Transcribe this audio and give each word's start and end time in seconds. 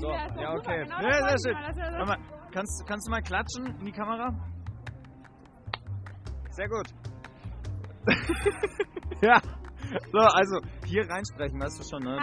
So, 0.00 0.08
Ja, 0.08 0.54
okay. 0.54 0.82
genau 0.84 1.00
ja, 1.02 1.36
sehr 1.36 1.52
schön. 1.52 1.98
mal, 1.98 2.06
mal, 2.06 2.18
kannst, 2.52 2.86
kannst 2.86 3.06
du 3.06 3.10
mal 3.10 3.20
klatschen 3.20 3.66
in 3.80 3.84
die 3.84 3.92
Kamera? 3.92 4.30
Sehr 6.52 6.68
gut. 6.68 6.86
ja. 9.22 9.38
So, 10.12 10.18
also 10.18 10.60
hier 10.86 11.02
reinsprechen, 11.06 11.60
weißt 11.60 11.80
du 11.80 11.84
schon, 11.90 12.02
ne? 12.04 12.16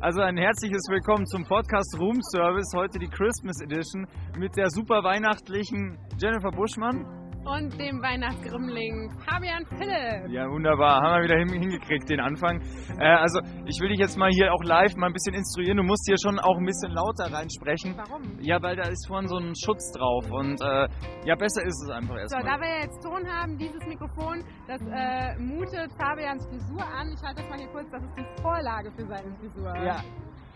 Also 0.00 0.20
ein 0.20 0.36
herzliches 0.36 0.82
Willkommen 0.90 1.24
zum 1.26 1.44
Podcast 1.44 1.96
Room 1.98 2.20
Service, 2.20 2.70
heute 2.74 2.98
die 2.98 3.08
Christmas 3.08 3.62
Edition 3.62 4.06
mit 4.36 4.54
der 4.56 4.68
super 4.68 5.02
weihnachtlichen 5.02 5.98
Jennifer 6.18 6.50
Buschmann. 6.50 7.25
Und 7.46 7.78
dem 7.78 8.02
Weihnachtsgrimmling 8.02 9.10
Fabian 9.24 9.64
Philipp. 9.78 10.28
Ja, 10.30 10.48
wunderbar. 10.50 11.00
Haben 11.00 11.22
wir 11.22 11.24
wieder 11.30 11.38
hin, 11.38 11.62
hingekriegt, 11.62 12.08
den 12.10 12.18
Anfang. 12.20 12.60
Äh, 12.98 13.04
also, 13.06 13.38
ich 13.66 13.78
will 13.80 13.88
dich 13.90 14.00
jetzt 14.00 14.18
mal 14.18 14.30
hier 14.30 14.52
auch 14.52 14.62
live 14.64 14.96
mal 14.96 15.06
ein 15.06 15.12
bisschen 15.12 15.34
instruieren. 15.34 15.76
Du 15.76 15.84
musst 15.84 16.04
hier 16.08 16.16
schon 16.20 16.38
auch 16.40 16.56
ein 16.58 16.64
bisschen 16.66 16.90
lauter 16.92 17.32
reinsprechen. 17.32 17.94
Warum? 17.96 18.38
Ja, 18.40 18.60
weil 18.62 18.74
da 18.76 18.88
ist 18.88 19.06
vorhin 19.06 19.28
so 19.28 19.36
ein 19.38 19.54
Schutz 19.54 19.92
drauf. 19.92 20.26
Und 20.30 20.60
äh, 20.60 20.88
ja, 21.24 21.36
besser 21.36 21.62
ist 21.64 21.80
es 21.86 21.90
einfach 21.90 22.14
So, 22.14 22.20
erstmal. 22.20 22.42
da 22.44 22.60
wir 22.60 22.80
jetzt 22.82 23.00
Ton 23.02 23.22
haben, 23.28 23.56
dieses 23.58 23.86
Mikrofon, 23.86 24.42
das 24.66 24.80
äh, 24.82 25.38
mutet 25.38 25.92
Fabians 25.96 26.44
Frisur 26.46 26.82
an. 26.82 27.14
Ich 27.14 27.22
halte 27.22 27.42
das 27.42 27.48
mal 27.48 27.58
hier 27.58 27.68
kurz, 27.68 27.90
das 27.90 28.02
ist 28.02 28.16
die 28.18 28.42
Vorlage 28.42 28.90
für 28.90 29.06
seine 29.06 29.30
Frisur. 29.38 29.76
Ja. 29.84 30.02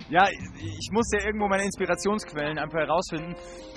Ja, 0.09 0.27
ich 0.29 0.89
muss 0.93 1.11
ja 1.13 1.25
irgendwo 1.25 1.49
meine 1.49 1.65
Inspirationsquellen 1.65 2.59
einfach 2.59 2.79
herausfinden. 2.81 3.35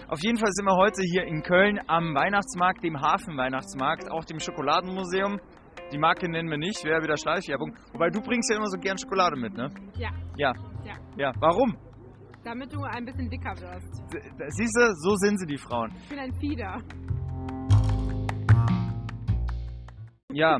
Auf 0.07 0.19
jeden 0.21 0.37
Fall 0.37 0.49
sind 0.51 0.65
wir 0.65 0.75
heute 0.75 1.01
hier 1.03 1.23
in 1.25 1.41
Köln 1.43 1.79
am 1.87 2.15
Weihnachtsmarkt, 2.15 2.83
dem 2.83 2.99
Hafenweihnachtsmarkt, 2.99 4.11
auch 4.11 4.25
dem 4.25 4.39
Schokoladenmuseum. 4.39 5.39
Die 5.91 5.97
Marke 5.97 6.29
nennen 6.29 6.49
wir 6.49 6.57
nicht, 6.57 6.83
wäre 6.83 7.03
wieder 7.03 7.17
Schleichwerbung. 7.17 7.75
Wobei 7.91 8.09
du 8.09 8.21
bringst 8.21 8.49
ja 8.49 8.57
immer 8.57 8.67
so 8.67 8.77
gern 8.77 8.97
Schokolade 8.97 9.35
mit, 9.35 9.53
ne? 9.53 9.69
Ja. 9.97 10.09
Ja. 10.37 10.53
Ja. 10.83 10.95
Ja, 11.17 11.31
warum? 11.39 11.77
Damit 12.43 12.73
du 12.73 12.81
ein 12.83 13.05
bisschen 13.05 13.29
dicker 13.29 13.51
wirst. 13.51 14.03
Siehst 14.49 14.75
du, 14.75 14.93
so 14.95 15.15
sind 15.15 15.39
sie, 15.39 15.45
die 15.45 15.57
Frauen. 15.57 15.91
Ich 15.95 16.09
bin 16.09 16.19
ein 16.19 16.33
Fieder. 16.39 16.81
Ja, 20.31 20.57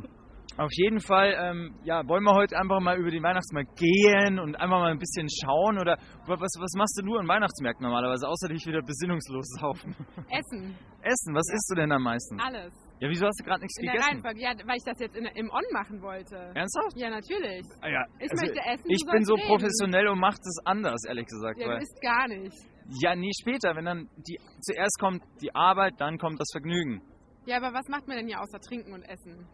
auf 0.58 0.72
jeden 0.74 1.00
Fall, 1.00 1.34
ähm, 1.40 1.76
ja, 1.84 2.08
wollen 2.08 2.24
wir 2.24 2.34
heute 2.36 2.58
einfach 2.58 2.80
mal 2.80 2.98
über 2.98 3.10
den 3.10 3.24
Weihnachtsmarkt 3.24 3.76
gehen 3.76 4.40
und 4.40 4.56
einfach 4.56 4.78
mal 4.80 4.92
ein 4.92 5.00
bisschen 5.00 5.28
schauen 5.30 5.80
oder 5.80 5.98
was, 6.28 6.54
was 6.60 6.74
machst 6.78 7.00
du 7.00 7.06
nur 7.06 7.20
an 7.20 7.28
Weihnachtsmärkten 7.28 7.84
normalerweise, 7.84 8.28
außer 8.28 8.50
dich 8.50 8.66
wieder 8.66 8.82
besinnungslos 8.82 9.46
saufen? 9.60 9.96
Essen. 10.30 10.76
Essen, 11.02 11.34
was 11.34 11.50
isst 11.52 11.70
du 11.72 11.76
denn 11.76 11.92
am 11.92 12.04
meisten? 12.04 12.40
Alles. 12.40 12.74
Ja, 13.00 13.10
wieso 13.10 13.26
hast 13.26 13.40
du 13.40 13.44
gerade 13.44 13.62
nichts 13.62 13.78
In 13.80 13.86
der 13.86 13.94
gegessen? 13.96 14.10
Reihenfolge. 14.12 14.40
Ja, 14.40 14.52
weil 14.66 14.78
ich 14.78 14.84
das 14.86 15.00
jetzt 15.00 15.16
in, 15.18 15.26
im 15.26 15.50
On 15.50 15.64
machen 15.74 16.02
wollte. 16.02 16.36
Ernsthaft? 16.56 16.96
Ja, 16.96 17.10
natürlich. 17.10 17.66
Ah, 17.82 17.90
ja. 17.90 18.06
Ich 18.20 18.32
also, 18.32 18.46
möchte 18.46 18.60
essen, 18.64 18.90
Ich 18.90 19.04
du 19.04 19.12
bin 19.12 19.26
so 19.26 19.34
reden. 19.36 19.48
professionell 19.48 20.08
und 20.08 20.20
mach 20.20 20.38
das 20.38 20.58
anders, 20.66 21.02
ehrlich 21.08 21.26
gesagt. 21.26 21.60
Ja, 21.60 21.66
du 21.66 21.72
weil, 21.74 21.82
isst 21.82 22.00
gar 22.02 22.28
nicht. 22.30 22.56
ja, 23.04 23.16
nee, 23.16 23.32
später, 23.42 23.76
wenn 23.76 23.86
dann 23.86 24.08
die 24.28 24.38
zuerst 24.62 24.98
kommt 25.00 25.22
die 25.42 25.54
Arbeit, 25.54 25.94
dann 25.98 26.18
kommt 26.18 26.40
das 26.40 26.48
Vergnügen. 26.54 27.02
Ja, 27.46 27.58
aber 27.58 27.74
was 27.74 27.88
macht 27.90 28.08
man 28.08 28.16
denn 28.18 28.28
hier 28.28 28.40
außer 28.40 28.60
trinken 28.62 28.94
und 28.94 29.04
essen? 29.04 29.46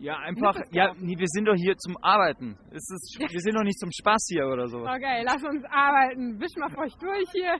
Ja, 0.00 0.16
einfach, 0.18 0.56
ja, 0.72 0.94
nee, 0.98 1.14
wir 1.18 1.26
sind 1.28 1.44
doch 1.46 1.54
hier 1.54 1.76
zum 1.76 1.94
Arbeiten. 2.00 2.56
Es 2.70 2.88
ist, 2.88 3.16
Ja. 3.20 3.28
Wir 3.30 3.40
sind 3.40 3.54
doch 3.54 3.62
nicht 3.64 3.78
zum 3.78 3.90
Spaß 3.92 4.28
hier 4.32 4.46
oder 4.46 4.66
so. 4.66 4.78
Okay, 4.80 5.22
lass 5.24 5.42
uns 5.44 5.62
arbeiten. 5.70 6.40
Wisch 6.40 6.56
mal 6.58 6.70
feucht 6.70 6.96
durch 7.02 7.28
hier. 7.32 7.54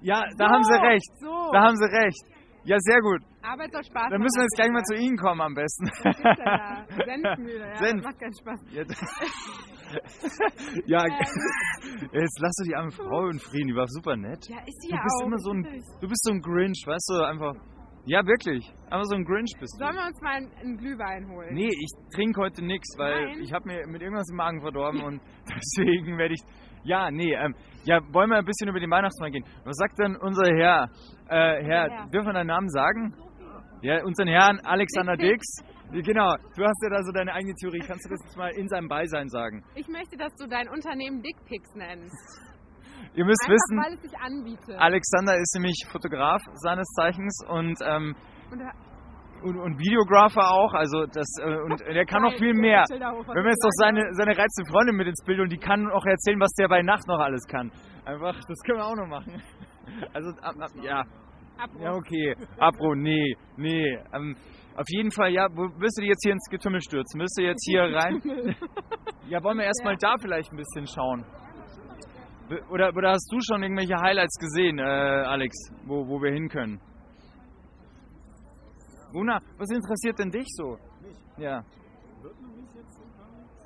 Ja, 0.00 0.22
da 0.38 0.46
So, 0.46 0.52
haben 0.52 0.62
sie 0.64 0.74
recht. 0.80 1.10
So. 1.18 1.50
Da 1.52 1.62
haben 1.62 1.76
sie 1.76 1.90
recht. 1.90 2.22
Ja, 2.66 2.76
sehr 2.78 3.00
gut. 3.00 3.20
Arbeit 3.42 3.72
soll 3.72 3.82
Spaß 3.84 4.08
Dann 4.10 4.20
müssen 4.22 4.36
wir 4.38 4.42
jetzt 4.44 4.56
gleich 4.56 4.70
mal 4.70 4.82
zu. 4.84 4.94
Ihnen 4.94 5.16
kommen 5.18 5.40
am 5.40 5.54
besten. 5.54 5.90
Da? 6.44 6.86
Senfmühle, 7.04 7.68
ja. 7.68 7.76
Senf. 7.76 8.02
Das 8.02 8.12
macht 8.12 8.20
keinen 8.20 8.34
Spaß. 8.38 8.60
ja, 10.86 11.04
Ähm. 11.04 11.12
jetzt 12.12 12.38
lass 12.40 12.56
doch 12.56 12.64
die 12.66 12.74
arme 12.74 12.90
Frau 12.90 13.26
in 13.28 13.38
Frieden, 13.38 13.68
die 13.68 13.74
war 13.76 13.86
super 13.88 14.16
nett. 14.16 14.48
Ja, 14.48 14.58
ist 14.66 14.80
sie 14.82 14.88
Du 14.88 14.96
ja 14.96 15.02
bist 15.02 15.20
auch. 15.22 15.26
immer 15.26 15.38
so 15.38 15.50
ein, 15.50 15.62
du 16.00 16.08
bist 16.08 16.24
so 16.24 16.32
ein 16.32 16.40
Grinch, 16.40 16.82
weißt 16.86 17.08
du, 17.10 17.22
einfach. 17.26 17.54
Ja, 18.06 18.24
wirklich. 18.26 18.70
Einfach 18.90 19.04
so 19.04 19.14
ein 19.16 19.24
Grinch 19.24 19.52
bist 19.58 19.74
du. 19.80 19.84
Sollen 19.84 19.96
wir 19.96 20.06
uns 20.06 20.20
mal 20.20 20.34
einen- 20.36 20.76
Glühwein 20.76 21.28
holen? 21.30 21.54
Nee, 21.54 21.68
ich 21.70 21.90
trinke 22.14 22.40
heute 22.42 22.62
nichts, 22.64 22.94
weil 22.98 23.24
Nein. 23.26 23.40
ich 23.42 23.52
habe 23.52 23.66
mir 23.66 23.86
mit 23.86 24.02
irgendwas 24.02 24.28
im 24.30 24.36
Magen 24.36 24.60
verdorben 24.60 25.02
und 25.02 25.20
deswegen 25.48 26.18
werde 26.18 26.34
ich. 26.34 26.40
Ja, 26.86 27.10
nee, 27.10 27.32
ähm, 27.34 27.54
ja, 27.84 28.00
wollen 28.12 28.28
wir 28.28 28.36
ein 28.36 28.44
bisschen 28.44 28.68
über 28.68 28.78
den 28.78 28.90
Weihnachtsmarkt 28.90 29.32
gehen. 29.34 29.44
Was 29.64 29.76
sagt 29.76 29.98
denn 29.98 30.16
unser 30.16 30.44
Herr? 30.54 30.84
Äh, 31.28 31.64
Herr, 31.64 31.88
Herr. 31.90 32.06
dürfen 32.08 32.26
wir 32.26 32.32
deinen 32.34 32.48
Namen 32.48 32.68
sagen? 32.68 33.14
Ja, 33.80 34.02
unseren 34.04 34.28
Herrn 34.28 34.60
Alexander 34.64 35.16
Dix. 35.16 35.42
Ja, 35.92 36.00
Genau, 36.02 36.34
du 36.56 36.64
hast 36.64 36.82
ja 36.82 36.90
da 36.90 37.02
so 37.04 37.12
deine 37.12 37.32
eigene 37.32 37.54
Theorie. 37.54 37.78
Kannst 37.86 38.04
du 38.04 38.10
das 38.10 38.20
jetzt 38.24 38.36
mal 38.36 38.50
in 38.56 38.68
seinem 38.68 38.88
Beisein 38.88 39.28
sagen? 39.28 39.62
Ich 39.76 39.88
möchte, 39.88 40.16
dass 40.18 40.34
du 40.34 40.46
dein 40.46 40.68
Unternehmen 40.68 41.22
Dickpics 41.22 41.74
nennst. 41.74 42.52
Ihr 43.14 43.24
müsst 43.24 43.42
Einfach, 43.44 43.54
wissen, 43.54 43.76
weil 43.78 43.94
es 43.94 44.02
sich 44.02 44.18
anbietet. 44.18 44.78
Alexander 44.78 45.36
ist 45.36 45.54
nämlich 45.54 45.86
Fotograf 45.90 46.42
seines 46.54 46.86
Zeichens 46.96 47.44
und, 47.48 47.78
ähm, 47.82 48.14
Und 48.50 48.60
und, 49.44 49.58
und 49.58 49.78
Videographer 49.78 50.50
auch. 50.50 50.72
Also 50.72 51.06
das 51.06 51.26
äh, 51.40 51.60
und 51.60 51.80
der 51.86 52.06
kann 52.06 52.22
noch 52.22 52.34
viel 52.38 52.54
mehr. 52.54 52.82
Was 52.88 52.90
Wir 52.90 53.44
jetzt 53.44 53.62
noch 53.62 53.76
seine, 53.76 54.12
seine 54.12 54.36
reizende 54.36 54.70
Freundin 54.70 54.96
mit 54.96 55.06
ins 55.06 55.22
Bild 55.24 55.40
und 55.40 55.52
die 55.52 55.58
kann 55.58 55.90
auch 55.90 56.04
erzählen, 56.06 56.40
was 56.40 56.52
der 56.54 56.68
bei 56.68 56.82
Nacht 56.82 57.06
noch 57.06 57.18
alles 57.18 57.46
kann. 57.46 57.70
Einfach, 58.04 58.34
das 58.34 58.58
können 58.64 58.78
wir 58.78 58.86
auch 58.86 58.96
noch 58.96 59.08
machen. 59.08 59.42
Also, 60.14 60.30
ab, 60.40 60.54
ab, 60.58 60.70
ja, 60.82 61.04
Abbruch. 61.58 61.80
ja, 61.82 61.92
okay. 61.92 62.34
Abro, 62.58 62.94
nee, 62.94 63.36
nee. 63.58 63.98
Ähm, 64.14 64.34
auf 64.76 64.86
jeden 64.88 65.10
Fall, 65.10 65.30
ja, 65.30 65.46
wirst 65.50 65.98
du 65.98 66.00
dich 66.00 66.08
jetzt 66.08 66.22
hier 66.24 66.32
ins 66.32 66.48
Getümmel 66.50 66.80
stürzen? 66.80 67.20
Wirst 67.20 67.38
du 67.38 67.42
jetzt 67.44 67.64
hier 67.68 67.82
rein? 67.82 68.22
Ja, 69.28 69.42
wollen 69.42 69.56
wir 69.56 69.64
erstmal 69.64 69.96
da 69.96 70.16
vielleicht 70.20 70.52
ein 70.52 70.56
bisschen 70.56 70.86
schauen? 70.86 71.24
Oder, 72.70 72.94
oder 72.94 73.10
hast 73.12 73.32
du 73.32 73.38
schon 73.40 73.62
irgendwelche 73.62 73.96
Highlights 73.96 74.36
gesehen, 74.38 74.78
äh, 74.78 74.82
Alex, 74.82 75.54
wo, 75.86 76.06
wo 76.06 76.20
wir 76.22 76.32
hin 76.32 76.48
können? 76.48 76.80
Luna, 79.12 79.40
was 79.56 79.70
interessiert 79.70 80.18
denn 80.18 80.30
dich 80.30 80.46
so? 80.48 80.76
Ja. 81.38 81.64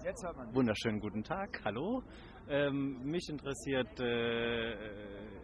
Jetzt 0.05 0.25
hört 0.25 0.37
man. 0.37 0.55
Wunderschönen 0.55 1.01
guten 1.01 1.23
Tag, 1.23 1.61
hallo. 1.65 2.03
Ähm, 2.51 3.03
mich 3.05 3.29
interessiert, 3.29 3.89
äh, 4.01 4.73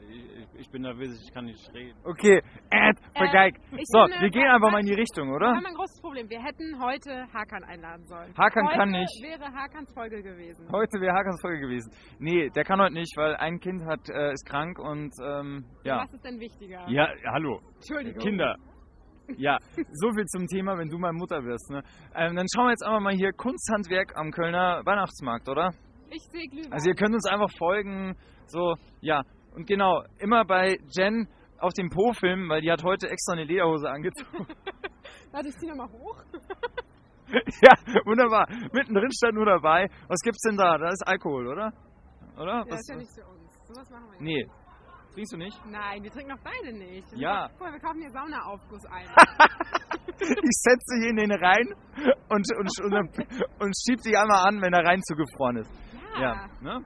ich, 0.08 0.60
ich 0.60 0.70
bin 0.70 0.82
nervös, 0.82 1.20
ich 1.22 1.34
kann 1.34 1.44
nicht 1.44 1.68
reden. 1.74 1.98
Okay, 2.04 2.38
Ed, 2.70 2.98
Äh, 3.14 3.18
vergeigt. 3.18 3.58
ich 3.72 3.84
So, 3.88 4.00
finde, 4.06 4.20
wir 4.22 4.30
gehen 4.30 4.46
einfach 4.48 4.70
mal 4.70 4.80
in 4.80 4.86
die 4.86 4.94
Richtung, 4.94 5.28
Wir 5.28 5.36
oder? 5.36 5.48
haben 5.48 5.66
ein 5.66 5.74
großes 5.74 6.00
Problem. 6.00 6.28
Wir 6.30 6.42
hätten 6.42 6.80
heute 6.82 7.26
Hakan 7.32 7.62
einladen 7.64 8.06
sollen. 8.06 8.32
Hakan 8.38 8.66
heute 8.68 8.76
kann 8.78 8.90
nicht. 8.90 9.22
wäre 9.22 9.52
Hakans 9.52 9.92
Folge 9.92 10.22
gewesen. 10.22 10.66
Heute 10.72 11.00
wäre 11.00 11.12
Hakans 11.14 11.40
Folge 11.42 11.60
gewesen. 11.60 11.92
Nee, 12.20 12.48
der 12.50 12.64
kann 12.64 12.80
heute 12.80 12.94
nicht, 12.94 13.14
weil 13.16 13.36
ein 13.36 13.60
Kind 13.60 13.84
hat, 13.84 14.00
äh, 14.08 14.32
ist 14.32 14.46
krank 14.46 14.78
und 14.78 15.12
ähm, 15.22 15.64
ja. 15.84 16.04
Was 16.04 16.12
ist 16.14 16.24
denn 16.24 16.40
wichtiger? 16.40 16.88
Ja, 16.88 17.08
hallo. 17.26 17.60
Entschuldigung. 17.76 18.22
Kinder. 18.22 18.56
Ja, 19.38 19.56
so 19.92 20.10
viel 20.12 20.26
zum 20.26 20.46
Thema, 20.46 20.76
wenn 20.76 20.88
du 20.90 20.98
mal 20.98 21.12
Mutter 21.12 21.42
wirst. 21.44 21.70
Ne? 21.70 21.82
Ähm, 22.14 22.36
dann 22.36 22.46
schauen 22.54 22.66
wir 22.66 22.70
jetzt 22.72 22.84
einfach 22.84 23.00
mal 23.00 23.14
hier 23.14 23.32
Kunsthandwerk 23.32 24.12
am 24.16 24.30
Kölner 24.30 24.82
Weihnachtsmarkt, 24.84 25.48
oder? 25.48 25.70
Ich 26.14 26.22
sehe 26.30 26.48
Glühwein. 26.48 26.72
Also 26.72 26.88
ihr 26.88 26.94
könnt 26.94 27.14
uns 27.14 27.26
einfach 27.26 27.50
folgen, 27.58 28.16
so, 28.46 28.74
ja. 29.00 29.22
Und 29.54 29.66
genau, 29.66 30.02
immer 30.18 30.44
bei 30.44 30.78
Jen 30.90 31.28
auf 31.58 31.72
dem 31.72 31.88
Po 31.90 32.12
filmen, 32.12 32.48
weil 32.48 32.60
die 32.60 32.70
hat 32.70 32.84
heute 32.84 33.08
extra 33.08 33.32
eine 33.32 33.44
Lederhose 33.44 33.88
angezogen. 33.88 34.46
Warte, 35.32 35.48
ich 35.48 35.56
zieh 35.56 35.66
nochmal 35.66 35.88
hoch. 35.90 36.22
ja, 37.62 37.72
wunderbar. 38.04 38.46
Mittendrin 38.72 39.10
stand 39.12 39.34
nur 39.34 39.46
dabei. 39.46 39.88
Was 40.08 40.20
gibt's 40.20 40.42
denn 40.42 40.56
da? 40.56 40.78
Da 40.78 40.88
ist 40.88 41.02
Alkohol, 41.06 41.48
oder? 41.48 41.72
Oder? 42.36 42.58
Ja, 42.58 42.64
Was, 42.68 42.80
ist 42.80 42.88
ja 42.90 42.96
nicht 42.96 43.10
für 43.14 43.26
uns. 43.26 43.44
So 43.66 43.74
was 43.74 43.90
machen 43.90 44.06
wir 44.12 44.20
nee. 44.20 44.46
Trinkst 45.14 45.32
du 45.32 45.36
nicht? 45.36 45.58
Nein, 45.66 46.02
wir 46.02 46.10
trinken 46.10 46.30
doch 46.30 46.42
beide 46.42 46.76
nicht. 46.76 47.10
Wir 47.12 47.18
Ja. 47.18 47.50
Mal, 47.58 47.72
wir 47.72 47.80
kaufen 47.80 48.00
hier 48.00 48.10
Saunaaufguss 48.10 48.84
ein. 48.86 49.06
Ich 50.16 50.56
setze 50.62 50.94
hier 51.00 51.10
in 51.10 51.16
den 51.16 51.32
rein 51.32 51.74
und, 52.28 52.46
und, 52.56 52.70
und, 52.84 53.18
und 53.58 53.74
schieb 53.84 54.00
dich 54.00 54.16
einmal 54.16 54.46
an, 54.46 54.62
wenn 54.62 54.72
er 54.72 54.84
rein 54.84 55.02
zugefroren 55.02 55.56
ist. 55.56 55.70
Ja. 56.20 56.46
Ne? 56.60 56.84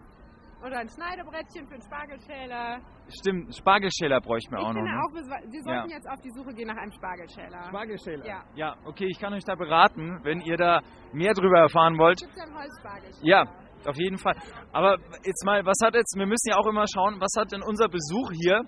Oder 0.65 0.79
ein 0.79 0.89
Schneidebrettchen 0.89 1.69
für 1.69 1.75
den 1.75 1.83
Spargelschäler. 1.83 2.81
Stimmt, 3.21 3.55
Spargelschäler 3.55 4.21
bräuchten 4.21 4.51
wir 4.53 4.59
Ich 4.59 4.65
auch 4.67 4.73
noch. 4.73 4.83
Ne? 4.83 4.91
auch, 4.91 5.15
wir, 5.15 5.53
wir 5.53 5.63
sollten 5.63 5.91
jetzt 5.91 6.09
auf 6.09 6.21
die 6.21 6.31
Suche 6.31 6.53
gehen 6.53 6.67
nach 6.67 6.77
einem 6.77 6.91
Spargelschäler. 6.91 7.63
Spargelschäler? 7.69 8.27
Ja. 8.27 8.43
Ja, 8.57 8.77
okay, 8.85 9.07
ich 9.09 9.19
kann 9.21 9.33
euch 9.33 9.45
da 9.45 9.55
beraten, 9.55 10.19
wenn 10.25 10.41
ihr 10.41 10.57
da 10.57 10.81
mehr 11.13 11.33
drüber 11.33 11.61
erfahren 11.61 11.97
wollt. 11.97 12.19
Gibt 12.21 12.33
es 12.37 12.43
einen 12.43 12.59
Holzspargelschäler? 12.59 13.23
Ja, 13.23 13.45
auf 13.87 13.97
jeden 13.97 14.19
Fall. 14.19 14.35
Aber 14.73 14.99
jetzt 15.25 15.45
mal, 15.45 15.65
was 15.65 15.79
hat 15.85 15.95
jetzt, 15.95 16.17
wir 16.19 16.27
müssen 16.27 16.51
ja 16.51 16.57
auch 16.57 16.67
immer 16.67 16.87
schauen, 16.93 17.21
was 17.21 17.33
hat 17.39 17.53
denn 17.53 17.63
unser 17.63 17.89
Besuch 17.89 18.31
hier 18.43 18.63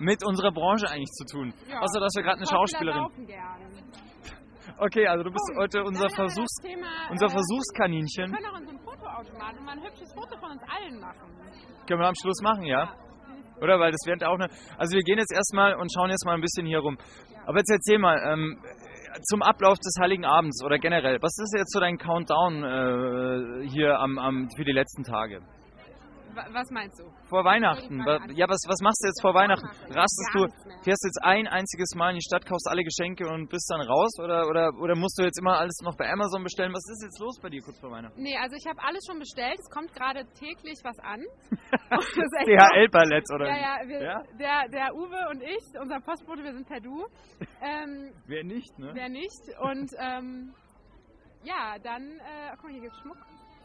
mit 0.00 0.24
unserer 0.26 0.50
Branche 0.50 0.88
eigentlich 0.90 1.10
zu 1.12 1.24
tun? 1.24 1.54
Ja. 1.68 1.78
Außer, 1.80 2.00
dass 2.00 2.14
wir 2.16 2.22
gerade 2.24 2.38
eine 2.38 2.46
Schauspieler 2.46 2.92
Schauspielerin. 2.92 3.92
Okay, 4.78 5.06
also 5.06 5.24
du 5.24 5.30
bist 5.30 5.44
Komm, 5.48 5.62
heute 5.62 5.82
unser, 5.82 6.04
wir 6.04 6.10
Versuchs, 6.10 6.54
Thema, 6.62 6.86
unser 7.10 7.26
äh, 7.26 7.28
Wir 7.28 7.34
Versuchskaninchen. 7.34 8.32
können 8.32 8.46
auch 8.46 8.60
in 8.60 8.66
so 9.24 9.30
einem 9.30 9.40
Fotoautomaten 9.40 9.64
mal 9.64 9.72
ein 9.72 9.82
hübsches 9.82 10.12
Foto 10.12 10.36
von 10.38 10.50
uns 10.52 10.62
allen 10.62 11.00
machen. 11.00 11.28
Können 11.86 12.00
wir 12.00 12.08
am 12.08 12.14
Schluss 12.14 12.40
machen, 12.42 12.64
ja? 12.64 12.94
Oder? 13.60 13.80
Weil 13.80 13.90
das 13.90 14.00
wäre 14.06 14.28
auch 14.28 14.34
eine. 14.34 14.48
Also 14.76 14.94
wir 14.94 15.02
gehen 15.02 15.18
jetzt 15.18 15.32
erstmal 15.32 15.74
und 15.74 15.90
schauen 15.92 16.10
jetzt 16.10 16.24
mal 16.24 16.34
ein 16.34 16.40
bisschen 16.40 16.66
hier 16.66 16.78
rum. 16.78 16.96
Aber 17.46 17.58
jetzt 17.58 17.70
erzähl 17.70 17.98
mal, 17.98 18.18
ähm, 18.24 18.62
zum 19.30 19.42
Ablauf 19.42 19.78
des 19.78 19.94
Heiligen 20.00 20.24
Abends 20.24 20.62
oder 20.64 20.78
generell, 20.78 21.18
was 21.20 21.36
ist 21.38 21.54
jetzt 21.56 21.72
so 21.72 21.80
dein 21.80 21.98
Countdown 21.98 22.62
äh, 22.62 23.68
hier 23.68 23.98
am, 23.98 24.18
am, 24.18 24.48
für 24.56 24.64
die 24.64 24.72
letzten 24.72 25.02
Tage? 25.02 25.40
Wa- 26.38 26.48
was 26.54 26.70
meinst 26.70 26.98
du? 27.00 27.04
Vor 27.28 27.44
Weihnachten. 27.44 27.98
Ja, 28.34 28.46
was, 28.48 28.62
was 28.70 28.80
machst 28.80 29.02
du 29.02 29.08
jetzt 29.08 29.20
vor 29.20 29.34
Weihnachten? 29.34 29.66
Rastest 29.90 30.30
du, 30.34 30.46
fährst 30.86 31.04
jetzt 31.04 31.20
ein 31.22 31.46
einziges 31.48 31.94
Mal 31.96 32.10
in 32.10 32.16
die 32.16 32.22
Stadt, 32.24 32.46
kaufst 32.46 32.66
alle 32.70 32.84
Geschenke 32.84 33.26
und 33.28 33.50
bist 33.50 33.68
dann 33.70 33.80
raus? 33.82 34.12
Oder, 34.22 34.46
oder, 34.48 34.70
oder 34.80 34.94
musst 34.96 35.18
du 35.18 35.24
jetzt 35.24 35.38
immer 35.38 35.58
alles 35.58 35.78
noch 35.82 35.96
bei 35.96 36.08
Amazon 36.10 36.42
bestellen? 36.44 36.72
Was 36.72 36.86
ist 36.88 37.02
jetzt 37.02 37.18
los 37.18 37.38
bei 37.42 37.50
dir 37.50 37.60
kurz 37.62 37.78
vor 37.80 37.90
Weihnachten? 37.90 38.20
Nee, 38.22 38.36
also 38.38 38.54
ich 38.56 38.66
habe 38.66 38.78
alles 38.86 39.02
schon 39.06 39.18
bestellt. 39.18 39.58
Es 39.58 39.68
kommt 39.70 39.92
gerade 39.92 40.24
täglich 40.38 40.78
was 40.84 40.98
an. 41.00 41.20
DHL-Ballett 42.46 43.24
oder 43.34 43.46
Ja, 43.48 43.56
ja, 43.56 43.88
wir, 43.88 44.02
Ja? 44.02 44.22
Der, 44.38 44.68
der 44.68 44.94
Uwe 44.94 45.28
und 45.30 45.42
ich, 45.42 45.64
unser 45.80 46.00
Postbote, 46.00 46.42
wir 46.44 46.52
sind 46.52 46.66
per 46.66 46.80
Du. 46.80 47.04
Ähm, 47.60 48.12
Wer 48.26 48.44
nicht, 48.44 48.78
ne? 48.78 48.90
wer 48.94 49.08
nicht. 49.08 49.42
Und 49.60 49.90
ähm, 49.98 50.54
ja, 51.44 51.76
dann, 51.82 52.02
äh, 52.18 52.50
guck 52.56 52.64
mal, 52.64 52.72
hier 52.72 52.82
gibt's 52.82 52.98
Schmuck. 53.00 53.16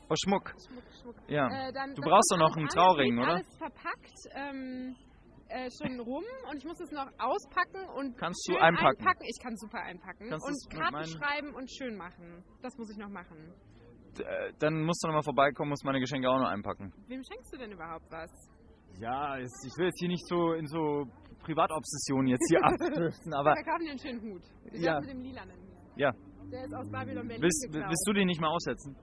Oh, 0.09 0.15
Schmuck. 0.23 0.53
Schmuck, 0.67 0.83
Schmuck. 1.01 1.15
Ja. 1.27 1.47
Äh, 1.47 1.73
dann, 1.73 1.93
Du 1.95 2.01
brauchst 2.01 2.31
doch 2.31 2.37
noch 2.37 2.55
einen 2.55 2.67
Trauring, 2.67 3.17
oder? 3.19 3.35
alles 3.35 3.57
verpackt, 3.57 4.13
ähm, 4.35 4.95
äh, 5.49 5.69
schon 5.81 5.99
rum 5.99 6.23
und 6.49 6.57
ich 6.57 6.65
muss 6.65 6.79
es 6.79 6.91
noch 6.91 7.07
auspacken 7.19 7.87
und 7.95 8.17
Kannst 8.17 8.47
du 8.49 8.57
einpacken? 8.57 8.97
einpacken. 8.99 9.23
Ich 9.25 9.41
kann 9.41 9.55
super 9.57 9.79
einpacken 9.81 10.29
Kannst 10.29 10.45
und 10.47 10.79
Karten 10.79 10.93
meinen- 10.93 11.07
schreiben 11.07 11.55
und 11.55 11.69
schön 11.71 11.95
machen. 11.97 12.43
Das 12.61 12.75
muss 12.77 12.89
ich 12.91 12.97
noch 12.97 13.09
machen. 13.09 13.53
D- 14.17 14.23
äh, 14.23 14.53
Dann 14.59 14.83
musst 14.83 15.03
du 15.03 15.07
nochmal 15.07 15.23
vorbeikommen, 15.23 15.69
musst 15.69 15.85
meine 15.85 15.99
Geschenke 15.99 16.29
auch 16.29 16.37
noch 16.39 16.49
einpacken. 16.49 16.93
Wem 17.07 17.21
schenkst 17.23 17.53
du 17.53 17.57
denn 17.57 17.71
überhaupt 17.71 18.05
was? 18.11 18.29
Ja, 18.99 19.37
ich 19.39 19.49
will 19.77 19.85
jetzt 19.87 19.99
hier 19.99 20.09
nicht 20.09 20.27
so 20.27 20.53
in 20.53 20.67
so 20.67 21.05
Privatobsessionen 21.43 22.27
jetzt 22.27 22.45
hier 22.49 22.59
abdriften, 22.63 23.33
aber 23.33 23.55
Wir 23.55 23.63
kaufen 23.63 23.85
dir 23.85 23.89
einen 23.91 23.99
schönen 23.99 24.21
Hut. 24.21 24.43
Den 24.71 24.81
Ja. 24.81 24.99
mit 24.99 25.09
dem 25.09 25.21
lilanen 25.21 25.57
ja. 25.95 26.11
Der 26.51 26.63
ist 26.65 26.73
aus 26.75 26.89
Babylon 26.91 27.27
Berlin 27.27 27.41
Willst, 27.43 27.65
geklaut. 27.71 27.89
willst 27.89 28.07
du 28.07 28.13
den 28.13 28.27
nicht 28.27 28.41
mal 28.41 28.49
aussetzen? 28.49 28.95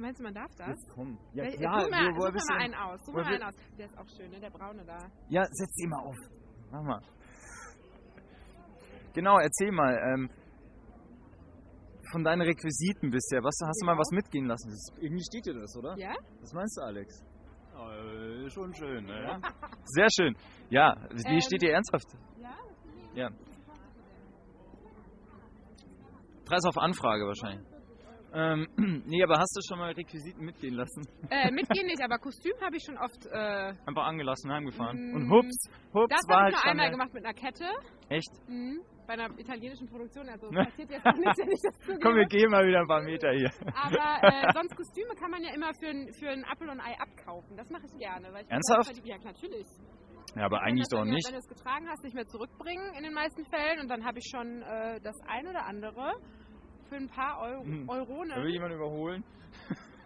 Meinst 0.00 0.18
du, 0.20 0.24
man 0.24 0.34
darf 0.34 0.50
das? 0.56 0.68
Jetzt 0.68 0.88
komm. 0.94 1.18
Ja 1.34 1.44
Wel- 1.44 1.56
klar, 1.56 1.80
such 1.82 1.90
mal, 1.90 2.32
such 2.32 2.48
mal 2.48 2.58
einen 2.58 2.74
aus. 2.74 3.00
Such 3.04 3.14
mal 3.14 3.24
einen 3.24 3.42
aus. 3.42 3.54
Der 3.78 3.86
ist 3.86 3.98
auch 3.98 4.08
schön, 4.16 4.30
ne? 4.30 4.40
Der 4.40 4.50
braune 4.50 4.84
da. 4.84 4.98
Ja, 5.28 5.44
setz 5.50 5.74
den 5.76 5.90
mal 5.90 6.00
auf. 6.00 6.16
Mach 6.72 6.82
mal. 6.82 7.00
Genau, 9.12 9.38
erzähl 9.38 9.72
mal. 9.72 9.94
Ähm, 10.14 10.30
von 12.12 12.24
deinen 12.24 12.42
Requisiten 12.42 13.10
bisher. 13.10 13.42
Was, 13.44 13.56
hast 13.64 13.80
du 13.82 13.86
mal 13.86 13.92
Ja. 13.92 13.98
was 13.98 14.10
mitgehen 14.12 14.46
lassen? 14.46 14.70
Das, 14.70 14.86
irgendwie 15.00 15.22
steht 15.22 15.46
dir 15.46 15.54
das, 15.60 15.76
oder? 15.76 15.96
Ja? 15.96 16.14
Was 16.40 16.52
meinst 16.52 16.76
du, 16.78 16.82
Alex? 16.82 17.22
Äh, 17.74 18.50
schon 18.50 18.74
schön, 18.74 19.04
ne? 19.04 19.40
Sehr 19.84 20.08
schön. 20.18 20.36
Ja, 20.70 20.96
wie 21.12 21.34
Ähm, 21.34 21.40
steht 21.40 21.62
dir 21.62 21.72
ernsthaft? 21.72 22.06
Ja? 22.38 22.56
Ja. 23.14 23.30
Preis 26.44 26.64
auf 26.64 26.78
Anfrage 26.78 27.24
wahrscheinlich. 27.26 27.66
Ähm, 28.32 28.66
nee, 29.06 29.22
aber 29.22 29.38
hast 29.38 29.56
du 29.56 29.60
schon 29.68 29.78
mal 29.78 29.92
Requisiten 29.92 30.44
mitgehen 30.44 30.74
lassen? 30.74 31.02
Äh, 31.30 31.50
mitgehen 31.50 31.86
nicht, 31.86 32.02
aber 32.02 32.18
Kostüm 32.18 32.52
habe 32.62 32.76
ich 32.76 32.84
schon 32.84 32.96
oft. 32.98 33.26
Äh, 33.26 33.74
Einfach 33.86 34.06
angelassen, 34.06 34.50
heimgefahren. 34.52 34.96
Mm, 34.96 35.14
Und 35.16 35.30
hups, 35.30 35.70
hups, 35.94 36.08
das 36.08 36.28
war 36.28 36.36
habe 36.36 36.44
halt 36.44 36.54
ich 36.54 36.54
nur 36.54 36.62
schon 36.62 36.70
einmal 36.70 36.90
gemacht 36.90 37.14
mit 37.14 37.24
einer 37.24 37.34
Kette. 37.34 37.66
Echt? 38.08 38.30
Mhm. 38.48 38.80
Bei 39.06 39.14
einer 39.14 39.36
italienischen 39.38 39.88
Produktion. 39.88 40.28
Also 40.28 40.46
es 40.46 40.54
passiert 40.54 40.90
jetzt 40.90 41.04
auch 41.06 41.16
nichts, 41.16 41.38
wenn 41.38 41.50
ich 41.50 41.62
das 41.62 41.78
zugebe. 41.80 42.00
Komm, 42.00 42.14
wir 42.14 42.26
gehen 42.26 42.50
mal 42.50 42.64
wieder 42.66 42.80
ein 42.80 42.86
paar 42.86 43.02
Meter 43.02 43.32
hier. 43.32 43.50
Aber 43.74 44.22
äh, 44.22 44.52
sonst 44.54 44.76
Kostüme 44.76 45.14
kann 45.18 45.30
man 45.32 45.42
ja 45.42 45.52
immer 45.52 45.74
für 45.74 45.88
ein, 45.88 46.12
für 46.12 46.28
ein 46.30 46.44
Apfel 46.44 46.68
und 46.68 46.80
Ei 46.80 46.94
abkaufen. 47.00 47.56
Das 47.56 47.68
mache 47.70 47.86
ich 47.86 47.98
gerne. 47.98 48.32
Weil 48.32 48.44
ich 48.44 48.50
Ernsthaft? 48.50 48.94
Ja, 49.04 49.18
natürlich. 49.18 49.66
Ja, 50.36 50.44
aber 50.44 50.62
eigentlich 50.62 50.86
doch 50.92 51.04
nicht. 51.04 51.26
Wenn 51.26 51.34
du 51.34 51.40
es 51.40 51.48
getragen 51.48 51.88
hast, 51.88 52.04
nicht 52.04 52.14
mehr 52.14 52.26
zurückbringen 52.26 52.94
in 52.96 53.02
den 53.02 53.12
meisten 53.12 53.44
Fällen. 53.46 53.80
Und 53.80 53.88
dann 53.88 54.04
habe 54.04 54.18
ich 54.18 54.30
schon 54.30 54.62
äh, 54.62 55.00
das 55.02 55.16
ein 55.26 55.48
oder 55.48 55.66
andere 55.66 56.14
für 56.90 56.96
ein 56.96 57.08
paar 57.08 57.40
Euro, 57.40 57.62
Hm. 57.64 57.86
Da 57.86 57.94
will 57.94 58.00
Euronen 58.02 58.48
jemand 58.52 58.74
überholen. 58.74 59.24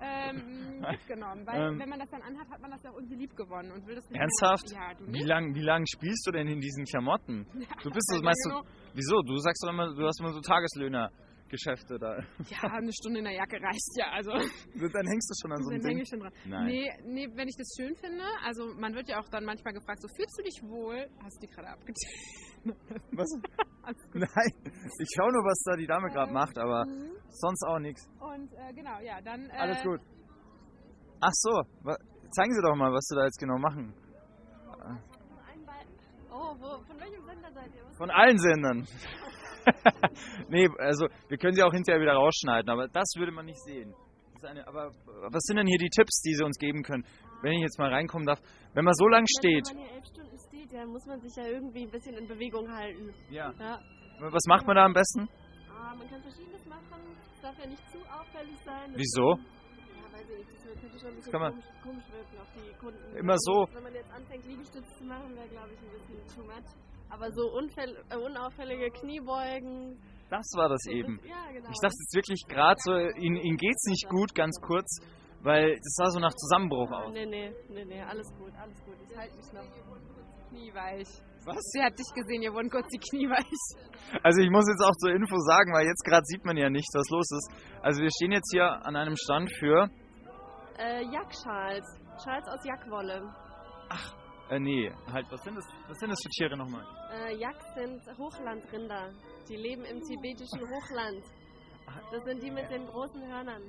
ähm, 0.00 0.80
mitgenommen. 0.90 1.46
Weil 1.46 1.72
Ähm. 1.72 1.78
wenn 1.80 1.88
man 1.88 1.98
das 1.98 2.10
dann 2.10 2.22
anhat, 2.22 2.48
hat 2.50 2.60
man 2.60 2.70
das 2.70 2.82
ja 2.84 2.90
auch 2.90 2.96
irgendwie 2.96 3.16
lieb 3.16 3.34
gewonnen 3.36 3.72
und 3.72 3.86
will 3.86 3.94
das 3.96 4.08
nicht 4.10 4.20
Ernsthaft? 4.20 4.70
Mehr. 4.70 4.80
Ja, 4.80 4.98
Wie 5.00 5.10
nicht? 5.10 5.26
lang, 5.26 5.54
wie 5.54 5.62
lang 5.62 5.84
spielst 5.86 6.26
du 6.26 6.30
denn 6.32 6.46
in 6.46 6.60
diesen 6.60 6.84
Klamotten? 6.84 7.46
Du 7.82 7.90
bist 7.90 8.10
Lange 8.12 8.24
meinst 8.24 8.46
du, 8.46 8.62
wieso? 8.94 9.22
Du 9.22 9.36
sagst 9.38 9.64
doch 9.64 9.70
immer, 9.72 9.92
du 9.94 10.06
hast 10.06 10.20
immer 10.20 10.32
so 10.32 10.40
Tageslöhner-Geschäfte 10.40 11.98
da. 11.98 12.18
Ja, 12.50 12.62
eine 12.70 12.92
Stunde 12.92 13.18
in 13.20 13.24
der 13.24 13.34
Jacke 13.34 13.56
reicht 13.60 13.96
ja. 13.96 14.10
Also 14.12 14.30
Dann 14.92 15.06
hängst 15.06 15.30
du 15.30 15.34
schon 15.40 15.52
an 15.52 15.62
so 15.62 15.70
einem 15.70 15.80
dann 15.82 15.90
Ding. 15.90 15.98
ich 16.00 16.08
schon 16.08 16.20
dran. 16.20 16.32
Nein. 16.46 16.66
Nee, 16.66 16.90
nee, 17.06 17.28
wenn 17.34 17.48
ich 17.48 17.56
das 17.56 17.68
schön 17.78 17.94
finde, 17.96 18.24
also 18.44 18.74
man 18.78 18.94
wird 18.94 19.08
ja 19.08 19.20
auch 19.20 19.28
dann 19.30 19.44
manchmal 19.44 19.72
gefragt, 19.72 20.02
so 20.02 20.08
fühlst 20.16 20.36
du 20.38 20.42
dich 20.42 20.60
wohl? 20.68 21.06
Hast 21.22 21.36
du 21.42 21.46
die 21.46 21.52
gerade 21.52 21.68
abgezählt? 21.68 22.76
Was? 23.12 23.28
Nein, 24.14 24.52
ich 24.98 25.08
schau 25.14 25.28
nur, 25.30 25.44
was 25.44 25.62
da 25.64 25.76
die 25.76 25.86
Dame 25.86 26.08
gerade 26.10 26.30
Äh, 26.30 26.34
macht, 26.34 26.58
aber 26.58 26.86
mhm. 26.86 27.12
sonst 27.28 27.62
auch 27.66 27.78
nichts. 27.78 28.08
Und 28.20 28.52
äh, 28.52 28.72
genau, 28.74 28.98
ja, 29.00 29.20
dann. 29.20 29.48
Äh, 29.50 29.58
Alles 29.58 29.82
gut. 29.82 30.00
Ach 31.20 31.32
so, 31.32 31.62
zeigen 32.32 32.54
Sie 32.54 32.62
doch 32.62 32.74
mal, 32.76 32.92
was 32.92 33.04
Sie 33.06 33.16
da 33.16 33.24
jetzt 33.24 33.38
genau 33.38 33.58
machen. 33.58 33.94
Oh, 36.30 36.52
wo, 36.58 36.82
von 36.84 36.98
welchem 36.98 37.24
Sender 37.24 37.50
seid 37.52 37.74
ihr? 37.74 37.84
Was? 37.86 37.96
Von 37.96 38.10
allen 38.10 38.38
Sendern. 38.38 38.86
nee, 40.48 40.68
also 40.78 41.06
wir 41.28 41.38
können 41.38 41.54
sie 41.54 41.62
auch 41.62 41.72
hinterher 41.72 42.00
wieder 42.00 42.14
rausschneiden, 42.14 42.68
aber 42.68 42.88
das 42.88 43.14
würde 43.16 43.32
man 43.32 43.46
nicht 43.46 43.62
sehen. 43.62 43.94
Eine, 44.42 44.66
aber 44.68 44.90
was 45.30 45.42
sind 45.44 45.56
denn 45.56 45.66
hier 45.66 45.78
die 45.78 45.88
Tipps, 45.88 46.20
die 46.20 46.34
Sie 46.34 46.44
uns 46.44 46.58
geben 46.58 46.82
können, 46.82 47.06
wenn 47.40 47.52
ich 47.52 47.62
jetzt 47.62 47.78
mal 47.78 47.90
reinkommen 47.90 48.26
darf? 48.26 48.40
Wenn 48.74 48.84
man 48.84 48.92
so 48.92 49.06
lang 49.06 49.24
steht, 49.38 49.64
Dann 50.74 50.88
muss 50.90 51.06
man 51.06 51.20
sich 51.20 51.30
ja 51.36 51.46
irgendwie 51.46 51.84
ein 51.84 51.90
bisschen 51.90 52.14
in 52.16 52.26
Bewegung 52.26 52.68
halten. 52.68 53.14
ja, 53.30 53.52
Ja. 53.60 53.78
was 54.18 54.42
macht 54.48 54.66
man 54.66 54.74
da 54.74 54.84
am 54.86 54.92
besten? 54.92 55.28
Ah, 55.70 55.94
man 55.94 56.08
kann 56.10 56.20
verschiedenes 56.20 56.66
machen. 56.66 57.00
Es 57.32 57.40
darf 57.40 57.56
ja 57.60 57.66
nicht 57.66 57.90
zu 57.92 57.98
auffällig 58.10 58.58
sein. 58.64 58.92
Wieso? 58.96 59.38
Ja, 59.38 60.12
weiß 60.18 60.26
ich 60.30 60.38
nicht. 60.38 60.50
Das 60.50 60.80
könnte 60.80 60.98
schon 60.98 61.08
ein 61.10 61.14
bisschen 61.16 61.32
komisch, 61.32 61.64
komisch 61.80 62.04
wirken 62.10 62.38
auf 62.40 62.48
die 62.56 62.74
Kunden. 62.78 63.16
Immer 63.16 63.36
so. 63.38 63.68
Wenn 63.72 63.82
man 63.84 63.94
jetzt 63.94 64.10
anfängt, 64.12 64.44
Liegestütze 64.46 64.90
zu 64.98 65.04
machen, 65.04 65.36
wäre, 65.36 65.48
glaube 65.48 65.70
ich, 65.74 65.78
ein 65.78 65.92
bisschen 65.92 66.34
too 66.34 66.42
much. 66.44 66.68
Aber 67.08 67.30
so 67.30 67.42
unfäll 67.52 67.96
äh, 68.10 68.16
unauffällige 68.16 68.90
Kniebeugen. 68.90 69.96
Das 70.30 70.46
war 70.56 70.68
das 70.68 70.84
eben. 70.90 71.20
Ja, 71.22 71.52
genau. 71.52 71.70
Ich 71.70 71.78
dachte 71.80 71.94
jetzt 72.02 72.14
wirklich 72.16 72.42
gerade 72.48 72.80
so, 72.82 72.96
Ihnen, 72.98 73.36
Ihnen 73.36 73.56
geht's 73.58 73.84
nicht 73.86 74.08
gut, 74.08 74.34
ganz 74.34 74.58
kurz, 74.60 74.98
weil 75.42 75.76
das 75.76 75.94
sah 75.94 76.10
so 76.10 76.18
nach 76.18 76.34
Zusammenbruch 76.34 76.90
aus. 76.90 77.12
Nee, 77.12 77.26
nee, 77.26 77.52
nee, 77.68 77.84
nee, 77.84 78.02
alles 78.02 78.26
gut, 78.36 78.50
alles 78.58 78.82
gut. 78.84 78.96
Ich 79.08 79.16
halte 79.16 79.36
mich 79.36 79.52
noch. 79.52 79.62
Knieweich. 80.54 81.08
Was? 81.46 81.58
Sie 81.72 81.82
hat 81.82 81.92
dich 81.98 82.06
gesehen, 82.14 82.42
ihr 82.42 82.52
wurden 82.54 82.70
kurz 82.70 82.86
die 82.88 82.98
Knieweich. 83.10 83.58
Also 84.22 84.40
ich 84.40 84.50
muss 84.50 84.64
jetzt 84.68 84.82
auch 84.86 84.96
zur 84.96 85.10
Info 85.10 85.36
sagen, 85.40 85.72
weil 85.74 85.86
jetzt 85.86 86.02
gerade 86.04 86.24
sieht 86.24 86.44
man 86.44 86.56
ja 86.56 86.70
nicht, 86.70 86.88
was 86.94 87.08
los 87.10 87.26
ist. 87.30 87.50
Also 87.82 88.00
wir 88.02 88.08
stehen 88.16 88.32
jetzt 88.32 88.50
hier 88.52 88.64
an 88.86 88.96
einem 88.96 89.16
Stand 89.16 89.50
für, 89.58 89.88
Äh, 90.78 91.02
Jackschals. 91.12 91.84
Schals 92.24 92.46
aus 92.48 92.64
Jackwolle. 92.64 93.20
äh, 94.50 94.58
nee, 94.60 94.90
halt, 95.12 95.26
was 95.30 95.42
sind 95.42 95.56
das, 95.56 95.64
was 95.88 95.98
sind 95.98 96.10
das 96.10 96.18
für 96.22 96.30
Tiere 96.30 96.56
nochmal? 96.56 96.84
Äh, 97.12 97.36
Yak 97.36 97.56
sind 97.74 98.00
Hochlandrinder. 98.18 99.10
Die 99.48 99.56
leben 99.56 99.84
im 99.84 100.00
tibetischen 100.00 100.60
Hochland. 100.70 101.24
Das 102.10 102.22
sind 102.24 102.42
die 102.42 102.50
mit 102.50 102.70
den 102.70 102.86
großen 102.86 103.20
Hörnern. 103.26 103.62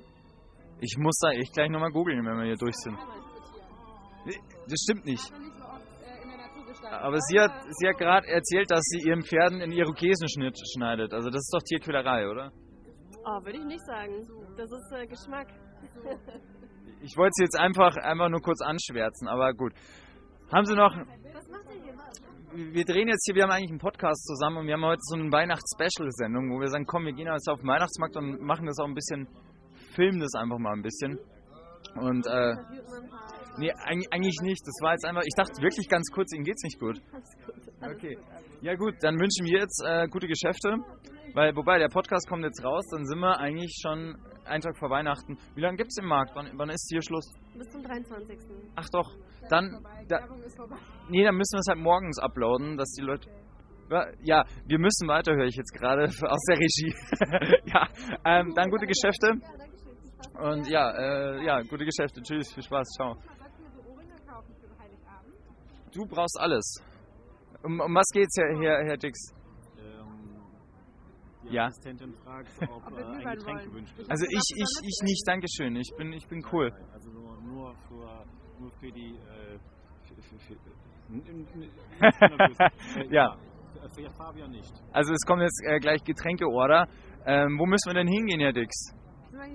Ich 0.80 0.96
muss 0.98 1.16
da 1.20 1.30
echt 1.32 1.52
gleich 1.52 1.68
nochmal 1.70 1.90
googeln, 1.90 2.24
wenn 2.24 2.38
wir 2.38 2.46
hier 2.46 2.56
durch 2.56 2.74
sind. 2.76 2.98
Nee, 4.24 4.38
Das 4.68 4.80
stimmt 4.82 5.04
nicht. 5.06 5.32
Aber 6.90 7.18
sie 7.20 7.40
hat, 7.40 7.52
sie 7.70 7.88
hat 7.88 7.98
gerade 7.98 8.26
erzählt, 8.26 8.70
dass 8.70 8.82
sie 8.82 9.08
ihren 9.08 9.22
Pferden 9.22 9.60
in 9.60 9.72
Irokesen 9.72 10.28
schnitt, 10.28 10.58
schneidet. 10.74 11.12
Also 11.12 11.28
das 11.30 11.40
ist 11.40 11.52
doch 11.52 11.62
Tierquälerei, 11.62 12.28
oder? 12.28 12.52
Oh, 13.24 13.44
würde 13.44 13.58
ich 13.58 13.64
nicht 13.64 13.84
sagen. 13.86 14.26
Das 14.56 14.70
ist 14.70 14.92
äh, 14.92 15.06
Geschmack. 15.06 15.48
Ich 17.02 17.16
wollte 17.16 17.32
sie 17.34 17.44
jetzt 17.44 17.58
einfach, 17.60 17.94
einfach 17.98 18.30
nur 18.30 18.40
kurz 18.40 18.60
anschwärzen, 18.62 19.28
aber 19.28 19.52
gut. 19.52 19.72
Haben 20.50 20.64
Sie 20.64 20.74
noch, 20.74 20.96
Was 20.96 21.48
macht 21.48 21.74
ihr 21.74 21.82
hier? 21.82 21.94
wir 22.72 22.84
drehen 22.84 23.08
jetzt 23.08 23.24
hier, 23.26 23.34
wir 23.34 23.42
haben 23.42 23.50
eigentlich 23.50 23.70
einen 23.70 23.78
Podcast 23.78 24.24
zusammen 24.26 24.58
und 24.58 24.66
wir 24.66 24.74
haben 24.74 24.84
heute 24.84 25.00
so 25.02 25.16
eine 25.16 25.30
Weihnachts-Special-Sendung, 25.30 26.50
wo 26.50 26.60
wir 26.60 26.68
sagen, 26.68 26.86
komm, 26.86 27.04
wir 27.04 27.12
gehen 27.12 27.26
jetzt 27.26 27.48
auf 27.50 27.60
den 27.60 27.68
Weihnachtsmarkt 27.68 28.16
und 28.16 28.40
machen 28.40 28.66
das 28.66 28.78
auch 28.78 28.86
ein 28.86 28.94
bisschen, 28.94 29.28
filmen 29.94 30.20
das 30.20 30.32
einfach 30.34 30.58
mal 30.58 30.72
ein 30.72 30.82
bisschen. 30.82 31.18
Und, 31.96 32.26
äh, 32.26 32.54
Nee, 33.58 33.72
eigentlich, 34.10 34.36
nicht. 34.42 34.62
Das 34.66 34.76
war 34.82 34.92
jetzt 34.92 35.04
einfach, 35.04 35.22
ich 35.22 35.34
dachte 35.36 35.62
wirklich 35.62 35.88
ganz 35.88 36.08
kurz, 36.12 36.32
Ihnen 36.34 36.44
geht's 36.44 36.62
nicht 36.62 36.78
gut. 36.78 37.00
Okay. 37.80 38.18
Ja 38.60 38.74
gut, 38.74 38.94
dann 39.00 39.14
wünschen 39.18 39.44
wir 39.46 39.60
jetzt 39.60 39.82
äh, 39.86 40.08
gute 40.08 40.26
Geschäfte, 40.26 40.76
weil, 41.34 41.54
wobei, 41.56 41.78
der 41.78 41.88
Podcast 41.88 42.28
kommt 42.28 42.44
jetzt 42.44 42.64
raus, 42.64 42.84
dann 42.90 43.04
sind 43.06 43.18
wir 43.18 43.38
eigentlich 43.38 43.78
schon 43.80 44.16
einen 44.44 44.62
Tag 44.62 44.78
vor 44.78 44.90
Weihnachten. 44.90 45.38
Wie 45.54 45.60
lange 45.60 45.76
gibt's 45.76 45.98
im 45.98 46.06
Markt? 46.06 46.32
Wann, 46.34 46.50
wann 46.54 46.70
ist 46.70 46.88
hier 46.90 47.02
Schluss? 47.02 47.32
Bis 47.56 47.68
zum 47.70 47.82
23. 47.82 48.38
Ach 48.76 48.88
doch, 48.90 49.10
dann, 49.50 49.84
da, 50.08 50.20
Werbung 50.20 50.42
ist 50.42 50.56
vorbei. 50.56 50.76
nee, 51.08 51.24
dann 51.24 51.36
müssen 51.36 51.54
wir 51.54 51.60
es 51.60 51.68
halt 51.68 51.78
morgens 51.78 52.18
uploaden, 52.18 52.76
dass 52.76 52.90
die 52.92 53.02
Leute... 53.02 53.30
Ja, 54.24 54.44
wir 54.66 54.80
müssen 54.80 55.06
weiter, 55.06 55.32
höre 55.32 55.46
ich 55.46 55.54
jetzt 55.54 55.72
gerade 55.72 56.04
aus 56.28 56.42
der 56.48 56.58
Regie. 56.58 56.92
ja, 57.72 57.86
ähm, 58.24 58.52
dann 58.54 58.68
gute 58.68 58.86
Geschäfte 58.86 59.38
und 60.38 60.68
ja, 60.68 60.90
äh, 60.90 61.44
ja, 61.44 61.62
gute 61.62 61.84
Geschäfte. 61.84 62.20
Tschüss, 62.22 62.52
viel 62.52 62.62
Spaß, 62.62 62.88
ciao. 62.96 63.14
Sollst 63.14 63.58
du 63.58 63.62
mir 63.62 63.70
so 63.70 63.90
Ohrringe 63.90 64.14
kaufen 64.26 64.54
für 64.60 64.78
Heiligabend? 64.78 65.34
Du 65.96 66.04
brauchst 66.04 66.38
alles. 66.38 66.76
Um, 67.64 67.80
um 67.80 67.94
was 67.94 68.04
geht's, 68.12 68.36
Herr, 68.36 68.54
Herr, 68.60 68.84
Herr 68.84 68.96
Dix? 68.98 69.18
Ähm, 69.78 70.36
die 71.42 71.54
Ja. 71.54 71.64
Assistentin 71.66 72.12
fragt, 72.22 72.48
ob 72.70 72.82
äh, 72.92 73.02
ein 73.02 73.24
Getränk 73.38 73.62
gewünscht 73.64 73.96
wird. 73.96 74.10
Also 74.10 74.26
ich, 74.28 74.54
ich, 74.56 74.68
ich 74.82 75.00
nicht, 75.04 75.26
Dankeschön. 75.26 75.74
Ich 75.76 75.90
bin, 75.96 76.12
ich 76.12 76.28
bin 76.28 76.44
cool. 76.52 76.70
Also 76.92 77.10
nur, 77.10 77.40
nur, 77.40 77.74
für, 77.88 78.26
nur 78.60 78.70
für 78.72 78.92
die. 78.92 79.16
Äh, 79.16 79.58
für, 80.04 80.20
für, 80.22 80.38
für, 80.38 80.54
Ja. 83.10 83.36
Für, 83.72 83.88
für 83.88 84.10
Fabian 84.10 84.50
nicht. 84.50 84.72
Also 84.92 85.14
es 85.14 85.22
kommt 85.26 85.40
jetzt 85.42 85.62
äh, 85.66 85.78
gleich 85.80 86.04
Getränkeorder. 86.04 86.88
Ähm, 87.24 87.58
wo 87.58 87.64
müssen 87.64 87.86
wir 87.88 87.94
denn 87.94 88.08
hingehen, 88.08 88.40
Herr 88.40 88.52
Dix? 88.52 88.92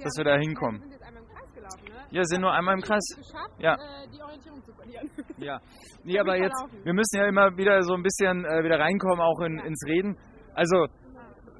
Dass 0.03 0.17
wir 0.17 0.23
da 0.25 0.37
hinkommen. 0.37 0.81
Wir 0.81 0.89
sind 0.89 0.93
jetzt 0.93 1.03
einmal 1.03 1.21
im 1.23 1.29
Kreis 1.29 1.53
gelaufen, 1.53 1.83
ne? 1.85 2.00
Ja, 2.11 2.23
sind 2.25 2.41
nur 2.41 2.51
einmal 2.51 2.75
im 2.75 2.81
Kreis. 2.81 2.99
Es 3.11 3.17
geschafft, 3.17 3.53
Ja. 3.59 3.73
äh, 3.75 4.07
die 4.13 4.21
Orientierung 4.21 4.61
zu 4.63 4.73
verlieren. 4.73 5.09
Ja. 5.37 5.59
Nee, 6.03 6.17
aber 6.19 6.35
jetzt, 6.35 6.59
wir 6.83 6.93
müssen 6.93 7.15
ja 7.17 7.27
immer 7.27 7.55
wieder 7.57 7.83
so 7.83 7.93
ein 7.93 8.01
bisschen 8.01 8.43
äh, 8.43 8.63
wieder 8.63 8.79
reinkommen, 8.79 9.21
auch 9.21 9.39
in, 9.41 9.59
ins 9.59 9.85
Reden. 9.85 10.17
Also, 10.55 10.87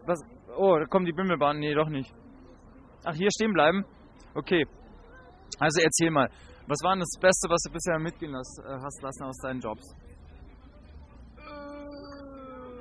was, 0.08 0.20
oh, 0.58 0.78
da 0.80 0.86
kommt 0.86 1.08
die 1.08 1.12
Bimmelbahn. 1.14 1.60
Nee, 1.60 1.76
doch 1.76 1.90
nicht. 1.90 2.12
Ach, 3.06 3.14
hier 3.14 3.30
stehen 3.32 3.54
bleiben? 3.54 3.86
Okay. 4.34 4.66
Also 5.60 5.82
erzähl 5.84 6.10
mal, 6.10 6.28
was 6.68 6.80
war 6.84 6.94
denn 6.94 7.02
das 7.02 7.20
Beste, 7.22 7.50
was 7.50 7.62
du 7.68 7.72
bisher 7.72 8.00
mitgehen 8.00 8.32
lass, 8.32 8.58
äh, 8.66 8.82
hast 8.82 9.02
lassen 9.04 9.24
aus 9.26 9.38
deinen 9.44 9.60
Jobs? 9.60 9.84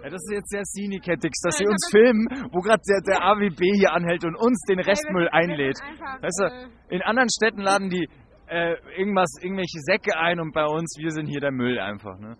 Ja, 0.02 0.08
das 0.10 0.20
ist 0.24 0.32
jetzt 0.32 0.50
sehr 0.50 1.16
Dix, 1.16 1.40
dass 1.40 1.58
Ja, 1.58 1.66
Sie 1.66 1.70
uns 1.70 1.88
filmen, 1.90 2.26
wo 2.52 2.60
gerade 2.60 2.82
der, 2.88 3.00
der 3.06 3.22
AWB 3.22 3.60
hier 3.76 3.92
anhält 3.92 4.24
und 4.24 4.36
uns 4.36 4.58
den 4.68 4.80
Restmüll 4.80 5.28
einlädt. 5.28 5.78
Weißt 6.20 6.40
du, 6.40 6.44
äh, 6.44 6.94
in 6.94 7.02
anderen 7.02 7.28
Städten 7.30 7.60
laden 7.60 7.90
die 7.90 8.08
äh, 8.48 8.74
irgendwas, 8.96 9.30
irgendwelche 9.42 9.78
Säcke 9.80 10.16
ein 10.18 10.40
und 10.40 10.52
bei 10.52 10.64
uns, 10.64 10.96
wir 10.98 11.10
sind 11.10 11.26
hier 11.26 11.40
der 11.40 11.52
Müll 11.52 11.78
einfach. 11.78 12.18
Ne? 12.18 12.36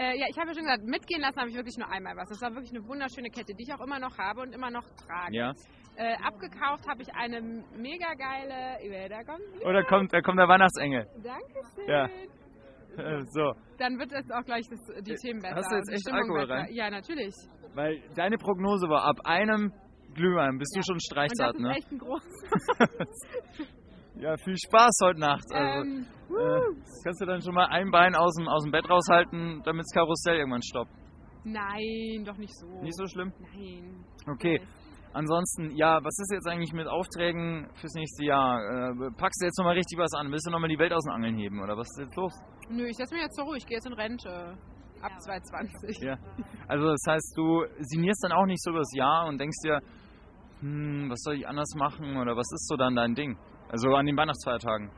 Äh, 0.00 0.18
ja, 0.18 0.26
ich 0.30 0.38
habe 0.38 0.48
ja 0.48 0.54
schon 0.54 0.64
gesagt, 0.64 0.84
mitgehen 0.84 1.20
lassen 1.20 1.38
habe 1.38 1.50
ich 1.50 1.56
wirklich 1.56 1.76
nur 1.76 1.90
einmal 1.90 2.16
was. 2.16 2.28
Das 2.28 2.40
war 2.40 2.54
wirklich 2.54 2.72
eine 2.72 2.86
wunderschöne 2.88 3.28
Kette, 3.28 3.52
die 3.54 3.64
ich 3.64 3.74
auch 3.74 3.84
immer 3.84 3.98
noch 3.98 4.16
habe 4.16 4.40
und 4.40 4.54
immer 4.54 4.70
noch 4.70 4.84
trage. 4.96 5.36
Ja. 5.36 5.52
Äh, 5.96 6.14
abgekauft 6.24 6.88
habe 6.88 7.02
ich 7.02 7.12
eine 7.14 7.42
mega 7.76 8.14
geile. 8.14 8.80
Ja, 8.80 9.08
da 9.08 9.22
kommt 9.24 9.44
sie. 9.52 9.64
Oder 9.66 9.84
kommt, 9.84 10.12
da 10.14 10.22
kommt 10.22 10.38
der 10.38 10.48
Weihnachtsengel. 10.48 11.06
Dankeschön. 11.22 11.86
Ja. 11.86 12.08
Äh, 12.98 13.22
so, 13.30 13.52
Dann 13.78 13.98
wird 13.98 14.12
es 14.12 14.30
auch 14.30 14.44
gleich 14.44 14.66
das, 14.68 14.80
die 15.04 15.14
Themen 15.14 15.40
besser. 15.40 15.56
Hast 15.56 15.70
du 15.70 15.76
jetzt 15.76 15.90
echt 15.90 16.00
Stimmung 16.02 16.20
Alkohol 16.22 16.40
besser. 16.46 16.54
rein? 16.54 16.68
Ja, 16.72 16.90
natürlich. 16.90 17.34
weil 17.74 18.02
deine 18.16 18.36
Prognose 18.38 18.88
war, 18.88 19.04
ab 19.04 19.16
einem 19.24 19.72
Glühwein 20.14 20.58
bist 20.58 20.74
Ja. 20.74 20.80
du 20.80 20.86
schon 20.92 21.00
Streichzart, 21.00 21.58
ne? 21.60 21.70
echt 21.76 21.90
ein 21.92 21.98
großes. 21.98 22.44
Ja, 24.16 24.36
viel 24.36 24.56
Spaß 24.58 24.90
heute 25.04 25.20
Nacht. 25.20 25.44
Also, 25.50 25.82
ähm, 25.88 26.04
äh, 26.28 26.74
kannst 27.04 27.22
du 27.22 27.26
dann 27.26 27.40
schon 27.40 27.54
mal 27.54 27.66
ein 27.68 27.90
Bein 27.90 28.14
aus 28.14 28.34
dem, 28.34 28.48
aus 28.48 28.64
dem 28.64 28.72
Bett 28.72 28.88
raushalten, 28.90 29.62
damit 29.64 29.82
das 29.84 29.92
Karussell 29.94 30.36
irgendwann 30.36 30.62
stoppt. 30.62 30.90
nein, 31.44 32.24
doch 32.26 32.36
nicht 32.36 32.52
so. 32.58 32.66
Nicht 32.82 32.96
so 32.98 33.06
schlimm? 33.06 33.32
Nein. 33.54 34.04
Okay. 34.30 34.60
Ansonsten, 35.12 35.74
ja, 35.74 35.98
was 36.04 36.16
ist 36.18 36.32
jetzt 36.32 36.46
eigentlich 36.46 36.72
mit 36.72 36.86
Aufträgen 36.86 37.68
fürs 37.74 37.94
nächste 37.94 38.24
Jahr? 38.24 38.58
Äh, 38.58 39.10
packst 39.18 39.42
du 39.42 39.46
jetzt 39.46 39.58
nochmal 39.58 39.74
richtig 39.74 39.98
was 39.98 40.12
an? 40.14 40.30
Willst 40.30 40.46
du 40.46 40.50
nochmal 40.50 40.68
die 40.68 40.78
Welt 40.78 40.92
aus 40.92 41.02
den 41.04 41.12
Angeln 41.12 41.36
heben 41.36 41.60
oder 41.60 41.76
was 41.76 41.88
ist 41.90 42.04
jetzt 42.04 42.16
los? 42.16 42.32
Nö, 42.68 42.86
ich 42.86 42.96
setze 42.96 43.14
mich 43.14 43.24
jetzt 43.24 43.34
zur 43.34 43.44
Ruhe. 43.44 43.56
Ich 43.56 43.66
gehe 43.66 43.76
jetzt 43.76 43.86
in 43.86 43.92
Rente. 43.92 44.56
Ab 45.02 45.12
220. 45.18 45.98
Ja. 46.02 46.16
Also 46.68 46.86
das 46.86 47.02
heißt, 47.08 47.32
du 47.36 47.64
signierst 47.78 48.22
dann 48.22 48.32
auch 48.32 48.46
nicht 48.46 48.62
so 48.62 48.70
das 48.70 48.92
Jahr 48.94 49.26
und 49.26 49.40
denkst 49.40 49.56
dir, 49.64 49.80
hm, 50.60 51.08
was 51.10 51.20
soll 51.22 51.36
ich 51.36 51.48
anders 51.48 51.74
machen 51.74 52.16
oder 52.16 52.36
was 52.36 52.46
ist 52.52 52.68
so 52.68 52.76
dann 52.76 52.94
dein 52.94 53.14
Ding? 53.14 53.36
Also 53.70 53.88
an 53.94 54.06
den 54.06 54.16
Weihnachtsfeiertagen. 54.16 54.90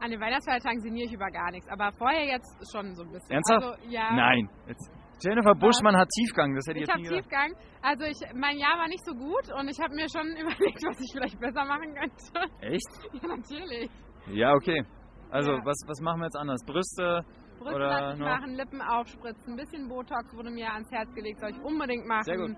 An 0.00 0.10
den 0.10 0.20
Weihnachtsfeiertagen 0.20 0.80
sinniere 0.80 1.06
ich 1.06 1.12
über 1.12 1.30
gar 1.30 1.50
nichts. 1.50 1.68
Aber 1.70 1.92
vorher 1.92 2.26
jetzt 2.26 2.52
schon 2.70 2.94
so 2.94 3.04
ein 3.04 3.12
bisschen. 3.12 3.30
Ernsthaft? 3.30 3.64
Also, 3.64 3.88
ja. 3.88 4.14
Nein. 4.14 4.50
Jetzt, 4.66 4.90
Jennifer 5.22 5.54
Buschmann 5.54 5.96
hat 5.96 6.08
Tiefgang, 6.10 6.54
das 6.54 6.66
hätte 6.66 6.78
ich 6.78 6.82
Ich 6.82 6.88
jetzt 6.88 6.92
habe 6.94 7.02
nie 7.02 7.08
gedacht. 7.08 7.24
Tiefgang. 7.30 7.50
Also 7.82 8.04
ich, 8.04 8.18
mein 8.34 8.58
Jahr 8.58 8.78
war 8.78 8.88
nicht 8.88 9.04
so 9.04 9.14
gut 9.14 9.52
und 9.52 9.68
ich 9.68 9.78
habe 9.80 9.94
mir 9.94 10.06
schon 10.08 10.26
überlegt, 10.40 10.82
was 10.84 11.00
ich 11.00 11.10
vielleicht 11.12 11.38
besser 11.40 11.64
machen 11.64 11.94
könnte. 11.94 12.50
Echt? 12.60 12.92
Ja, 13.22 13.28
natürlich. 13.36 13.90
Ja, 14.32 14.52
okay. 14.54 14.82
Also 15.30 15.52
Ja. 15.52 15.64
was, 15.64 15.76
was 15.86 16.00
machen 16.00 16.20
wir 16.20 16.26
jetzt 16.26 16.36
anders? 16.36 16.60
Brüste? 16.66 17.24
Brüste 17.58 17.74
Oder 17.76 18.16
machen, 18.16 18.54
Lippen 18.54 18.82
aufspritzen, 18.82 19.54
ein 19.54 19.56
bisschen 19.56 19.88
Botox 19.88 20.34
wurde 20.34 20.50
mir 20.50 20.70
ans 20.72 20.90
Herz 20.90 21.12
gelegt, 21.14 21.40
soll 21.40 21.50
ich 21.50 21.60
unbedingt 21.60 22.06
machen. 22.06 22.24
Sehr 22.24 22.36
gut. 22.36 22.56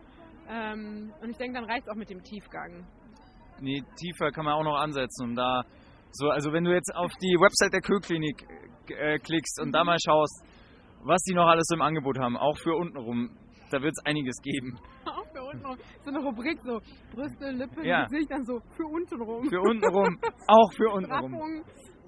Ähm, 0.48 1.12
und 1.20 1.30
ich 1.30 1.36
denke, 1.36 1.58
dann 1.60 1.68
reicht 1.68 1.86
es 1.86 1.88
auch 1.92 1.96
mit 1.96 2.08
dem 2.08 2.22
Tiefgang. 2.22 2.86
Nee, 3.60 3.82
tiefer 3.96 4.30
kann 4.32 4.44
man 4.44 4.54
auch 4.54 4.64
noch 4.64 4.76
ansetzen. 4.76 5.30
Und 5.30 5.36
da, 5.36 5.62
so, 6.12 6.30
also 6.30 6.52
wenn 6.52 6.64
du 6.64 6.72
jetzt 6.72 6.94
auf 6.94 7.12
die 7.20 7.36
Website 7.38 7.72
der 7.72 7.80
Kühlklinik 7.80 8.46
äh, 8.88 9.18
klickst 9.18 9.60
und 9.60 9.72
da 9.72 9.82
mal 9.84 9.96
schaust, 10.04 10.44
was 11.04 11.20
die 11.22 11.34
noch 11.34 11.46
alles 11.46 11.64
so 11.68 11.76
im 11.76 11.82
Angebot 11.82 12.18
haben, 12.18 12.36
auch 12.36 12.56
für 12.58 12.74
untenrum, 12.74 13.30
da 13.70 13.80
wird 13.82 13.92
es 13.96 14.04
einiges 14.06 14.36
geben. 14.42 14.78
Auch 15.06 15.26
für 15.32 15.42
untenrum. 15.42 15.76
So 16.04 16.10
eine 16.10 16.18
Rubrik, 16.20 16.58
so 16.62 16.78
Brüste, 17.12 17.50
Lippen, 17.50 17.84
Ja. 17.84 18.04
Gesicht, 18.04 18.30
dann 18.30 18.44
so 18.44 18.60
für 18.76 18.86
untenrum. 18.86 19.48
Für 19.48 19.60
untenrum, 19.60 20.18
auch 20.46 20.72
für 20.72 20.88
untenrum. 20.90 21.64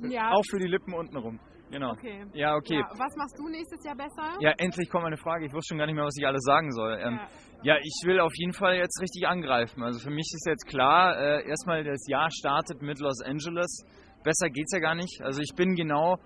Ja. 0.08 0.30
Auch 0.30 0.44
für 0.50 0.58
die 0.58 0.68
Lippen 0.68 0.94
untenrum. 0.94 1.40
Genau. 1.70 1.90
Okay. 1.92 2.24
Ja, 2.32 2.54
okay. 2.56 2.78
Ja, 2.78 2.88
was 2.96 3.14
machst 3.16 3.36
du 3.38 3.48
nächstes 3.48 3.84
Jahr 3.84 3.96
besser? 3.96 4.36
Ja, 4.40 4.52
endlich 4.58 4.88
kommt 4.88 5.04
meine 5.04 5.16
Frage. 5.18 5.46
Ich 5.46 5.52
wusste 5.52 5.72
schon 5.72 5.78
gar 5.78 5.86
nicht 5.86 5.96
mehr, 5.96 6.04
was 6.04 6.16
ich 6.18 6.26
alles 6.26 6.42
sagen 6.44 6.70
soll. 6.72 6.92
Ähm, 7.02 7.18
Ja. 7.62 7.74
ja, 7.74 7.76
ich 7.82 8.02
will 8.06 8.20
auf 8.20 8.32
jeden 8.36 8.52
Fall 8.52 8.76
jetzt 8.76 9.00
richtig 9.02 9.26
angreifen. 9.26 9.82
Also 9.82 9.98
für 10.00 10.10
mich 10.10 10.30
ist 10.32 10.46
jetzt 10.46 10.66
klar, 10.66 11.18
äh, 11.18 11.46
erstmal 11.48 11.82
das 11.84 12.06
Jahr 12.08 12.30
startet 12.30 12.80
mit 12.82 12.98
Los 13.00 13.20
Angeles. 13.24 13.84
Besser 14.24 14.48
geht's 14.48 14.72
ja 14.72 14.78
gar 14.78 14.94
nicht. 14.94 15.20
Also 15.22 15.40
ich 15.42 15.54
bin 15.56 15.74
genau 15.74 16.16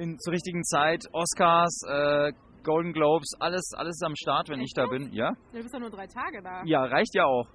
in, 0.00 0.18
zur 0.18 0.32
richtigen 0.32 0.64
Zeit. 0.64 1.04
Oscars, 1.12 1.82
äh, 1.88 2.32
Golden 2.64 2.92
Globes, 2.92 3.28
alles, 3.38 3.72
alles 3.76 4.00
am 4.02 4.14
Start, 4.16 4.48
wenn 4.48 4.60
ich 4.60 4.72
da 4.74 4.86
bin. 4.86 5.12
Ja? 5.12 5.32
Du 5.52 5.62
bist 5.62 5.74
doch 5.74 5.80
nur 5.80 5.90
drei 5.90 6.06
Tage 6.06 6.42
da. 6.42 6.62
Ja, 6.64 6.84
reicht 6.84 7.14
ja 7.14 7.24
auch. 7.24 7.46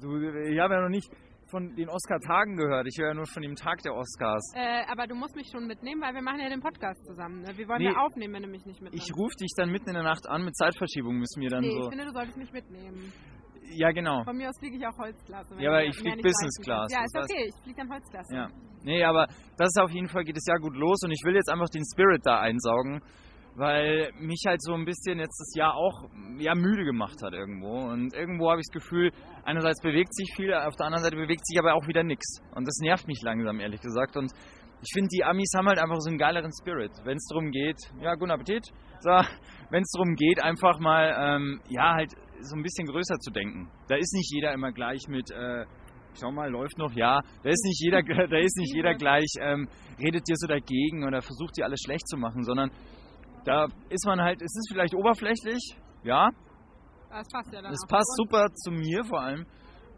Du, 0.00 0.16
ich 0.18 0.58
habe 0.58 0.74
ja 0.74 0.80
noch 0.82 0.88
nicht 0.88 1.08
von 1.50 1.74
den 1.76 1.88
Oscar-Tagen 1.88 2.56
gehört. 2.56 2.86
Ich 2.88 2.96
höre 2.98 3.08
ja 3.08 3.14
nur 3.14 3.26
von 3.26 3.42
dem 3.42 3.54
Tag 3.54 3.82
der 3.82 3.94
Oscars. 3.94 4.52
Äh, 4.54 4.84
aber 4.90 5.06
du 5.06 5.14
musst 5.14 5.36
mich 5.36 5.48
schon 5.52 5.66
mitnehmen, 5.66 6.00
weil 6.00 6.14
wir 6.14 6.22
machen 6.22 6.40
ja 6.40 6.48
den 6.48 6.60
Podcast 6.60 7.04
zusammen. 7.04 7.42
Ne? 7.42 7.52
Wir 7.56 7.68
wollen 7.68 7.82
Nee. 7.82 7.92
ja 7.92 7.96
aufnehmen, 7.98 8.34
wenn 8.34 8.42
du 8.44 8.48
mich 8.48 8.64
nicht 8.64 8.80
mitnimmst. 8.80 9.06
Ich 9.06 9.14
rufe 9.16 9.36
dich 9.36 9.50
dann 9.56 9.70
mitten 9.70 9.88
in 9.88 9.94
der 9.94 10.02
Nacht 10.02 10.26
an 10.28 10.44
mit 10.44 10.56
Zeitverschiebung, 10.56 11.16
müssen 11.18 11.40
wir 11.42 11.50
dann 11.50 11.60
nee, 11.60 11.70
so. 11.70 11.82
ich 11.84 11.88
finde, 11.90 12.06
du 12.06 12.12
solltest 12.12 12.38
mich 12.38 12.52
mitnehmen. 12.52 13.12
Ja, 13.74 13.90
genau. 13.92 14.24
Von 14.24 14.36
mir 14.36 14.48
aus 14.48 14.58
fliege 14.58 14.76
ich 14.76 14.86
auch 14.86 14.96
Holzklasse. 14.98 15.54
Ja, 15.60 15.70
aber 15.70 15.84
ich 15.84 15.96
mir 15.96 16.12
flieg 16.12 16.16
nicht 16.16 16.24
Business 16.24 16.56
Class. 16.62 16.92
Ja, 16.92 17.04
ist 17.04 17.16
okay. 17.16 17.44
Ich 17.48 17.62
fliege 17.62 17.78
dann 17.80 17.90
Holzklasse. 17.90 18.34
Ja. 18.34 18.48
Nee, 18.84 19.04
aber 19.04 19.26
das 19.56 19.68
ist 19.68 19.80
auf 19.80 19.90
jeden 19.90 20.08
Fall, 20.08 20.24
geht 20.24 20.36
das 20.36 20.46
Jahr 20.46 20.58
gut 20.58 20.76
los 20.76 21.00
und 21.04 21.12
ich 21.12 21.22
will 21.24 21.34
jetzt 21.34 21.50
einfach 21.50 21.68
den 21.68 21.84
Spirit 21.84 22.22
da 22.24 22.40
einsaugen, 22.40 23.00
weil 23.54 24.10
mich 24.18 24.42
halt 24.46 24.62
so 24.62 24.74
ein 24.74 24.84
bisschen 24.84 25.18
jetzt 25.18 25.38
das 25.38 25.54
Jahr 25.54 25.74
auch 25.74 26.08
ja, 26.38 26.54
müde 26.54 26.84
gemacht 26.84 27.22
hat 27.22 27.32
irgendwo. 27.32 27.80
Und 27.80 28.14
irgendwo 28.14 28.50
habe 28.50 28.60
ich 28.60 28.66
das 28.72 28.82
Gefühl, 28.82 29.12
einerseits 29.44 29.80
bewegt 29.82 30.14
sich 30.14 30.32
viel, 30.34 30.52
auf 30.54 30.74
der 30.76 30.86
anderen 30.86 31.04
Seite 31.04 31.16
bewegt 31.16 31.46
sich 31.46 31.58
aber 31.58 31.74
auch 31.74 31.86
wieder 31.86 32.02
nichts. 32.02 32.40
Und 32.54 32.66
das 32.66 32.78
nervt 32.80 33.06
mich 33.06 33.20
langsam, 33.22 33.60
ehrlich 33.60 33.80
gesagt. 33.80 34.16
Und 34.16 34.32
ich 34.82 34.90
finde, 34.92 35.08
die 35.12 35.22
Amis 35.22 35.52
haben 35.54 35.68
halt 35.68 35.78
einfach 35.78 36.00
so 36.00 36.08
einen 36.08 36.18
geileren 36.18 36.50
Spirit. 36.60 36.90
Wenn 37.04 37.16
es 37.16 37.26
darum 37.30 37.50
geht, 37.50 37.76
ja, 38.00 38.14
guten 38.14 38.32
Appetit. 38.32 38.64
So, 39.00 39.10
wenn 39.70 39.82
es 39.82 39.92
darum 39.92 40.14
geht, 40.16 40.42
einfach 40.42 40.78
mal, 40.80 41.14
ähm, 41.16 41.60
ja, 41.68 41.94
halt 41.94 42.12
so 42.40 42.56
ein 42.56 42.62
bisschen 42.62 42.86
größer 42.86 43.16
zu 43.18 43.30
denken. 43.30 43.70
Da 43.88 43.96
ist 43.96 44.12
nicht 44.12 44.32
jeder 44.32 44.52
immer 44.52 44.72
gleich 44.72 45.06
mit, 45.08 45.30
äh, 45.30 45.66
schau 46.18 46.30
mal, 46.30 46.50
läuft 46.50 46.78
noch, 46.78 46.92
ja. 46.92 47.20
Da 47.42 47.50
ist 47.50 47.64
nicht 47.64 47.80
jeder, 47.82 48.02
da 48.02 48.38
ist 48.38 48.56
nicht 48.56 48.74
jeder 48.74 48.94
gleich, 48.94 49.32
ähm, 49.40 49.68
redet 49.98 50.28
dir 50.28 50.36
so 50.36 50.46
dagegen 50.46 51.06
oder 51.06 51.20
versucht 51.20 51.56
dir 51.56 51.64
alles 51.64 51.80
schlecht 51.84 52.06
zu 52.08 52.16
machen, 52.16 52.42
sondern 52.44 52.70
da 53.44 53.66
ist 53.88 54.06
man 54.06 54.20
halt, 54.20 54.40
es 54.40 54.54
ist 54.54 54.68
vielleicht 54.70 54.94
oberflächlich, 54.94 55.76
ja, 56.04 56.30
Das 57.10 57.28
passt 57.28 57.52
ja 57.52 57.62
dann 57.62 57.72
es 57.72 57.80
auch 57.84 57.88
passt 57.88 58.14
super 58.16 58.46
zu 58.54 58.70
mir 58.70 59.04
vor 59.04 59.20
allem. 59.20 59.46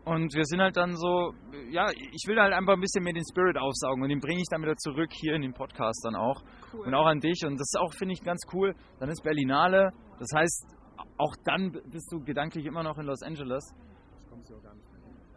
Und 0.05 0.35
wir 0.35 0.45
sind 0.45 0.61
halt 0.61 0.77
dann 0.77 0.95
so, 0.97 1.33
ja, 1.71 1.87
ich 1.91 2.25
will 2.27 2.39
halt 2.39 2.53
einfach 2.53 2.75
ein 2.75 2.81
bisschen 2.81 3.03
mehr 3.05 3.15
den 3.15 3.25
Spirit 3.25 3.57
aufsaugen 3.57 4.03
und 4.03 4.11
den 4.11 4.21
bringe 4.21 4.39
ich 4.39 4.47
dann 4.51 4.61
wieder 4.61 4.77
zurück 4.77 5.11
hier 5.13 5.35
in 5.35 5.41
den 5.41 5.55
Podcast 5.55 6.05
dann 6.05 6.15
auch. 6.15 6.43
Cool. 6.75 6.87
Und 6.87 6.95
auch 6.95 7.07
an 7.07 7.21
dich. 7.21 7.41
Und 7.47 7.55
das 7.55 7.69
ist 7.73 7.79
auch, 7.81 7.93
finde 7.95 8.13
ich, 8.13 8.23
ganz 8.23 8.43
cool. 8.53 8.75
Dann 9.01 9.09
ist 9.09 9.23
Berlinale. 9.23 9.93
Das 10.19 10.29
heißt, 10.35 10.67
auch 11.17 11.35
dann 11.45 11.73
bist 11.91 12.13
du 12.13 12.21
gedanklich 12.21 12.67
immer 12.67 12.83
noch 12.83 12.99
in 12.99 13.07
Los 13.07 13.23
Angeles. 13.23 13.65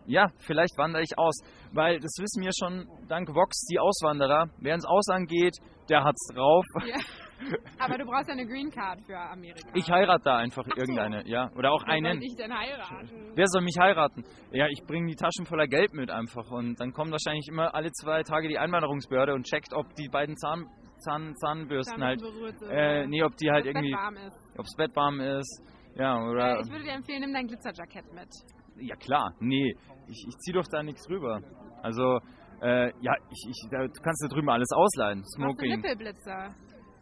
Ja, 0.07 0.27
vielleicht 0.39 0.77
wandere 0.77 1.03
ich 1.03 1.17
aus. 1.17 1.35
Weil 1.73 1.99
das 1.99 2.15
wissen 2.19 2.41
wir 2.43 2.51
schon 2.57 2.87
dank 3.07 3.27
Vox, 3.29 3.65
die 3.69 3.77
Auswanderer. 3.79 4.45
Wer 4.59 4.73
ins 4.75 4.85
Ausland 4.85 5.29
geht, 5.29 5.53
der 5.89 6.03
hat's 6.03 6.27
drauf. 6.33 6.63
Ja. 6.87 6.95
Aber 7.79 7.97
du 7.99 8.05
brauchst 8.05 8.27
ja 8.29 8.33
eine 8.33 8.47
Green 8.47 8.71
Card 8.71 8.99
für 9.05 9.15
Amerika. 9.15 9.69
Ich 9.75 9.87
heirate 9.91 10.23
da 10.23 10.37
einfach 10.37 10.63
Ach 10.65 10.71
so. 10.75 10.79
irgendeine, 10.81 11.21
ja. 11.27 11.51
Oder 11.55 11.71
auch 11.71 11.83
Wer 11.85 11.93
einen. 11.93 12.13
soll 12.13 12.23
ich 12.23 12.35
denn 12.35 12.51
heiraten? 12.51 13.31
Wer 13.35 13.45
soll 13.47 13.61
mich 13.61 13.77
heiraten? 13.79 14.23
Ja, 14.51 14.67
ich 14.69 14.81
bringe 14.87 15.05
die 15.07 15.15
Taschen 15.15 15.45
voller 15.45 15.67
Geld 15.67 15.93
mit 15.93 16.09
einfach. 16.09 16.49
Und 16.49 16.79
dann 16.79 16.93
kommt 16.93 17.11
wahrscheinlich 17.11 17.47
immer 17.47 17.75
alle 17.75 17.91
zwei 17.91 18.23
Tage 18.23 18.47
die 18.47 18.57
Einwanderungsbehörde 18.57 19.33
und 19.35 19.45
checkt, 19.45 19.71
ob 19.73 19.93
die 19.95 20.07
beiden 20.09 20.35
Zahn, 20.37 20.65
Zahn, 20.97 21.35
Zahnbürsten 21.35 22.03
halt, 22.03 22.21
Damit 22.21 22.61
äh, 22.71 23.05
nee, 23.05 23.21
ob 23.23 23.35
die 23.37 23.51
halt 23.51 23.65
das 23.67 23.73
irgendwie, 23.75 23.93
warm 23.93 24.15
ist. 24.15 24.53
ob's 24.57 24.75
Bett 24.75 24.95
warm 24.95 25.19
ist. 25.19 25.61
Ja, 25.95 26.17
oder, 26.19 26.57
Äh, 26.57 26.61
ich 26.61 26.71
würde 26.71 26.83
dir 26.85 26.93
empfehlen, 26.93 27.19
nimm 27.21 27.33
dein 27.33 27.45
Glitzerjackett 27.47 28.11
mit. 28.13 28.29
ja 28.79 28.95
klar, 28.95 29.31
nee, 29.39 29.73
ich, 30.07 30.25
ich 30.27 30.37
zieh 30.39 30.51
doch 30.53 30.65
da 30.71 30.83
nichts 30.83 31.09
rüber. 31.09 31.41
Also, 31.83 32.19
äh, 32.61 32.91
ja, 33.01 33.13
ich, 33.29 33.47
ich, 33.49 33.69
da, 33.69 33.85
du 33.87 34.01
kannst 34.01 34.23
da 34.23 34.27
drüben 34.33 34.49
alles 34.49 34.69
ausleihen. 34.73 35.23
Smoking. 35.35 35.75
Nippelblitzer? 35.81 36.55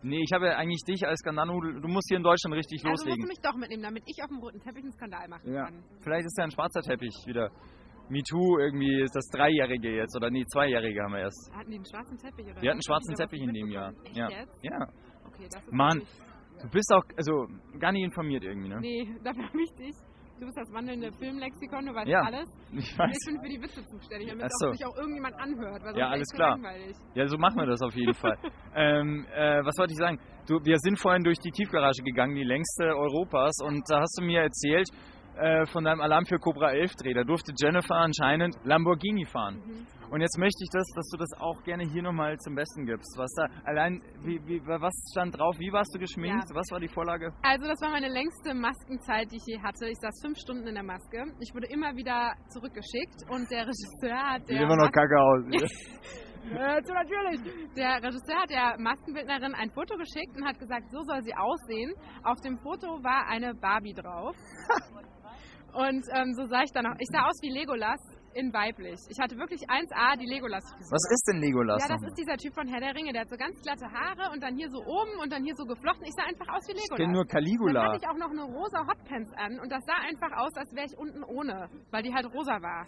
Nee, 0.03 0.21
ich 0.21 0.31
habe 0.33 0.47
ja 0.47 0.57
eigentlich 0.57 0.83
dich 0.87 1.05
als 1.07 1.21
Gananu, 1.23 1.59
du 1.61 1.87
musst 1.87 2.07
hier 2.09 2.17
in 2.17 2.23
Deutschland 2.23 2.53
richtig 2.55 2.79
Also 2.85 2.89
musst 2.91 3.05
du 3.05 3.09
loslegen. 3.09 3.27
mich 3.27 3.39
doch 3.41 3.55
mitnehmen, 3.55 3.81
damit 3.83 4.03
ich 4.05 4.21
auf 4.21 4.29
dem 4.29 4.37
roten 4.37 4.59
Teppich 4.59 4.83
einen 4.83 4.91
Skandal 4.93 5.27
machen 5.27 5.51
Ja. 5.51 5.65
kann. 5.65 5.83
Vielleicht 6.01 6.25
ist 6.25 6.37
ja 6.37 6.43
ein 6.43 6.51
schwarzer 6.51 6.81
Teppich 6.81 7.13
wieder. 7.25 7.49
MeToo 8.09 8.59
irgendwie 8.59 9.01
ist 9.01 9.15
das 9.15 9.25
Dreijährige 9.33 9.95
jetzt 9.95 10.15
oder 10.15 10.29
nee, 10.29 10.45
Zweijährige 10.45 11.01
haben 11.01 11.13
wir 11.13 11.21
erst. 11.21 11.49
Hatten 11.55 11.71
die 11.71 11.77
einen 11.77 11.85
schwarzen 11.85 12.17
Teppich 12.19 12.45
oder? 12.45 12.61
Wir 12.61 12.69
hatten 12.69 12.77
einen 12.77 12.83
schwarzen 12.83 13.15
Teppich 13.15 13.41
in 13.41 13.53
dem 13.53 13.67
Jahr. 13.69 13.93
Echt 14.03 14.15
Ja. 14.17 14.29
jetzt? 14.29 14.59
Ja. 14.63 14.77
Okay, 15.25 15.47
das 15.51 15.63
ist 15.63 15.73
Mann. 15.73 16.01
Du 16.61 16.69
bist 16.69 16.93
auch, 16.93 17.03
also 17.17 17.47
gar 17.79 17.91
nicht 17.91 18.03
informiert 18.03 18.43
irgendwie, 18.43 18.69
ne? 18.69 18.79
Nee, 18.79 19.09
dafür 19.23 19.43
habe 19.47 19.61
ich 19.63 19.73
dich. 19.73 19.95
Du 20.39 20.45
bist 20.45 20.57
das 20.57 20.71
wandelnde 20.73 21.11
Filmlexikon, 21.13 21.85
du 21.85 21.93
weißt 21.93 22.07
Ja. 22.09 22.21
alles. 22.21 22.49
Ich 22.73 22.97
weiß. 22.97 23.09
ich 23.09 23.25
bin 23.25 23.41
für 23.41 23.49
die 23.49 23.61
Witze 23.61 23.81
zuständig, 23.85 24.29
damit 24.29 24.51
so. 24.59 24.71
sich 24.71 24.85
auch 24.85 24.95
irgendjemand 24.97 25.35
anhört. 25.39 25.81
Ja, 25.95 26.09
alles 26.09 26.27
klar. 26.33 26.57
Langweilig. 26.57 26.95
Ja, 27.13 27.27
so 27.27 27.37
machen 27.37 27.55
wir 27.57 27.65
das 27.65 27.81
auf 27.81 27.95
jeden 27.95 28.13
Fall. 28.13 28.37
ähm, 28.75 29.25
äh, 29.33 29.63
was 29.63 29.77
wollte 29.77 29.93
ich 29.93 29.97
sagen? 29.97 30.19
Du, 30.47 30.59
wir 30.63 30.77
sind 30.79 30.99
vorhin 30.99 31.23
durch 31.23 31.39
die 31.39 31.51
Tiefgarage 31.51 32.03
gegangen, 32.03 32.35
die 32.35 32.43
längste 32.43 32.83
Europas, 32.97 33.53
und 33.63 33.81
da 33.89 34.01
hast 34.01 34.17
du 34.19 34.25
mir 34.25 34.41
erzählt 34.41 34.89
äh, 35.37 35.65
von 35.67 35.85
deinem 35.85 36.01
Alarm 36.01 36.25
für 36.25 36.37
Cobra 36.37 36.71
11 36.71 36.95
Dreh. 36.95 37.13
Da 37.13 37.23
durfte 37.23 37.53
Jennifer 37.57 37.95
anscheinend 37.95 38.55
Lamborghini 38.65 39.25
fahren. 39.25 39.55
Mhm. 39.65 39.87
Und 40.11 40.21
jetzt 40.21 40.37
möchte 40.37 40.63
ich 40.63 40.69
das, 40.71 40.85
dass 40.95 41.07
du 41.09 41.17
das 41.17 41.29
auch 41.39 41.63
gerne 41.63 41.83
hier 41.83 42.01
nochmal 42.03 42.37
zum 42.37 42.55
Besten 42.55 42.85
gibst. 42.85 43.17
Was 43.17 43.31
da 43.35 43.47
allein, 43.65 44.01
wie, 44.23 44.39
wie, 44.45 44.61
was 44.65 44.93
stand 45.11 45.37
drauf? 45.37 45.55
Wie 45.59 45.71
warst 45.71 45.93
du 45.95 45.99
geschminkt? 45.99 46.45
Was 46.53 46.69
war 46.71 46.79
die 46.79 46.87
Vorlage? 46.87 47.33
Also 47.41 47.67
das 47.67 47.81
war 47.81 47.89
meine 47.91 48.09
längste 48.09 48.53
Maskenzeit, 48.53 49.31
die 49.31 49.37
ich 49.37 49.45
je 49.47 49.59
hatte. 49.61 49.87
Ich 49.87 49.97
saß 49.99 50.21
fünf 50.23 50.37
Stunden 50.37 50.67
in 50.67 50.75
der 50.75 50.83
Maske. 50.83 51.25
Ich 51.39 51.53
wurde 51.53 51.67
immer 51.67 51.95
wieder 51.95 52.33
zurückgeschickt 52.49 53.25
und 53.29 53.49
der 53.51 53.67
Regisseur 53.67 54.17
hat 54.17 54.47
der 54.49 54.67
Mas- 54.67 54.91
kacke 54.91 55.19
aus. 55.19 55.43
So 56.45 56.93
natürlich. 56.93 57.41
Der 57.75 57.95
Regisseur 58.03 58.37
hat 58.39 58.49
der 58.51 58.75
Maskenbildnerin 58.77 59.55
ein 59.55 59.71
Foto 59.71 59.97
geschickt 59.97 60.37
und 60.37 60.45
hat 60.45 60.59
gesagt, 60.59 60.85
so 60.91 61.01
soll 61.01 61.23
sie 61.23 61.33
aussehen. 61.33 61.91
Auf 62.23 62.39
dem 62.41 62.59
Foto 62.59 63.01
war 63.03 63.25
eine 63.27 63.55
Barbie 63.55 63.95
drauf. 63.95 64.35
Und 65.73 66.05
ähm, 66.15 66.33
so 66.35 66.45
sah 66.45 66.61
ich 66.63 66.71
dann 66.71 66.85
auch. 66.85 66.95
Ich 66.99 67.07
sah 67.11 67.25
aus 67.27 67.37
wie 67.41 67.49
Legolas 67.49 67.99
in 68.35 68.51
weiblich. 68.53 68.99
Ich 69.09 69.19
hatte 69.19 69.37
wirklich 69.37 69.61
1A 69.67 70.17
die 70.19 70.27
Legolas-Frisur. 70.27 70.91
Was 70.91 71.05
ist 71.09 71.23
denn 71.27 71.39
Legolas? 71.41 71.81
Ja, 71.81 71.95
das 71.95 72.03
ist 72.03 72.17
dieser 72.19 72.37
Typ 72.37 72.53
von 72.53 72.67
Herr 72.67 72.79
der 72.79 72.93
Ringe. 72.93 73.11
Der 73.13 73.21
hat 73.21 73.29
so 73.29 73.37
ganz 73.37 73.55
glatte 73.63 73.87
Haare 73.87 74.31
und 74.33 74.43
dann 74.43 74.55
hier 74.55 74.69
so 74.69 74.83
oben 74.83 75.15
und 75.23 75.31
dann 75.31 75.43
hier 75.43 75.55
so 75.55 75.63
geflochten. 75.65 76.03
Ich 76.05 76.13
sah 76.13 76.27
einfach 76.27 76.47
aus 76.51 76.67
wie 76.67 76.75
ich 76.75 76.83
Legolas. 76.83 76.99
kenne 76.99 77.13
nur 77.13 77.25
Dann 77.25 77.33
Caligula. 77.33 77.83
hatte 77.87 77.99
ich 78.03 78.07
auch 78.07 78.19
noch 78.19 78.31
eine 78.31 78.43
rosa 78.43 78.79
Hotpants 78.85 79.31
an 79.39 79.59
und 79.59 79.71
das 79.71 79.83
sah 79.87 79.99
einfach 80.03 80.31
aus, 80.37 80.53
als 80.55 80.69
wäre 80.75 80.85
ich 80.85 80.97
unten 80.97 81.23
ohne, 81.23 81.69
weil 81.91 82.03
die 82.03 82.13
halt 82.13 82.27
rosa 82.33 82.61
war. 82.61 82.85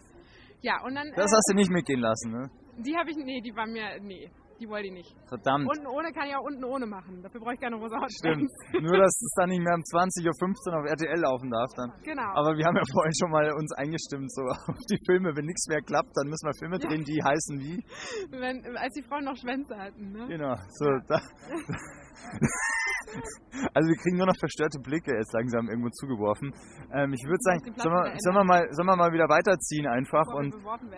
Ja, 0.61 0.83
und 0.83 0.95
dann. 0.95 1.07
Das 1.15 1.31
äh, 1.31 1.35
hast 1.35 1.47
du 1.51 1.55
nicht 1.55 1.71
mitgehen 1.71 1.99
lassen, 1.99 2.31
ne? 2.31 2.49
Die 2.83 2.95
habe 2.97 3.09
ich. 3.11 3.17
Nee, 3.17 3.41
die 3.41 3.55
war 3.55 3.67
mir. 3.67 3.99
Nee, 4.01 4.29
die 4.59 4.67
wollte 4.67 4.87
ich 4.87 4.93
nicht. 4.93 5.15
Verdammt. 5.27 5.67
Unten 5.69 5.87
ohne 5.87 6.11
kann 6.11 6.27
ich 6.27 6.35
auch 6.35 6.45
unten 6.45 6.63
ohne 6.63 6.85
machen. 6.85 7.21
Dafür 7.21 7.41
brauche 7.41 7.53
ich 7.53 7.59
keine 7.59 7.75
rosa. 7.77 7.97
Stimmt. 8.09 8.49
Nur, 8.73 8.97
dass 8.97 9.13
es 9.21 9.33
dann 9.37 9.49
nicht 9.49 9.61
mehr 9.61 9.75
um 9.75 9.81
20.15 9.81 10.71
Uhr 10.71 10.79
auf 10.79 10.85
RTL 10.85 11.19
laufen 11.19 11.49
darf 11.49 11.71
dann. 11.75 11.91
Genau. 12.03 12.29
Aber 12.33 12.57
wir 12.57 12.65
haben 12.65 12.75
ja 12.75 12.85
vorhin 12.91 13.13
schon 13.19 13.31
mal 13.31 13.51
uns 13.53 13.71
eingestimmt, 13.73 14.31
so 14.31 14.41
auf 14.71 14.83
die 14.89 14.99
Filme. 15.05 15.35
Wenn 15.35 15.45
nichts 15.45 15.67
mehr 15.67 15.81
klappt, 15.81 16.15
dann 16.15 16.27
müssen 16.27 16.47
wir 16.47 16.55
Filme 16.57 16.79
drehen, 16.79 17.03
die 17.03 17.21
heißen 17.23 17.59
wie. 17.59 17.83
Wenn, 18.31 18.77
als 18.77 18.93
die 18.93 19.03
Frauen 19.03 19.25
noch 19.25 19.35
Schwänze 19.35 19.77
hatten, 19.77 20.11
ne? 20.11 20.27
Genau. 20.27 20.55
So, 20.69 20.85
da. 21.07 21.21
Also 23.73 23.87
wir 23.89 23.95
kriegen 23.97 24.17
nur 24.17 24.27
noch 24.27 24.37
verstörte 24.39 24.79
Blicke 24.79 25.15
jetzt 25.15 25.33
langsam 25.33 25.67
irgendwo 25.67 25.89
zugeworfen. 25.89 26.53
Ähm, 26.93 27.13
ich 27.13 27.23
würde 27.25 27.41
sagen, 27.41 27.59
sollen 27.77 27.95
wir, 27.95 28.13
sollen, 28.19 28.35
wir 28.35 28.43
mal, 28.43 28.67
sollen 28.71 28.87
wir 28.87 28.95
mal 28.95 29.11
wieder 29.11 29.27
weiterziehen 29.27 29.87
einfach 29.87 30.27
und 30.35 30.53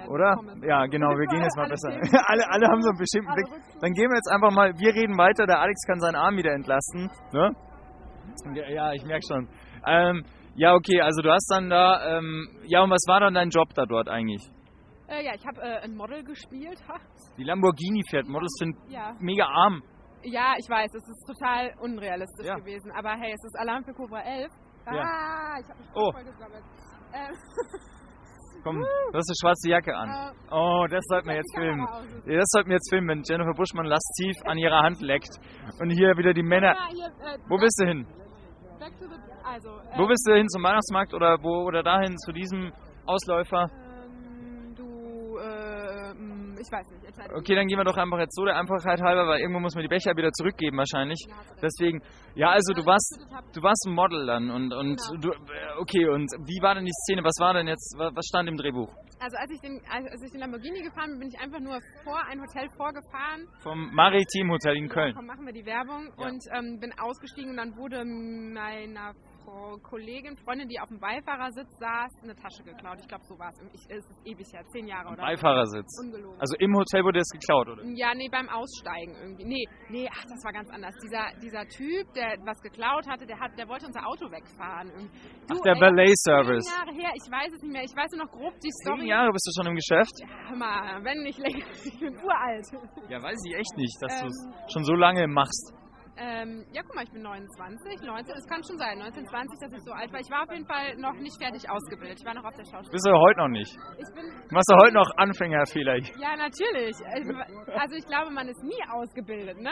oder? 0.10 0.36
Ja, 0.68 0.86
genau, 0.88 1.16
wir 1.16 1.28
gehen 1.28 1.42
jetzt 1.42 1.56
mal 1.56 1.70
besser. 1.70 1.90
Alle, 2.28 2.44
alle 2.50 2.68
haben 2.68 2.82
so 2.82 2.90
einen 2.90 2.98
bestimmten 2.98 3.32
Blick. 3.34 3.48
Dann 3.80 3.94
gehen 3.94 4.10
wir 4.10 4.16
jetzt 4.18 4.30
einfach 4.32 4.52
mal, 4.52 4.74
wir 4.78 4.94
reden 4.94 5.18
weiter, 5.18 5.46
der 5.48 5.60
Alex 5.62 5.80
kann 5.88 6.00
seinen 6.00 6.16
Arm 6.16 6.36
wieder 6.36 6.52
entlasten. 6.52 7.10
Ne? 7.32 7.56
Ja, 8.70 8.94
ich 8.94 9.04
merke 9.06 9.24
schon. 9.28 9.48
Ähm, 9.86 10.24
ja, 10.56 10.74
okay, 10.74 11.00
also 11.02 11.22
du 11.22 11.32
hast 11.32 11.48
dann 11.50 11.70
da, 11.70 12.18
ähm, 12.18 12.50
ja 12.66 12.82
und 12.84 12.90
was 12.90 13.04
war 13.08 13.22
dann 13.22 13.34
dein 13.34 13.50
Job 13.50 13.70
da 13.76 13.86
dort 13.86 14.10
eigentlich? 14.10 14.44
Äh, 15.08 15.26
ja, 15.26 15.34
ich 15.34 15.46
habe 15.46 15.62
äh, 15.62 15.84
ein 15.84 15.96
Model 15.96 16.24
gespielt. 16.24 16.78
Ha. 16.88 16.96
Die 17.38 17.44
Lamborghini 17.44 18.04
fährt, 18.10 18.28
Models 18.28 18.54
sind 18.60 18.76
Ja. 18.90 19.16
mega 19.20 19.46
arm. 19.46 19.82
Ja, 20.24 20.54
ich 20.58 20.70
weiß, 20.70 20.94
es 20.94 21.08
ist 21.08 21.26
total 21.28 21.72
unrealistisch 21.82 22.46
Ja. 22.46 22.56
gewesen. 22.56 22.92
Aber 22.98 23.12
hey, 23.12 23.32
es 23.34 23.44
ist 23.44 23.56
Alarm 23.60 23.84
für 23.84 23.94
Cobra 23.94 24.22
11. 24.22 24.52
Ja. 24.86 24.94
Ah, 25.04 25.60
ich 25.60 25.70
habe 25.70 25.80
mich 25.80 25.90
Oh. 25.96 26.12
voll 26.12 26.24
gesammelt. 26.24 26.64
Ähm, 27.14 27.34
Komm, 28.64 28.76
du 28.80 29.18
hast 29.18 29.30
eine 29.30 29.36
schwarze 29.40 29.70
Jacke 29.70 29.96
an. 29.96 30.10
äh, 30.10 30.34
Oh, 30.52 30.86
das 30.90 31.04
sollten 31.08 31.30
wir 31.30 31.36
jetzt 31.36 31.56
filmen. 31.56 31.88
Ja, 32.26 32.38
Das 32.40 32.50
sollten 32.52 32.70
wir 32.70 32.76
jetzt 32.76 32.90
filmen, 32.90 33.08
wenn 33.08 33.24
Jennifer 33.24 33.54
Buschmann 33.54 33.86
lasziv 33.86 34.36
an 34.46 34.58
ihrer 34.58 34.82
Hand 34.84 35.00
leckt. 35.02 35.30
Und 35.80 35.92
hier 35.92 36.18
wieder 36.18 36.34
die 36.34 36.44
Männer. 36.44 36.74
Äh, 36.74 37.38
Wo 37.48 37.58
bist 37.58 37.80
du 37.80 37.86
hin? 37.88 38.06
Back 38.80 38.98
to 39.00 39.06
the, 39.08 39.16
also, 39.46 39.70
äh, 39.70 39.98
Wo 39.98 40.08
bist 40.08 40.28
du 40.28 40.34
hin 40.36 40.48
zum 40.50 40.64
Weihnachtsmarkt 40.64 41.14
oder 41.14 41.38
wo 41.42 41.64
oder 41.68 41.84
dahin 41.84 42.18
zu 42.18 42.32
diesem 42.34 42.72
Ausläufer? 43.06 43.68
Ähm, 43.72 44.76
du, 44.76 45.38
äh, 45.38 46.14
mh, 46.16 46.49
ich 46.60 46.72
weiß 46.72 46.88
nicht. 46.92 47.06
Entscheide 47.06 47.36
Okay, 47.36 47.56
dann 47.56 47.68
gehen 47.68 47.78
wir 47.78 47.84
doch 47.86 47.98
einfach 47.98 48.20
jetzt 48.20 48.36
so 48.36 48.46
der 48.46 48.56
Einfachheit 48.58 49.02
halber, 49.02 49.28
weil 49.28 49.40
irgendwo 49.40 49.60
muss 49.60 49.74
man 49.76 49.82
die 49.84 49.88
Becher 49.90 50.16
wieder 50.16 50.32
zurückgeben 50.32 50.78
wahrscheinlich. 50.78 51.20
Ja. 51.28 51.36
Deswegen, 51.62 52.02
ja, 52.36 52.50
also 52.52 52.74
du 52.74 52.82
Ja, 52.82 52.88
warst, 52.88 53.28
du 53.54 53.62
warst 53.64 53.86
ein 53.88 53.94
Model 53.94 54.26
dann 54.26 54.50
und 54.52 54.74
und 54.74 55.00
Genau. 55.00 55.22
du, 55.22 55.30
äh, 55.32 55.80
okay 55.80 56.08
und 56.10 56.28
wie 56.48 56.62
war 56.62 56.76
denn 56.76 56.86
die 56.86 56.92
Szene? 57.06 57.24
Was 57.24 57.36
war 57.40 57.54
denn 57.54 57.68
jetzt? 57.68 57.96
wa- 57.98 58.12
Was 58.14 58.26
stand 58.28 58.50
im 58.50 58.58
Drehbuch? 58.58 58.92
Also 59.22 59.36
als 59.36 59.52
ich, 59.52 59.60
den, 59.60 59.82
als 59.92 60.24
ich 60.24 60.32
den 60.32 60.40
Lamborghini 60.40 60.82
gefahren 60.82 61.12
bin, 61.12 61.20
bin 61.20 61.28
ich 61.28 61.40
einfach 61.42 61.60
nur 61.60 61.78
vor 62.06 62.20
ein 62.32 62.40
Hotel 62.40 62.70
vorgefahren. 62.78 63.48
Vom 63.64 63.94
Maritim 63.94 64.50
Hotel 64.50 64.78
in 64.78 64.88
Ja, 64.88 64.94
Köln. 64.94 65.14
komm, 65.14 65.26
machen 65.26 65.46
wir 65.46 65.52
die 65.52 65.66
Werbung. 65.66 66.08
Ja. 66.18 66.28
Und 66.28 66.42
ähm, 66.56 66.80
bin 66.80 66.94
ausgestiegen 66.98 67.52
und 67.52 67.58
dann 67.58 67.76
wurde 67.76 68.06
meiner 68.06 69.12
Kollegin, 69.84 70.36
Freundin, 70.38 70.68
die 70.68 70.80
auf 70.80 70.90
dem 70.90 71.00
Beifahrersitz 71.00 71.70
saß, 71.80 72.12
eine 72.24 72.36
Tasche 72.36 72.64
geklaut. 72.64 72.98
Ich 73.02 73.08
glaube, 73.08 73.24
so 73.26 73.38
war 73.40 73.50
es. 73.50 73.58
Ich- 73.74 73.90
Es 73.90 74.06
ist 74.06 74.22
ewig 74.26 74.48
her, 74.54 74.64
zehn 74.72 74.88
Jahre 74.88 75.10
oder 75.10 75.22
Beifahrersitz. 75.24 75.88
Ungelogen. 76.04 76.40
Also 76.40 76.56
im 76.60 76.76
Hotel 76.76 77.04
wurde 77.04 77.20
das 77.20 77.30
geklaut, 77.30 77.68
oder? 77.70 77.84
ja, 77.96 78.14
nee, 78.14 78.30
beim 78.32 78.48
Aussteigen 78.50 79.16
irgendwie. 79.16 79.46
Nee, 79.46 79.66
nee, 79.90 80.08
ach, 80.12 80.24
das 80.24 80.44
war 80.44 80.52
ganz 80.54 80.70
anders. 80.70 80.94
Dieser, 81.02 81.26
dieser 81.42 81.66
Typ, 81.68 82.14
der 82.14 82.38
was 82.46 82.60
geklaut 82.62 83.08
hatte, 83.08 83.26
der, 83.26 83.40
hat, 83.40 83.58
der 83.58 83.68
wollte 83.68 83.86
unser 83.88 84.06
Auto 84.06 84.30
wegfahren. 84.32 84.90
Du, 85.48 85.56
Ach, 85.58 85.62
der 85.64 85.76
Valet 85.80 86.16
Zehn. 86.18 86.36
Jahre 86.36 86.94
her, 86.94 87.12
ich 87.16 87.28
weiß 87.32 87.52
es 87.54 87.62
nicht 87.64 87.74
mehr. 87.74 87.84
Ich 87.84 87.96
weiß 87.96 88.12
nur 88.16 88.26
noch 88.26 88.32
grob 88.32 88.54
die 88.62 88.70
Zehn 88.70 88.94
Story. 88.96 89.08
Jahre 89.10 89.32
bist 89.32 89.46
du 89.48 89.52
schon 89.62 89.72
im 89.72 89.76
Geschäft? 89.76 90.14
Hör 90.48 90.56
mal, 90.58 91.04
wenn 91.04 91.24
nicht 91.24 91.40
länger. 91.40 91.66
Ich 91.90 92.00
bin 92.00 92.14
uralt. 92.24 92.66
Ja, 93.10 93.22
weiß 93.22 93.38
ich 93.48 93.56
echt 93.56 93.76
nicht, 93.78 93.98
dass 94.02 94.14
Ähm, 94.22 94.28
du 94.28 94.28
es 94.28 94.72
schon 94.74 94.84
so 94.84 94.94
lange 94.94 95.28
machst. 95.28 95.74
Ähm, 96.20 96.66
ja, 96.74 96.84
guck 96.84 96.96
mal, 96.96 97.06
ich 97.06 97.12
bin 97.12 97.22
29, 97.22 98.04
19, 98.04 98.36
es 98.36 98.46
kann 98.46 98.62
schon 98.68 98.78
sein, 98.78 99.00
19, 99.00 99.26
20, 99.26 99.60
dass 99.60 99.72
ich 99.72 99.84
so 99.88 99.92
alt 99.94 100.12
war. 100.12 100.20
Ich 100.20 100.30
war 100.30 100.44
auf 100.44 100.52
jeden 100.52 100.68
Fall 100.68 100.98
noch 100.98 101.16
nicht 101.16 101.40
fertig 101.42 101.64
ausgebildet. 101.70 102.20
Ich 102.20 102.26
war 102.26 102.34
noch 102.34 102.44
auf 102.44 102.54
der 102.60 102.66
Schauspiel. 102.66 102.92
Bist 102.92 103.08
du 103.08 103.16
heute 103.16 103.40
noch 103.40 103.48
nicht? 103.48 103.72
Ich 103.72 104.12
bin, 104.14 104.28
Machst 104.52 104.68
du 104.68 104.76
heute 104.84 104.96
noch 104.96 105.10
Anfängerfehler? 105.16 105.96
ja, 106.20 106.36
natürlich. 106.36 106.96
Also 107.72 107.96
ich 107.96 108.06
glaube, 108.06 108.32
man 108.32 108.50
ist 108.50 108.62
nie 108.64 108.84
ausgebildet, 108.92 109.60
ne? 109.60 109.72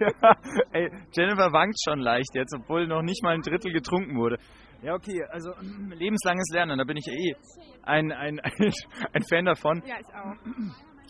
ja, 0.00 0.32
ey, 0.72 0.88
Jennifer 1.12 1.52
wankt 1.52 1.76
schon 1.84 2.00
leicht 2.00 2.34
jetzt, 2.34 2.56
obwohl 2.56 2.86
noch 2.86 3.02
nicht 3.02 3.22
mal 3.22 3.34
ein 3.34 3.42
Drittel 3.42 3.70
getrunken 3.70 4.16
wurde. 4.16 4.38
Ja, 4.80 4.94
okay, 4.94 5.22
also 5.32 5.52
lebenslanges 5.92 6.48
Lernen, 6.50 6.78
da 6.78 6.84
bin 6.84 6.96
ich 6.96 7.08
eh 7.08 7.34
ein, 7.82 8.10
ein, 8.10 8.40
ein, 8.40 8.72
ein 9.12 9.22
Fan 9.28 9.44
davon. 9.44 9.82
Ja, 9.84 9.96
ich 10.00 10.08
auch. 10.14 10.32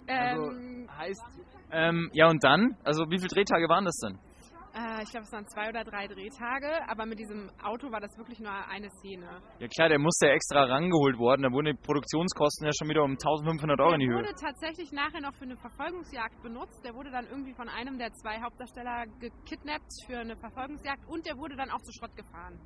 Also 0.09 0.51
Ähm, 0.51 0.89
heißt, 0.99 1.23
ähm, 1.71 2.11
ja 2.13 2.29
und 2.29 2.43
dann? 2.43 2.77
Also 2.83 3.05
wie 3.09 3.19
viele 3.19 3.29
Drehtage 3.29 3.69
waren 3.69 3.85
das 3.85 3.97
denn? 4.05 4.19
Ich 5.05 5.11
glaube, 5.11 5.25
es 5.25 5.33
waren 5.33 5.47
zwei 5.47 5.69
oder 5.69 5.85
drei 5.85 6.07
Drehtage, 6.09 6.71
aber 6.89 7.07
mit 7.07 7.19
diesem 7.19 7.51
Auto 7.63 7.93
war 7.93 8.01
das 8.01 8.17
wirklich 8.17 8.41
nur 8.41 8.51
eine 8.51 8.89
Szene. 8.91 9.29
Ja 9.61 9.69
klar, 9.69 9.89
der 9.89 9.99
musste 9.99 10.27
ja 10.27 10.33
extra 10.33 10.65
rangeholt 10.65 11.19
worden, 11.19 11.43
da 11.43 11.51
wurden 11.53 11.67
die 11.67 11.81
Produktionskosten 11.83 12.67
ja 12.67 12.73
schon 12.77 12.89
wieder 12.89 13.05
um 13.05 13.13
1500 13.13 13.79
Euro 13.81 13.95
in 13.95 14.01
die 14.01 14.07
Der 14.07 14.17
Höhe. 14.17 14.25
wurde 14.25 14.35
tatsächlich 14.41 14.91
nachher 14.93 15.21
noch 15.21 15.35
für 15.35 15.45
eine 15.45 15.57
Verfolgungsjagd 15.57 16.43
benutzt. 16.43 16.83
Der 16.85 16.95
wurde 16.95 17.11
dann 17.11 17.27
irgendwie 17.27 17.55
von 17.55 17.69
einem 17.69 17.99
der 17.99 18.13
zwei 18.13 18.41
Hauptdarsteller 18.41 19.05
gekidnappt 19.21 19.93
für 20.07 20.19
eine 20.19 20.37
Verfolgungsjagd 20.37 21.07
und 21.09 21.25
der 21.27 21.37
wurde 21.37 21.57
dann 21.57 21.71
auch 21.71 21.83
zu 21.83 21.93
Schrott 21.93 22.17
gefahren. 22.17 22.59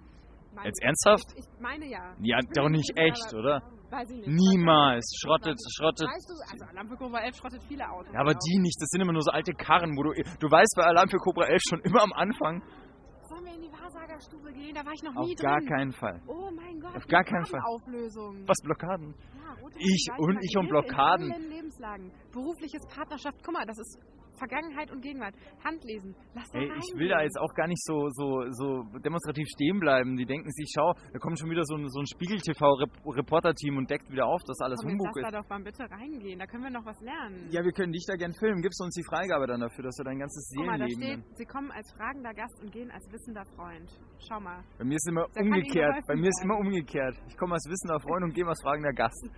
Jetzt 0.65 0.81
ich. 0.81 0.87
ernsthaft? 0.87 1.27
Ich 1.37 1.45
meine 1.61 1.87
ja. 1.87 2.15
Ja, 2.21 2.39
Ich 2.43 2.49
doch 2.55 2.69
nicht 2.69 2.91
echt, 2.97 3.33
oder? 3.35 3.63
Weiß 3.91 4.11
ich 4.11 4.17
nicht. 4.19 4.29
Niemals. 4.29 5.05
Schrottet, 5.23 5.57
schrottet. 5.77 6.07
Weißt 6.09 6.29
du, 6.29 6.35
also 6.51 6.65
Alarm 6.71 6.89
für 6.89 6.97
Cobra 6.97 7.21
11 7.21 7.37
schrottet 7.37 7.63
viele 7.69 7.89
Autos. 7.89 8.13
Ja, 8.13 8.21
aber 8.21 8.33
auch. 8.33 8.39
die 8.45 8.59
nicht, 8.59 8.77
das 8.81 8.89
sind 8.91 9.01
immer 9.01 9.13
nur 9.13 9.23
so 9.23 9.31
alte 9.31 9.53
Karren, 9.53 9.97
wo 9.97 10.03
du, 10.03 10.13
du 10.13 10.51
weißt 10.51 10.75
bei 10.77 10.85
Alarm 10.85 11.09
für 11.09 11.19
Cobra 11.19 11.45
11 11.47 11.61
schon 11.71 11.81
immer 11.81 12.03
am 12.03 12.13
Anfang. 12.13 12.63
Sollen 13.29 13.45
wir 13.45 13.55
in 13.55 13.63
die 13.63 13.73
Wahrsagerstube 13.73 14.53
gehen? 14.53 14.75
Da 14.75 14.85
war 14.85 14.93
ich 14.93 15.03
noch 15.03 15.17
Auf 15.17 15.27
nie 15.27 15.35
gar 15.37 15.59
drin. 15.59 15.69
keinen 15.69 15.93
Fall. 15.93 16.21
Oh 16.27 16.51
mein 16.55 16.81
Gott. 16.81 16.97
Auf 16.97 17.07
gar 17.07 17.25
keinen 17.25 17.45
Fall. 17.47 17.61
Auflösung. 17.65 18.45
Was 18.47 18.57
Blockaden? 18.65 19.15
Ja, 19.37 19.55
Ich 19.79 20.09
und 20.19 20.39
ich 20.43 20.57
und 20.59 20.69
Blockaden. 20.69 21.33
In 21.33 21.51
Lebenslagen. 21.51 22.11
Berufliches 22.33 22.83
Partnerschaft. 22.95 23.37
Guck 23.45 23.55
mal, 23.55 23.65
das 23.67 23.79
ist 23.79 23.99
Vergangenheit 24.39 24.91
und 24.91 25.01
Gegenwart. 25.03 25.35
Handlesen. 25.65 26.15
Lass 26.35 26.49
da 26.51 26.59
Ey, 26.59 26.67
reingehen. 26.69 26.83
ich 26.83 26.99
will 26.99 27.09
da 27.09 27.23
jetzt 27.23 27.39
auch 27.39 27.53
gar 27.55 27.67
nicht 27.67 27.83
so, 27.85 28.09
so, 28.11 28.43
so 28.51 28.83
demonstrativ 29.05 29.47
stehen 29.49 29.79
bleiben. 29.81 30.17
Die 30.17 30.25
denken 30.27 30.51
sich, 30.51 30.71
schau, 30.75 30.93
da 31.13 31.19
kommt 31.19 31.39
schon 31.39 31.51
wieder 31.51 31.65
so 31.65 31.77
ein, 31.77 31.89
so 31.89 32.01
ein 32.01 32.07
Spiegel-TV-Reporter-Team 32.07 33.77
und 33.77 33.91
deckt 33.91 34.11
wieder 34.11 34.27
auf, 34.27 34.41
dass 34.47 34.61
alles 34.61 34.79
Komm, 34.83 34.93
Humbug 34.93 35.07
lass 35.17 35.17
ist. 35.17 35.33
da 35.35 35.41
doch 35.43 35.49
mal 35.49 35.63
bitte 35.63 35.85
reingehen. 35.91 36.39
Da 36.39 36.47
können 36.47 36.65
wir 36.65 36.71
noch 36.71 36.85
was 36.87 37.01
lernen. 37.01 37.49
Ja, 37.51 37.63
wir 37.65 37.73
können 37.73 37.93
dich 37.93 38.05
da 38.07 38.15
gern 38.17 38.33
filmen. 38.33 38.63
Gibst 38.63 38.81
du 38.81 38.85
uns 38.85 38.95
die 38.95 39.05
Freigabe 39.05 39.47
dann 39.47 39.61
dafür, 39.61 39.85
dass 39.85 39.97
du 39.97 40.05
dein 40.05 40.19
ganzes 40.19 40.51
Guck 40.57 40.67
mal, 40.67 40.79
da 40.79 40.87
Seelenleben... 40.87 41.23
steht, 41.25 41.37
sie 41.39 41.45
kommen 41.47 41.71
als 41.73 41.91
fragender 41.93 42.33
Gast 42.35 42.61
und 42.63 42.71
gehen 42.73 42.91
als 42.91 43.05
wissender 43.13 43.45
Freund. 43.57 43.91
Schau 44.29 44.41
mal. 44.41 44.63
Bei 44.79 44.85
mir 44.85 44.97
ist 44.97 45.09
immer 45.09 45.27
Da 45.35 45.41
umgekehrt. 45.41 45.95
Bei 46.07 46.17
mir 46.17 46.29
ist 46.29 46.43
immer 46.45 46.59
umgekehrt. 46.59 47.17
Ich 47.29 47.37
komme 47.37 47.55
als 47.55 47.69
wissender 47.69 48.01
Freund 48.01 48.25
und 48.25 48.35
gehe 48.35 48.47
als 48.47 48.61
fragender 48.63 48.93
Gast. 48.93 49.31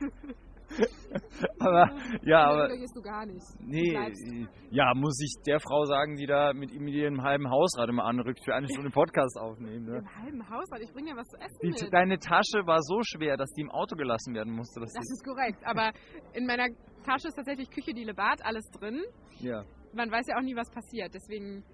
aber, 1.58 1.90
ja, 2.22 2.44
aber... 2.44 2.68
Du 2.68 3.02
gar 3.02 3.26
nicht. 3.26 3.44
Nee, 3.60 3.90
bleibst. 3.90 4.22
ja, 4.70 4.92
muss 4.94 5.20
ich 5.20 5.32
der 5.46 5.60
Frau 5.60 5.84
sagen, 5.84 6.16
die 6.16 6.26
da 6.26 6.52
mit, 6.52 6.72
mit 6.80 6.94
ihrem 6.94 7.22
halben 7.22 7.48
Hausrat 7.50 7.88
immer 7.88 8.04
anrückt, 8.04 8.40
für 8.44 8.54
eine 8.54 8.68
Stunde 8.68 8.90
Podcast 8.90 9.38
aufnehmen. 9.38 9.84
Ne? 9.84 9.98
Im 9.98 10.22
halben 10.22 10.48
Haushalt. 10.48 10.82
Ich 10.82 10.92
bringe 10.92 11.10
dir 11.10 11.16
was 11.16 11.26
zu 11.28 11.36
essen 11.38 11.58
Die, 11.62 11.68
mit. 11.68 11.92
deine 11.92 12.18
Tasche 12.18 12.66
war 12.66 12.80
so 12.82 13.00
schwer, 13.02 13.36
dass 13.36 13.50
die 13.52 13.62
im 13.62 13.70
Auto 13.70 13.96
gelassen 13.96 14.34
werden 14.34 14.54
musste. 14.54 14.80
Das 14.80 14.92
die, 14.92 14.98
ist 14.98 15.24
korrekt. 15.24 15.58
Aber 15.64 15.92
in 16.34 16.46
meiner 16.46 16.66
Tasche 17.04 17.28
ist 17.28 17.34
tatsächlich 17.36 17.70
Küche, 17.70 17.92
Diele, 17.92 18.14
Bad, 18.14 18.44
alles 18.44 18.64
drin. 18.70 19.02
ja. 19.40 19.64
Man 19.92 20.10
weiß 20.10 20.26
ja 20.28 20.36
auch 20.36 20.42
nie, 20.42 20.54
was 20.54 20.70
passiert. 20.70 21.14
Deswegen, 21.14 21.64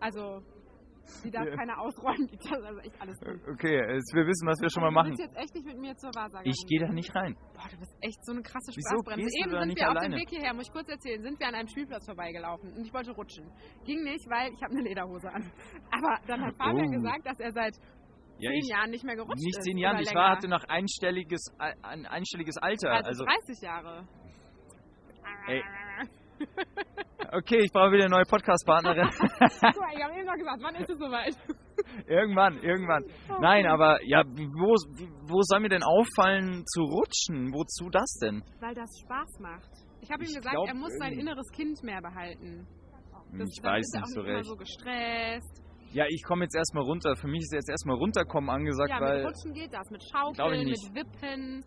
also, 0.00 0.40
die 1.24 1.30
darf 1.30 1.46
Ja. 1.46 1.56
keiner 1.56 1.78
ausräumen. 1.80 2.26
Die 2.28 2.36
Tasche, 2.38 2.64
also 2.64 2.80
echt 2.80 3.00
alles 3.00 3.18
drin. 3.20 3.40
Okay, 3.52 3.76
jetzt, 3.94 4.14
wir 4.14 4.26
wissen, 4.26 4.46
was 4.46 4.60
wir 4.60 4.70
schon 4.70 4.82
mal 4.82 4.88
Du 4.90 4.94
machen. 4.94 5.08
willst 5.10 5.22
jetzt 5.22 5.36
echt 5.36 5.54
nicht 5.54 5.66
mit 5.66 5.78
mir 5.78 5.94
zur 5.96 6.10
Wahrsagerin. 6.14 6.50
Ich 6.50 6.66
gehe 6.68 6.80
da 6.80 6.88
nicht 6.92 7.14
rein. 7.14 7.36
Boah, 7.54 7.68
du 7.70 7.76
bist 7.78 7.94
echt 8.00 8.24
so 8.24 8.32
eine 8.32 8.42
krasse 8.42 8.72
Spaßbremse. 8.72 9.22
du 9.22 9.38
Eben 9.40 9.50
sind 9.50 9.68
nicht 9.68 9.78
wir 9.80 9.90
auf 9.90 9.96
alleine? 9.96 10.16
dem 10.16 10.20
Weg 10.20 10.28
hierher, 10.30 10.54
muss 10.54 10.66
ich 10.66 10.72
kurz 10.72 10.88
erzählen, 10.88 11.22
sind 11.22 11.38
wir 11.38 11.46
an 11.48 11.54
einem 11.54 11.68
Spielplatz 11.68 12.04
vorbeigelaufen 12.06 12.72
und 12.72 12.84
ich 12.86 12.92
wollte 12.92 13.12
rutschen. 13.12 13.50
Ging 13.84 14.02
nicht, 14.02 14.24
weil 14.30 14.52
ich 14.52 14.62
habe 14.62 14.72
eine 14.72 14.82
Lederhose 14.82 15.28
an. 15.30 15.50
Aber 15.90 16.16
dann 16.26 16.40
hat 16.42 16.54
Fabian 16.56 16.88
Oh. 16.88 16.90
gesagt, 16.90 17.26
dass 17.26 17.38
er 17.40 17.52
seit 17.52 17.74
Ja, 18.38 18.50
zehn 18.50 18.66
Jahren 18.66 18.90
nicht 18.90 19.04
mehr 19.04 19.14
gerutscht 19.16 19.38
nicht 19.44 19.56
ist. 19.58 19.64
zehn 19.64 19.78
Jahren. 19.78 19.98
Ich 20.00 20.08
war, 20.14 20.22
länger. 20.24 20.36
hatte 20.36 20.48
noch 20.48 20.64
einstelliges, 20.64 21.54
ein 21.58 22.06
einstelliges 22.06 22.56
Alter. 22.58 22.90
also, 22.90 23.08
Also, 23.08 23.24
30 23.24 23.60
Jahre. 23.62 24.08
Ey. 25.46 25.62
okay, 27.36 27.60
ich 27.64 27.72
brauche 27.72 27.92
wieder 27.92 28.04
eine 28.04 28.14
neue 28.14 28.24
Podcast-Partnerin. 28.24 29.08
Ich 29.96 30.02
habe 30.02 30.14
eben 30.18 30.26
noch 30.26 30.34
gesagt, 30.34 30.62
wann 30.62 30.74
ist 30.76 30.90
es 30.90 30.98
soweit? 30.98 31.34
irgendwann, 32.08 32.58
irgendwann. 32.62 33.04
Nein, 33.40 33.66
aber 33.66 33.98
ja, 34.04 34.22
wo, 34.24 34.74
wo 35.28 35.38
soll 35.42 35.60
mir 35.60 35.68
denn 35.68 35.82
auffallen 35.82 36.64
zu 36.66 36.82
rutschen? 36.82 37.52
Wozu 37.52 37.88
das 37.90 38.12
denn? 38.22 38.42
Weil 38.60 38.74
das 38.74 38.90
Spaß 39.02 39.40
macht. 39.40 39.70
Ich 40.00 40.10
habe 40.10 40.22
ihm 40.24 40.34
gesagt, 40.34 40.50
glaub, 40.50 40.68
er 40.68 40.74
muss 40.74 40.92
sein 40.98 41.12
inneres 41.14 41.48
Kind 41.52 41.82
mehr 41.82 42.00
behalten. 42.02 42.66
Das, 43.38 43.48
ich 43.50 43.60
dann 43.62 43.72
weiß 43.72 43.80
ist 43.80 43.94
er 43.94 44.00
nicht 44.00 44.04
auch 44.04 44.14
so 44.14 44.20
nicht 44.20 44.28
immer 44.28 44.38
recht. 44.38 44.48
so 44.48 44.56
gestresst. 44.56 45.62
Ja, 45.92 46.04
ich 46.08 46.22
komme 46.24 46.44
jetzt 46.44 46.56
erstmal 46.56 46.84
runter. 46.84 47.14
Für 47.16 47.28
mich 47.28 47.40
ist 47.42 47.52
jetzt 47.54 47.70
erstmal 47.70 47.96
runterkommen 47.96 48.50
angesagt, 48.50 48.90
Ja, 48.90 49.00
weil. 49.00 49.18
mit 49.18 49.26
Rutschen 49.28 49.52
geht 49.54 49.72
das, 49.72 49.90
mit 49.90 50.02
Schaukeln, 50.02 50.64
mit 50.66 50.94
Wippen. 50.94 51.64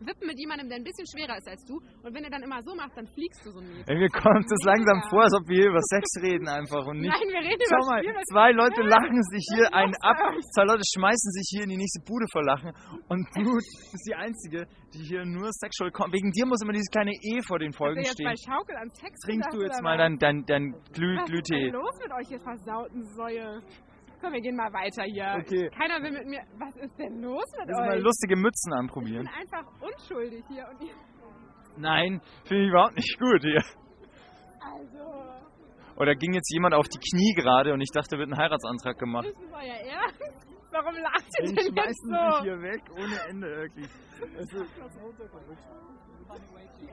Wippen 0.00 0.26
mit 0.26 0.38
jemandem, 0.38 0.68
der 0.68 0.78
ein 0.78 0.84
bisschen 0.86 1.06
schwerer 1.10 1.36
ist 1.38 1.48
als 1.48 1.64
du. 1.66 1.74
Und 2.02 2.10
wenn 2.14 2.22
er 2.24 2.30
dann 2.30 2.42
immer 2.42 2.62
so 2.62 2.74
macht, 2.74 2.94
dann 2.96 3.06
fliegst 3.06 3.40
du 3.44 3.50
so 3.50 3.60
ein 3.60 3.68
Meter. 3.68 3.94
Mir 3.94 4.08
kommt 4.10 4.46
es 4.46 4.62
langsam 4.64 5.02
vor, 5.10 5.22
als 5.26 5.34
ob 5.34 5.46
wir 5.48 5.56
hier 5.62 5.70
über 5.70 5.82
Sex 5.90 6.04
reden 6.22 6.46
einfach 6.48 6.86
und 6.86 7.00
nicht. 7.00 7.10
Nein, 7.10 7.28
wir 7.28 7.42
reden 7.42 7.62
Schau 7.66 7.82
über 7.82 7.90
mal, 7.90 8.02
Spiel. 8.02 8.14
zwei 8.30 8.50
Leute 8.52 8.80
lachen 8.82 9.22
sich 9.34 9.44
hier 9.54 9.66
einen 9.74 9.94
ab, 10.02 10.16
zwei 10.54 10.64
Leute 10.64 10.82
schmeißen 10.86 11.30
sich 11.32 11.46
hier 11.50 11.62
in 11.64 11.70
die 11.70 11.80
nächste 11.80 12.00
Bude 12.06 12.26
vor 12.30 12.44
Lachen 12.44 12.72
und 13.08 13.26
du 13.34 13.42
bist 13.58 14.04
die 14.06 14.14
Einzige, 14.14 14.66
die 14.94 15.02
hier 15.02 15.24
nur 15.24 15.50
sexual 15.52 15.90
kommt. 15.90 16.12
Wegen 16.14 16.30
dir 16.30 16.46
muss 16.46 16.62
immer 16.62 16.72
dieses 16.72 16.90
kleine 16.90 17.12
E 17.12 17.42
vor 17.46 17.58
den 17.58 17.72
Folgen 17.72 18.00
jetzt 18.02 18.18
bei 18.22 18.34
stehen. 18.36 18.54
Schaukel 18.54 18.76
an 18.76 18.88
Sex 18.90 19.18
Trinkst 19.26 19.52
du 19.52 19.62
jetzt 19.62 19.82
mal 19.82 19.98
dein, 19.98 20.18
dein, 20.18 20.44
dein 20.46 20.74
Glüh, 20.92 21.16
Was 21.16 21.28
ist 21.28 21.28
denn 21.28 21.42
Glühtee? 21.42 21.70
los 21.70 21.94
mit 22.02 22.12
euch, 22.12 22.30
ihr 22.30 22.40
versauten 22.40 23.04
Säue? 23.16 23.62
Komm, 24.20 24.32
wir 24.32 24.40
gehen 24.40 24.56
mal 24.56 24.72
weiter 24.72 25.04
hier. 25.04 25.38
Okay. 25.38 25.70
Keiner 25.78 26.02
will 26.02 26.10
mit 26.10 26.26
mir... 26.26 26.42
Was 26.58 26.74
ist 26.82 26.90
denn 26.98 27.22
los 27.22 27.44
mit 27.56 27.68
Lass 27.70 27.86
mal 27.86 27.96
euch? 27.98 28.02
lustige 28.02 28.34
Mützen 28.34 28.72
ich 28.72 28.78
anprobieren. 28.80 29.24
bin 29.26 29.32
einfach 29.32 29.62
unschuldig 29.98 30.44
hier. 30.48 30.66
Und 30.68 30.82
ihr, 30.86 30.94
Nein, 31.76 32.20
finde 32.44 32.64
ich 32.64 32.70
überhaupt 32.70 32.96
nicht 32.96 33.18
gut 33.18 33.42
hier. 33.42 33.62
also... 34.60 35.24
Oder 35.96 36.14
ging 36.14 36.32
jetzt 36.32 36.52
jemand 36.52 36.74
auf 36.74 36.86
die 36.88 36.98
Knie 36.98 37.34
gerade 37.34 37.72
und 37.72 37.80
ich 37.80 37.90
dachte, 37.92 38.18
wird 38.18 38.30
ein 38.30 38.36
Heiratsantrag 38.38 38.98
gemacht. 38.98 39.26
Ist 39.26 39.36
es 39.36 39.52
euer 39.52 39.80
Ernst? 39.92 40.46
Warum 40.70 40.94
lacht 40.94 41.26
ihr 41.40 41.46
Die 41.48 41.54
denn 41.54 41.74
jetzt 41.74 42.02
so? 42.06 42.42
hier 42.44 42.60
weg 42.60 42.82
ohne 42.92 43.18
Ende 43.28 43.46
wirklich. 43.48 43.88
Also, 44.36 44.64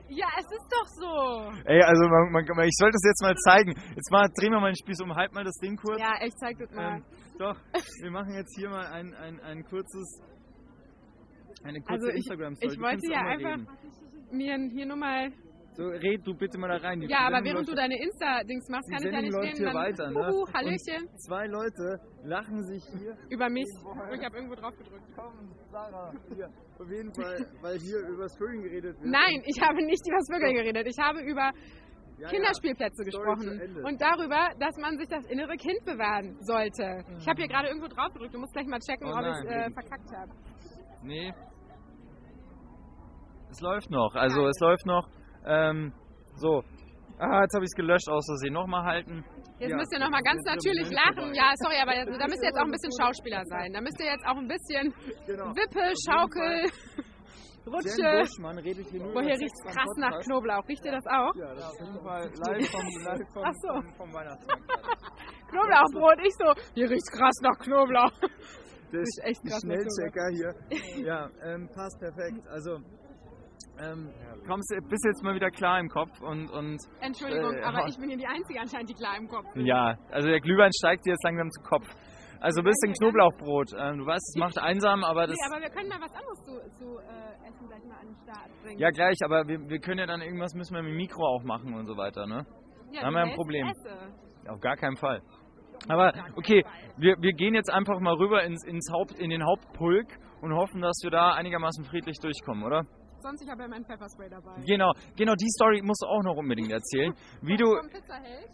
Ja, 0.08 0.26
es 0.38 0.46
ist 0.46 0.68
doch 0.72 0.86
so. 0.86 1.52
ey, 1.66 1.82
also 1.82 2.08
man, 2.08 2.32
man, 2.32 2.66
ich 2.66 2.76
sollte 2.78 2.96
es 2.96 3.04
jetzt 3.06 3.22
mal 3.22 3.36
zeigen. 3.36 3.74
Jetzt 3.94 4.10
mal, 4.10 4.28
drehen 4.40 4.52
wir 4.52 4.60
mal 4.60 4.72
den 4.72 4.76
Spieß 4.76 5.00
um, 5.02 5.14
halt 5.14 5.32
mal 5.32 5.44
das 5.44 5.56
Ding 5.58 5.76
kurz. 5.76 6.00
Ja, 6.00 6.14
ich 6.24 6.34
zeig 6.36 6.58
das 6.58 6.70
mal. 6.72 6.96
Ähm, 6.96 7.04
doch, 7.38 7.56
wir 8.02 8.10
machen 8.10 8.34
jetzt 8.34 8.56
hier 8.58 8.70
mal 8.70 8.86
ein, 8.86 9.14
ein, 9.14 9.40
ein 9.40 9.62
kurzes, 9.64 10.22
eine 11.64 11.80
kurze 11.80 11.92
Also 11.92 12.08
ich- 12.08 12.16
Instagram-Story. 12.16 12.72
ich 12.72 12.78
Du 12.78 12.84
wollte 12.84 13.12
ja 13.12 13.20
einfach 13.20 13.58
reden. 13.58 13.68
mir 14.32 14.56
hier 14.72 14.86
nur 14.86 14.96
mal. 14.96 15.30
So, 15.76 15.84
red 15.88 16.26
du 16.26 16.32
bitte 16.34 16.56
mal 16.56 16.68
da 16.68 16.76
rein. 16.88 17.00
Die 17.00 17.06
Ja, 17.06 17.28
aber 17.28 17.44
während 17.44 17.68
du 17.68 17.72
läuft- 17.72 17.78
deine 17.78 18.00
Insta-Dings 18.00 18.66
machst, 18.70 18.88
kann 18.88 19.04
ich 19.06 19.12
ja 19.12 19.20
nicht 19.20 19.32
läuft 19.34 19.44
reden. 19.48 19.56
hier 19.58 19.74
weiter, 19.74 20.10
ne? 20.10 20.32
Und 20.32 20.54
Hallöchen. 20.54 21.04
Zwei 21.28 21.46
Leute 21.48 22.00
lachen 22.24 22.62
sich 22.64 22.82
hier. 22.98 23.14
Über 23.28 23.50
mich. 23.50 23.66
Ich 24.14 24.24
habe 24.24 24.36
irgendwo 24.36 24.54
drauf 24.54 24.72
gedrückt. 24.78 25.04
Komm, 25.14 25.52
Sarah, 25.70 26.12
hier. 26.34 26.48
Auf 26.80 26.88
jeden 26.90 27.12
Fall, 27.12 27.44
weil 27.60 27.76
hier 27.78 27.98
über 28.08 28.22
das 28.22 28.36
Vögeln 28.38 28.62
geredet 28.62 28.96
wird. 28.96 29.04
Nein, 29.04 29.42
ich 29.44 29.60
habe 29.60 29.84
nicht 29.84 30.00
über 30.08 30.16
das 30.16 30.28
Vögel 30.32 30.52
geredet. 30.54 30.86
Ich 30.88 30.98
habe 30.98 31.20
über 31.20 31.52
Ja, 32.18 32.28
Kinderspielplätze 32.30 33.04
Story 33.04 33.10
gesprochen. 33.10 33.84
Und 33.84 34.00
darüber, 34.00 34.48
dass 34.58 34.74
man 34.80 34.96
sich 34.96 35.08
das 35.08 35.26
innere 35.26 35.56
Kind 35.56 35.84
bewahren 35.84 36.38
sollte. 36.40 37.04
Ich 37.18 37.28
habe 37.28 37.36
hier 37.36 37.48
gerade 37.48 37.68
irgendwo 37.68 37.88
drauf 37.88 38.10
gedrückt. 38.14 38.32
Du 38.34 38.38
musst 38.38 38.54
gleich 38.54 38.66
mal 38.66 38.78
checken, 38.80 39.08
Oh 39.08 39.12
ob 39.12 39.20
ich 39.20 39.50
äh, 39.50 39.70
verkackt 39.72 40.08
habe. 40.16 40.32
Nee. 41.06 41.32
Es 43.50 43.60
läuft 43.60 43.90
noch, 43.90 44.14
also 44.14 44.40
Geil. 44.40 44.50
es 44.50 44.60
läuft 44.60 44.86
noch. 44.86 45.08
Ähm, 45.46 45.92
so. 46.36 46.62
Ah, 47.18 47.42
jetzt 47.42 47.54
habe 47.54 47.64
ich 47.64 47.70
es 47.72 47.76
gelöscht 47.76 48.08
aus 48.10 48.26
Versehen. 48.26 48.52
Nochmal 48.52 48.84
halten. 48.84 49.24
Jetzt 49.58 49.70
Ja. 49.70 49.76
müsst 49.76 49.92
ihr 49.94 50.00
nochmal 50.00 50.20
ganz 50.22 50.42
natürlich 50.44 50.90
lachen. 50.90 51.32
Ja, 51.32 51.52
sorry, 51.56 51.76
aber 51.80 51.94
jetzt, 51.96 52.08
da 52.20 52.26
müsst 52.26 52.42
ihr 52.42 52.48
jetzt 52.52 52.58
auch 52.60 52.66
ein 52.66 52.72
bisschen 52.72 52.92
Schauspieler 53.00 53.42
sein. 53.46 53.72
Da 53.72 53.80
müsst 53.80 53.98
ihr 54.00 54.06
jetzt 54.12 54.26
auch 54.26 54.36
ein 54.36 54.48
bisschen 54.48 54.92
Genau. 55.26 55.46
Wippe, 55.56 55.94
Schaukel, 56.04 56.68
Rutsche. 57.66 57.88
Sex 57.88 58.38
riecht's 59.40 59.62
beim 59.64 59.72
krass 59.74 59.92
nach. 59.96 60.20
Knoblauch. 60.20 60.68
Riecht 60.68 60.84
ihr 60.84 60.92
das 60.92 61.06
auch? 61.06 61.34
Ja, 61.36 61.54
das 61.54 61.72
ist 61.72 61.80
auf 61.80 61.86
jeden 61.86 62.02
Fall 62.04 62.22
live 62.46 62.70
vom, 62.70 62.86
live 63.06 63.28
vom, 63.32 63.44
so. 63.62 63.68
vom, 63.72 63.94
vom 63.96 64.12
Weihnachtsmarkt. 64.12 64.62
Knoblauchbrot. 65.50 66.18
Ich 66.26 66.34
so, 66.36 66.52
hier 66.74 66.90
riecht's 66.90 67.10
krass 67.10 67.34
nach 67.42 67.58
Knoblauch. 67.58 68.12
Das 68.92 69.02
ist 69.02 69.20
echt 69.24 69.42
krass, 69.44 69.60
Schnellchecker 69.62 70.28
hier. 70.32 70.54
Ja, 71.06 71.28
ähm, 71.44 71.68
passt 71.74 71.98
perfekt. 72.00 72.46
Also, 72.48 72.78
ähm, 73.78 74.10
kommst 74.46 74.70
du, 74.70 74.80
bist 74.88 75.04
jetzt 75.04 75.22
mal 75.22 75.34
wieder 75.34 75.50
klar 75.50 75.78
im 75.80 75.88
Kopf 75.88 76.20
und, 76.20 76.48
und 76.50 76.78
Entschuldigung, 77.00 77.54
Äh, 77.54 77.62
aber 77.62 77.86
ich 77.88 77.98
bin 77.98 78.08
hier 78.08 78.18
die 78.18 78.26
Einzige 78.26 78.60
anscheinend, 78.60 78.88
die 78.90 78.94
klar 78.94 79.16
im 79.18 79.28
Kopf 79.28 79.46
ist. 79.54 79.66
ja, 79.66 79.96
also 80.10 80.28
der 80.28 80.40
Glühwein 80.40 80.70
steigt 80.78 81.04
dir 81.04 81.10
jetzt 81.10 81.24
langsam 81.24 81.50
zu 81.50 81.62
Kopf. 81.62 81.86
Also 82.40 82.60
ein 82.60 82.64
bisschen 82.64 82.92
Knoblauchbrot. 82.92 83.72
Ähm, 83.78 83.98
du 83.98 84.06
weißt, 84.06 84.34
es 84.34 84.38
macht 84.38 84.58
einsam, 84.58 85.04
aber 85.04 85.26
das. 85.26 85.36
Nee, 85.36 85.54
aber 85.54 85.62
wir 85.62 85.70
können 85.70 85.88
mal 85.88 86.00
was 86.00 86.12
anderes 86.12 86.38
zu, 86.44 86.78
zu 86.78 86.98
äh, 87.00 87.48
essen 87.48 87.66
gleich 87.66 87.84
mal 87.84 87.96
an 87.98 88.06
den 88.08 88.16
Start 88.22 88.62
bringen. 88.62 88.78
Ja, 88.78 88.90
gleich, 88.90 89.16
aber 89.24 89.48
wir, 89.48 89.58
wir 89.68 89.78
können 89.80 89.98
ja 89.98 90.06
dann 90.06 90.20
irgendwas 90.20 90.54
müssen 90.54 90.74
wir 90.74 90.82
mit 90.82 90.92
dem 90.92 90.96
Mikro 90.96 91.24
auch 91.24 91.42
machen 91.44 91.74
und 91.74 91.86
so 91.86 91.96
weiter, 91.96 92.26
ne? 92.26 92.46
ja 92.92 93.02
haben 93.02 93.14
du 93.14 93.18
wir 93.20 93.24
ein 93.24 93.34
Problem. 93.34 93.66
Esse. 93.68 94.50
Auf 94.50 94.60
gar 94.60 94.76
keinen 94.76 94.96
Fall. 94.96 95.22
Aber 95.88 96.12
okay, 96.36 96.64
wir, 96.96 97.16
wir 97.20 97.32
gehen 97.32 97.54
jetzt 97.54 97.72
einfach 97.72 98.00
mal 98.00 98.14
rüber 98.14 98.42
ins, 98.44 98.64
ins 98.64 98.90
Haupt, 98.92 99.18
in 99.18 99.30
den 99.30 99.44
Hauptpulk 99.44 100.06
und 100.40 100.54
hoffen, 100.54 100.80
dass 100.80 101.00
wir 101.02 101.10
da 101.10 101.34
einigermaßen 101.34 101.84
friedlich 101.84 102.18
durchkommen, 102.20 102.64
oder? 102.64 102.82
Sonst, 103.20 103.42
ich 103.42 103.48
habe 103.50 103.62
ja 103.62 103.68
mein 103.68 103.84
Pfefferspray 103.84 104.28
dabei. 104.28 104.54
Genau, 104.66 104.92
genau 105.16 105.34
die 105.34 105.48
Story 105.48 105.82
musst 105.82 106.02
du 106.02 106.06
auch 106.06 106.22
noch 106.22 106.36
unbedingt 106.36 106.70
erzählen. 106.70 107.12
Wie 107.42 107.56
du, 107.56 107.66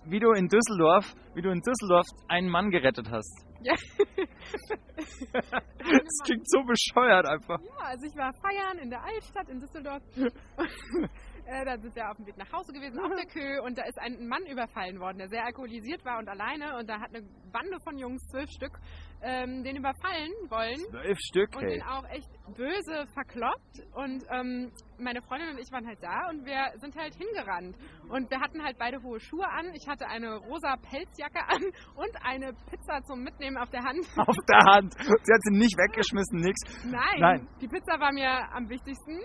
wie 0.05 0.19
du 0.19 0.33
in 0.33 0.49
Düsseldorf, 0.49 1.15
wie 1.35 1.43
du 1.43 1.51
in 1.51 1.61
Düsseldorf 1.61 2.07
einen 2.29 2.49
Mann 2.49 2.71
gerettet 2.71 3.11
hast. 3.11 3.45
Ja. 3.63 3.75
Das 5.83 6.19
klingt 6.25 6.49
so 6.49 6.63
bescheuert 6.63 7.27
einfach. 7.27 7.59
Ja, 7.61 7.87
also 7.87 8.07
ich 8.07 8.17
war 8.17 8.33
feiern 8.35 8.79
in 8.79 8.91
der 8.91 9.03
Altstadt 9.03 9.49
in 9.49 9.59
Düsseldorf. 9.59 10.03
äh, 11.47 11.65
da 11.65 11.77
sind 11.79 11.95
wir 11.95 12.11
auf 12.11 12.17
dem 12.17 12.27
Weg 12.27 12.37
nach 12.37 12.53
Hause 12.53 12.73
gewesen, 12.73 12.99
auf 12.99 13.11
der 13.15 13.27
Kö. 13.33 13.61
Und 13.63 13.79
da 13.79 13.85
ist 13.85 13.99
ein 13.99 14.27
Mann 14.27 14.45
überfallen 14.47 15.01
worden, 15.01 15.19
der 15.19 15.29
sehr 15.29 15.45
alkoholisiert 15.45 16.05
war 16.05 16.19
und 16.19 16.29
alleine. 16.29 16.77
Und 16.79 16.89
da 16.89 17.01
hat 17.01 17.15
eine 17.15 17.27
Bande 17.53 17.79
von 17.85 17.99
Jungs, 17.99 18.23
zwölf 18.31 18.51
Stück, 18.51 18.79
ähm, 19.23 19.63
den 19.63 19.77
überfallen 19.77 20.33
wollen. 20.49 20.79
Zwölf 20.91 21.19
Stück, 21.21 21.55
Und 21.57 21.63
hey. 21.63 21.79
den 21.79 21.83
auch 21.83 22.05
echt 22.11 22.29
böse 22.57 23.07
verkloppt. 23.15 23.83
Und 23.95 24.25
ähm, 24.31 24.73
meine 24.99 25.23
Freundin 25.23 25.51
und 25.51 25.59
ich 25.59 25.71
waren 25.73 25.87
halt 25.87 26.03
da 26.03 26.29
und 26.31 26.45
wir 26.45 26.73
sind 26.81 26.95
halt 26.97 27.15
hingerannt. 27.15 27.77
Und 28.09 28.31
wir 28.31 28.41
hatten 28.41 28.63
halt 28.63 28.79
beide 28.79 29.03
hohe 29.03 29.21
Schuhe 29.21 29.49
an. 29.49 29.73
Ich 29.75 29.87
hatte 29.89 30.07
eine 30.07 30.37
rosa 30.37 30.77
Pelzjacke 30.77 31.41
an 31.49 31.63
und 31.97 32.17
eine 32.25 32.53
Pizza 32.71 33.03
zum 33.05 33.23
Mitnehmen 33.23 33.57
auf 33.57 33.71
der 33.71 33.83
Hand. 33.83 34.07
Auf 34.17 34.37
der 34.49 34.73
Hand. 34.73 34.95
Sie 34.95 35.33
hat 35.33 35.43
sie 35.43 35.59
nicht 35.59 35.77
weggeschmissen, 35.77 36.41
nix. 36.41 36.59
Nein, 36.85 37.21
Nein. 37.21 37.49
die 37.61 37.69
Pizza 37.69 37.99
war 38.01 38.13
mir 38.13 38.31
am 38.53 38.69
wichtigsten. 38.69 39.21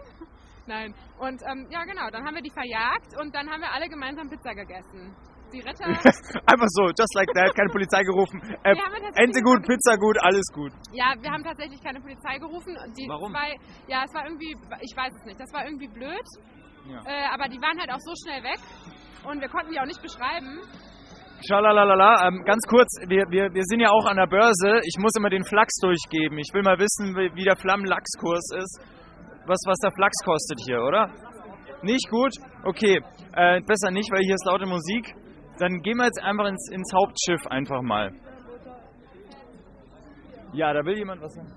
Nein. 0.67 0.93
Und 1.19 1.41
ähm, 1.47 1.67
ja, 1.71 1.83
genau, 1.85 2.09
dann 2.11 2.25
haben 2.25 2.35
wir 2.35 2.41
die 2.41 2.51
verjagt 2.51 3.15
und 3.19 3.33
dann 3.33 3.49
haben 3.49 3.61
wir 3.61 3.71
alle 3.71 3.87
gemeinsam 3.87 4.29
Pizza 4.29 4.53
gegessen. 4.53 5.15
Die 5.53 5.61
Retter. 5.61 5.87
Einfach 6.51 6.67
so, 6.75 6.91
just 6.91 7.15
like 7.15 7.31
that, 7.33 7.55
keine 7.55 7.71
Polizei 7.71 8.03
gerufen. 8.03 8.41
Äh, 8.63 8.75
Ente 9.15 9.41
gut, 9.41 9.63
Pizza 9.65 9.95
gut, 9.95 10.17
alles 10.21 10.43
gut. 10.51 10.73
Ja, 10.91 11.15
wir 11.19 11.31
haben 11.31 11.43
tatsächlich 11.43 11.81
keine 11.81 12.01
Polizei 12.01 12.37
gerufen. 12.37 12.75
Und 12.75 12.97
Die 12.97 13.07
Warum? 13.07 13.31
Zwei, 13.31 13.55
ja, 13.87 14.03
es 14.03 14.13
war 14.13 14.25
irgendwie, 14.25 14.51
ich 14.81 14.95
weiß 14.95 15.13
es 15.15 15.23
nicht, 15.23 15.39
das 15.39 15.51
war 15.53 15.63
irgendwie 15.63 15.87
blöd. 15.87 16.27
Ja. 16.85 16.99
Äh, 17.07 17.27
aber 17.31 17.47
die 17.47 17.61
waren 17.61 17.79
halt 17.79 17.91
auch 17.91 18.03
so 18.03 18.11
schnell 18.23 18.43
weg 18.43 18.59
und 19.23 19.39
wir 19.39 19.47
konnten 19.47 19.71
die 19.71 19.79
auch 19.79 19.87
nicht 19.87 20.01
beschreiben. 20.01 20.59
Schalalala, 21.47 22.27
ähm, 22.27 22.43
ganz 22.45 22.65
kurz, 22.67 22.89
wir, 23.07 23.29
wir, 23.29 23.53
wir 23.53 23.63
sind 23.65 23.79
ja 23.79 23.91
auch 23.91 24.05
an 24.07 24.17
der 24.17 24.25
Börse. 24.25 24.81
Ich 24.83 24.97
muss 24.97 25.13
immer 25.15 25.29
den 25.29 25.45
Flachs 25.45 25.75
durchgeben. 25.79 26.37
Ich 26.39 26.49
will 26.53 26.63
mal 26.63 26.79
wissen, 26.79 27.15
wie, 27.15 27.29
wie 27.35 27.43
der 27.43 27.55
Flammenlachskurs 27.55 28.57
ist. 28.57 28.81
Was, 29.47 29.59
was 29.65 29.79
der 29.79 29.91
Flachs 29.91 30.17
kostet 30.25 30.59
hier, 30.65 30.81
oder? 30.81 31.09
Nicht 31.81 32.09
gut? 32.09 32.33
Okay, 32.65 32.99
äh, 33.33 33.61
besser 33.61 33.91
nicht, 33.91 34.11
weil 34.11 34.21
hier 34.23 34.35
ist 34.35 34.45
laute 34.45 34.65
Musik. 34.65 35.15
Dann 35.57 35.81
gehen 35.81 35.97
wir 35.97 36.05
jetzt 36.05 36.21
einfach 36.21 36.47
ins, 36.47 36.69
ins 36.69 36.91
Hauptschiff 36.93 37.47
einfach 37.47 37.81
mal. 37.81 38.11
Ja, 40.53 40.73
da 40.73 40.83
will 40.83 40.97
jemand 40.97 41.21
was 41.21 41.33
sagen. 41.33 41.47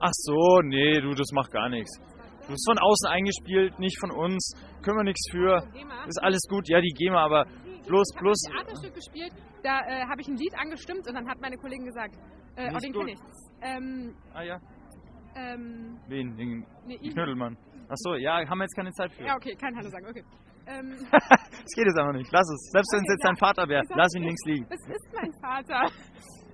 Ach 0.00 0.12
so, 0.12 0.60
nee, 0.62 1.00
du, 1.00 1.10
das 1.14 1.30
macht 1.32 1.52
gar 1.52 1.68
nichts. 1.68 1.92
Du 2.46 2.48
bist 2.52 2.66
von 2.68 2.78
außen 2.78 3.08
eingespielt, 3.10 3.78
nicht 3.78 3.98
von 4.00 4.10
uns. 4.10 4.52
Können 4.82 4.98
wir 4.98 5.04
nichts 5.04 5.30
für. 5.30 5.62
Ist 6.06 6.22
alles 6.22 6.42
gut. 6.48 6.68
Ja, 6.68 6.80
die 6.80 6.92
GEMA, 6.96 7.22
aber 7.24 7.44
bloß, 7.86 8.08
Ich 8.16 8.20
habe 8.20 8.60
ein 8.60 8.66
Theaterstück 8.66 8.94
gespielt, 8.94 9.32
da 9.62 9.80
äh, 9.80 10.04
habe 10.08 10.20
ich 10.20 10.28
ein 10.28 10.36
Lied 10.36 10.54
angestimmt 10.58 11.06
und 11.06 11.14
dann 11.14 11.28
hat 11.28 11.40
meine 11.40 11.56
Kollegin 11.56 11.84
gesagt, 11.84 12.16
äh, 12.56 12.70
oh, 12.74 12.78
den 12.78 12.92
kenne 12.92 13.12
ich. 13.12 13.18
Ähm, 13.62 14.14
Ah 14.32 14.42
ja. 14.42 14.58
Ähm, 15.36 15.98
Wen? 16.08 16.36
Den 16.36 16.66
nee. 16.86 16.98
Knödelmann. 17.10 17.56
Ach 17.88 17.96
so, 17.96 18.14
ja, 18.14 18.46
haben 18.48 18.58
wir 18.58 18.64
jetzt 18.64 18.76
keine 18.76 18.92
Zeit 18.92 19.12
für. 19.12 19.24
Ja, 19.24 19.36
okay, 19.36 19.54
kein 19.60 19.76
Hallo 19.76 19.88
sagen, 19.88 20.06
okay. 20.08 20.24
Ähm, 20.66 20.96
Das 21.10 21.72
geht 21.76 21.86
jetzt 21.86 21.98
einfach 21.98 22.14
nicht. 22.14 22.30
Lass 22.32 22.48
es. 22.48 22.70
Selbst 22.72 22.92
wenn 22.92 23.02
es 23.02 23.10
jetzt 23.12 23.24
dein. 23.24 23.36
Vater 23.36 23.68
wäre, 23.68 23.82
lass 23.94 24.14
ihn 24.14 24.22
links 24.22 24.44
liegen. 24.46 24.66
es 24.70 24.80
ist 24.80 25.12
mein 25.12 25.32
Vater. 25.42 25.90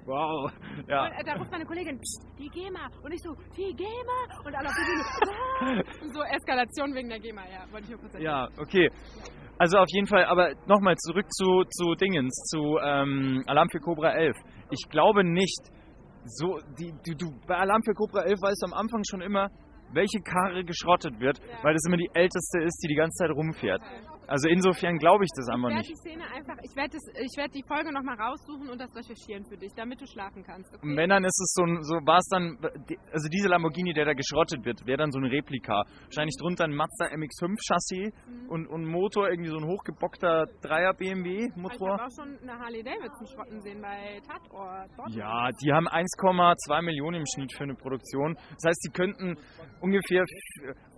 Wow. 0.06 0.50
Ja. 0.88 1.06
Und, 1.06 1.12
äh, 1.12 1.24
da 1.24 1.34
ruft 1.34 1.50
meine 1.50 1.64
Kollegin, 1.64 1.98
Psst, 1.98 2.26
die 2.38 2.48
GEMA. 2.48 2.88
Und 3.02 3.12
ich 3.12 3.20
so, 3.22 3.34
die 3.56 3.74
GEMA? 3.74 4.18
Und 4.44 4.54
alle 4.54 4.68
auf 4.68 4.74
der 4.74 5.66
Bühne! 5.66 5.84
Und 6.02 6.14
so 6.14 6.22
Eskalation 6.22 6.94
wegen 6.94 7.08
der 7.08 7.20
GEMA, 7.20 7.42
ja, 7.48 7.70
wollte 7.70 7.84
ich 7.84 7.90
nur 7.90 8.00
kurz 8.00 8.14
erzählen. 8.14 8.24
Ja, 8.24 8.48
okay. 8.58 8.90
Also 9.58 9.78
auf 9.78 9.88
jeden 9.90 10.06
Fall, 10.06 10.24
aber 10.24 10.54
nochmal 10.66 10.96
zurück 10.96 11.26
zu, 11.30 11.64
zu 11.64 11.94
Dingens, 11.94 12.32
zu 12.50 12.78
ähm, 12.82 13.44
Alarm 13.46 13.68
für 13.68 13.78
Cobra 13.78 14.12
11. 14.12 14.34
Ich 14.70 14.88
glaube 14.88 15.22
nicht, 15.22 15.70
so, 16.24 16.59
die, 16.78 16.92
du, 17.06 17.14
du, 17.16 17.33
bei 17.46 17.56
Alarm 17.56 17.83
für 17.85 17.94
Cobra 17.94 18.22
11 18.22 18.40
weißt 18.40 18.62
du 18.62 18.66
am 18.66 18.74
Anfang 18.74 19.02
schon 19.09 19.20
immer, 19.22 19.48
welche 19.92 20.20
Karre 20.20 20.64
geschrottet 20.64 21.18
wird, 21.18 21.38
Ja. 21.38 21.64
weil 21.64 21.74
das 21.74 21.83
immer 21.87 21.96
die 21.96 22.11
älteste 22.14 22.61
ist, 22.62 22.78
die 22.83 22.88
die 22.88 22.94
ganze 22.94 23.16
Zeit 23.24 23.30
rumfährt. 23.30 23.83
Also 24.30 24.48
insofern 24.48 24.96
glaube 24.98 25.24
ich 25.24 25.30
das 25.34 25.46
Ich 25.48 25.54
einfach 25.54 25.68
werde 25.70 25.82
nicht. 25.82 25.90
die 25.90 25.96
Szene 26.06 26.22
einfach, 26.30 26.54
ich 26.62 26.74
werde 26.76 26.96
ich 26.96 27.34
werd 27.36 27.50
die 27.52 27.64
Folge 27.66 27.90
nochmal 27.92 28.14
raussuchen 28.14 28.70
und 28.70 28.78
das 28.80 28.94
recherchieren 28.94 29.44
für 29.44 29.56
dich, 29.58 29.72
damit 29.74 30.00
du 30.00 30.06
schlafen 30.06 30.44
kannst. 30.44 30.70
Okay? 30.72 30.86
Und 30.86 30.96
wenn 30.96 31.10
dann 31.10 31.24
ist 31.24 31.34
es 31.42 31.50
so, 31.58 31.64
so 31.82 31.94
war 32.06 32.18
es 32.18 32.28
dann, 32.30 32.56
also 33.12 33.28
dieser 33.28 33.48
Lamborghini, 33.50 33.92
der 33.92 34.04
da 34.06 34.14
geschrottet 34.14 34.64
wird, 34.64 34.86
wäre 34.86 34.98
dann 34.98 35.10
so 35.10 35.18
ein 35.18 35.24
Replika. 35.26 35.82
Wahrscheinlich 36.04 36.36
drunter 36.38 36.64
ein 36.64 36.74
Mazda 36.74 37.06
MX-5 37.10 37.58
Chassis 37.66 38.14
Mhm. 38.30 38.48
und, 38.48 38.66
und 38.68 38.84
Motor, 38.86 39.28
irgendwie 39.30 39.50
so 39.50 39.56
ein 39.58 39.66
hochgebockter 39.66 40.44
3er 40.62 40.94
BMW 40.94 41.44
Aber 41.50 41.50
Ich 41.50 41.56
Motor. 41.56 41.98
habe 41.98 42.04
auch 42.06 42.14
schon 42.14 42.38
eine 42.38 42.56
Harley 42.58 42.82
Davidson 42.84 43.26
schrotten 43.26 43.60
sehen 43.60 43.82
bei 43.82 44.20
Tatort. 44.26 44.90
Dort 44.96 45.10
Ja, 45.10 45.48
die 45.60 45.72
haben 45.72 45.88
1,2 45.88 46.82
Millionen 46.82 47.20
im 47.20 47.26
Schnitt 47.34 47.52
für 47.52 47.64
eine 47.64 47.74
Produktion. 47.74 48.34
Das 48.34 48.64
heißt, 48.68 48.82
sie 48.82 48.90
könnten 48.92 49.36
ungefähr, 49.80 50.22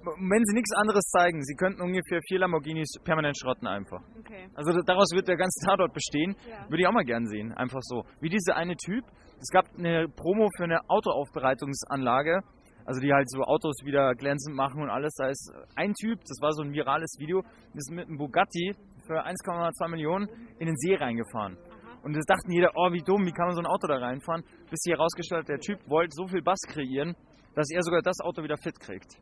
wenn 0.04 0.44
sie 0.44 0.54
nichts 0.54 0.72
anderes 0.76 1.04
zeigen, 1.10 1.42
sie 1.42 1.54
könnten 1.54 1.80
ungefähr 1.80 2.20
vier 2.28 2.40
Lamborghinis 2.40 2.88
permanent 3.04 3.36
schrotten 3.38 3.66
einfach. 3.66 4.00
Okay. 4.18 4.48
Also 4.54 4.72
da- 4.72 4.82
daraus 4.82 5.10
wird 5.12 5.28
der 5.28 5.36
ganze 5.36 5.64
Tatort 5.66 5.92
bestehen. 5.94 6.34
Ja. 6.48 6.64
Würde 6.68 6.82
ich 6.82 6.86
auch 6.86 6.92
mal 6.92 7.04
gern 7.04 7.26
sehen, 7.26 7.52
einfach 7.52 7.80
so. 7.82 8.04
Wie 8.20 8.28
dieser 8.28 8.56
eine 8.56 8.76
Typ. 8.76 9.04
Es 9.40 9.48
gab 9.52 9.66
eine 9.76 10.08
Promo 10.08 10.48
für 10.56 10.64
eine 10.64 10.80
Autoaufbereitungsanlage. 10.88 12.40
Also 12.84 13.00
die 13.00 13.12
halt 13.12 13.30
so 13.30 13.42
Autos 13.42 13.76
wieder 13.84 14.12
glänzend 14.16 14.56
machen 14.56 14.82
und 14.82 14.90
alles. 14.90 15.14
Da 15.14 15.28
ist 15.28 15.52
ein 15.76 15.94
Typ, 15.94 16.18
das 16.20 16.38
war 16.40 16.50
so 16.52 16.62
ein 16.62 16.72
virales 16.72 17.14
Video, 17.18 17.42
ist 17.74 17.90
mit 17.92 18.08
einem 18.08 18.18
Bugatti 18.18 18.74
für 19.06 19.24
1,2 19.24 19.88
Millionen 19.88 20.28
in 20.58 20.66
den 20.66 20.76
See 20.76 20.96
reingefahren. 20.96 21.56
Und 22.02 22.16
das 22.16 22.24
dachten 22.26 22.50
jeder, 22.50 22.70
oh 22.74 22.90
wie 22.92 23.00
dumm, 23.02 23.24
wie 23.24 23.30
kann 23.30 23.46
man 23.46 23.54
so 23.54 23.60
ein 23.62 23.66
Auto 23.66 23.86
da 23.86 23.98
reinfahren? 23.98 24.42
Bis 24.68 24.80
sich 24.82 24.92
herausgestellt 24.92 25.42
hat, 25.42 25.48
der 25.48 25.60
Typ 25.60 25.78
wollte 25.88 26.10
so 26.12 26.26
viel 26.26 26.42
Bass 26.42 26.58
kreieren, 26.66 27.14
dass 27.54 27.70
er 27.70 27.82
sogar 27.82 28.02
das 28.02 28.18
Auto 28.20 28.42
wieder 28.42 28.56
fit 28.56 28.78
kriegt. 28.80 29.14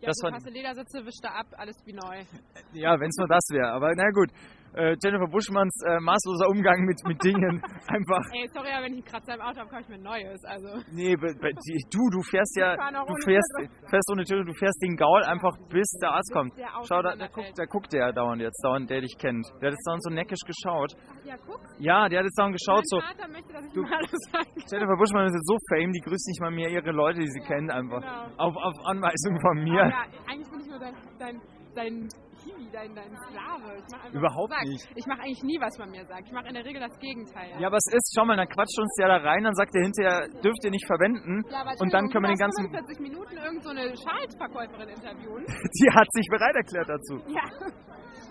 Ja, 0.00 0.08
Das 0.08 0.16
gut, 0.16 0.24
war- 0.30 0.32
hast 0.36 0.46
du 0.46 0.50
Ledersitze, 0.50 1.04
wischt 1.04 1.22
er 1.24 1.34
ab, 1.36 1.46
alles 1.56 1.76
wie 1.84 1.92
neu. 1.92 2.24
Ja, 2.72 2.98
wenn 2.98 3.08
es 3.08 3.16
nur 3.18 3.28
das 3.28 3.44
wäre. 3.50 3.70
Aber 3.72 3.94
na 3.94 4.10
gut, 4.10 4.30
äh, 4.74 4.96
Jennifer 5.02 5.26
Buschmanns 5.30 5.74
äh, 5.86 5.98
maßloser 6.00 6.48
Umgang 6.48 6.84
mit, 6.86 6.98
mit 7.06 7.22
Dingen 7.24 7.62
einfach. 7.88 8.22
Ey, 8.32 8.46
sorry, 8.54 8.70
aber 8.70 8.84
wenn 8.86 8.94
ich 8.94 9.04
Kratzer 9.04 9.34
im 9.34 9.40
Auto 9.40 9.58
habe, 9.60 9.70
kaufe 9.70 9.82
ich 9.82 9.88
mir 9.88 9.94
ein 9.96 10.02
neues. 10.02 10.40
Also, 10.44 10.68
Nee, 10.92 11.16
bei, 11.16 11.32
die- 11.52 11.84
du, 11.90 12.02
du 12.10 12.22
fährst 12.22 12.56
ja, 12.56 12.76
du 12.76 13.14
fährst, 13.24 13.50
fährst 13.90 14.08
ohne 14.12 14.24
Tür, 14.24 14.44
du 14.44 14.52
fährst 14.54 14.80
den 14.82 14.96
Gaul 14.96 15.22
einfach 15.24 15.56
bis 15.68 15.88
der 16.02 16.10
Arzt 16.12 16.32
kommt. 16.32 16.56
der 16.56 16.68
Schau, 16.86 17.02
da, 17.02 17.16
da, 17.16 17.26
guckt, 17.28 17.52
da 17.56 17.64
guckt 17.66 17.92
der 17.92 18.12
dauernd 18.12 18.40
jetzt, 18.42 18.62
dauernd, 18.64 18.88
der 18.90 19.00
dich 19.00 19.16
kennt. 19.18 19.46
Der 19.60 19.68
hat 19.68 19.74
jetzt 19.74 19.86
dauernd 19.86 20.02
so 20.04 20.10
neckisch 20.10 20.44
geschaut. 20.46 20.92
ach 20.96 21.24
ja, 21.24 21.34
guck. 21.46 21.60
Ja, 21.78 22.08
der 22.08 22.18
hat 22.20 22.24
jetzt 22.26 22.38
dauernd 22.38 22.56
geschaut, 22.56 22.82
so, 22.88 22.98
mein 22.98 23.06
Vater 23.16 23.28
möchte, 23.28 23.52
dass 23.52 23.64
ich 23.66 23.72
Du- 23.72 23.82
mal 23.82 24.00
sage. 24.32 24.48
Jennifer 24.70 24.96
Buschmann 24.96 25.26
ist 25.26 25.34
jetzt 25.34 25.46
so 25.46 25.56
fame, 25.74 25.92
die 25.92 26.00
grüßt 26.00 26.28
nicht 26.28 26.40
mal 26.40 26.50
mehr 26.50 26.68
ihre 26.70 26.90
Leute, 26.92 27.20
die 27.20 27.28
sie 27.28 27.40
kennt 27.40 27.70
einfach. 27.70 28.00
Genau. 28.00 28.26
Auf, 28.38 28.54
auf 28.56 28.74
Anweisung 28.86 29.40
von 29.40 29.62
mir. 29.64 29.82
ja, 29.88 30.02
eigentlich 30.30 30.48
bin 30.50 30.60
ich 30.60 30.66
nur 30.68 30.78
dein, 30.78 30.94
dein, 31.20 31.40
dein 31.74 32.08
Hiwi, 32.42 32.68
dein, 32.72 32.94
dein 32.94 33.12
Sklave. 33.28 33.76
Ich 33.76 33.84
mach 33.92 34.04
einfach, 34.04 34.18
Überhaupt 34.18 34.54
nicht. 34.64 34.84
Ich 34.96 35.06
mache 35.06 35.20
eigentlich 35.20 35.42
nie, 35.44 35.58
was 35.60 35.76
man 35.78 35.90
mir 35.90 36.04
sagt. 36.06 36.24
Ich 36.26 36.32
mache 36.32 36.48
in 36.48 36.54
der 36.54 36.64
Regel 36.64 36.80
das 36.80 36.96
Gegenteil. 36.98 37.52
Ja, 37.60 37.66
aber 37.68 37.76
es 37.76 37.86
ist, 37.92 38.12
schau 38.16 38.24
mal, 38.24 38.36
dann 38.36 38.48
quatscht 38.48 38.78
uns 38.80 38.92
der 38.98 39.08
da 39.08 39.16
rein, 39.20 39.44
dann 39.44 39.54
sagt 39.54 39.74
er 39.76 39.82
hinterher, 39.82 40.28
dürft 40.40 40.64
ihr 40.64 40.70
nicht 40.70 40.86
verwenden. 40.86 41.44
Ja, 41.50 41.62
und 41.78 41.92
dann 41.92 42.08
können 42.08 42.24
wir 42.24 42.32
den 42.32 42.40
ganzen, 42.40 42.64
45 42.72 43.00
Minuten 43.00 43.36
irgend 43.36 43.62
so 43.62 43.70
eine 43.70 43.92
Schaltverkäuferin 43.94 44.88
interviewen. 44.88 45.44
die 45.78 45.88
hat 45.92 46.08
sich 46.12 46.26
bereit 46.30 46.56
erklärt 46.56 46.88
dazu. 46.88 47.14
Ja. 47.28 47.44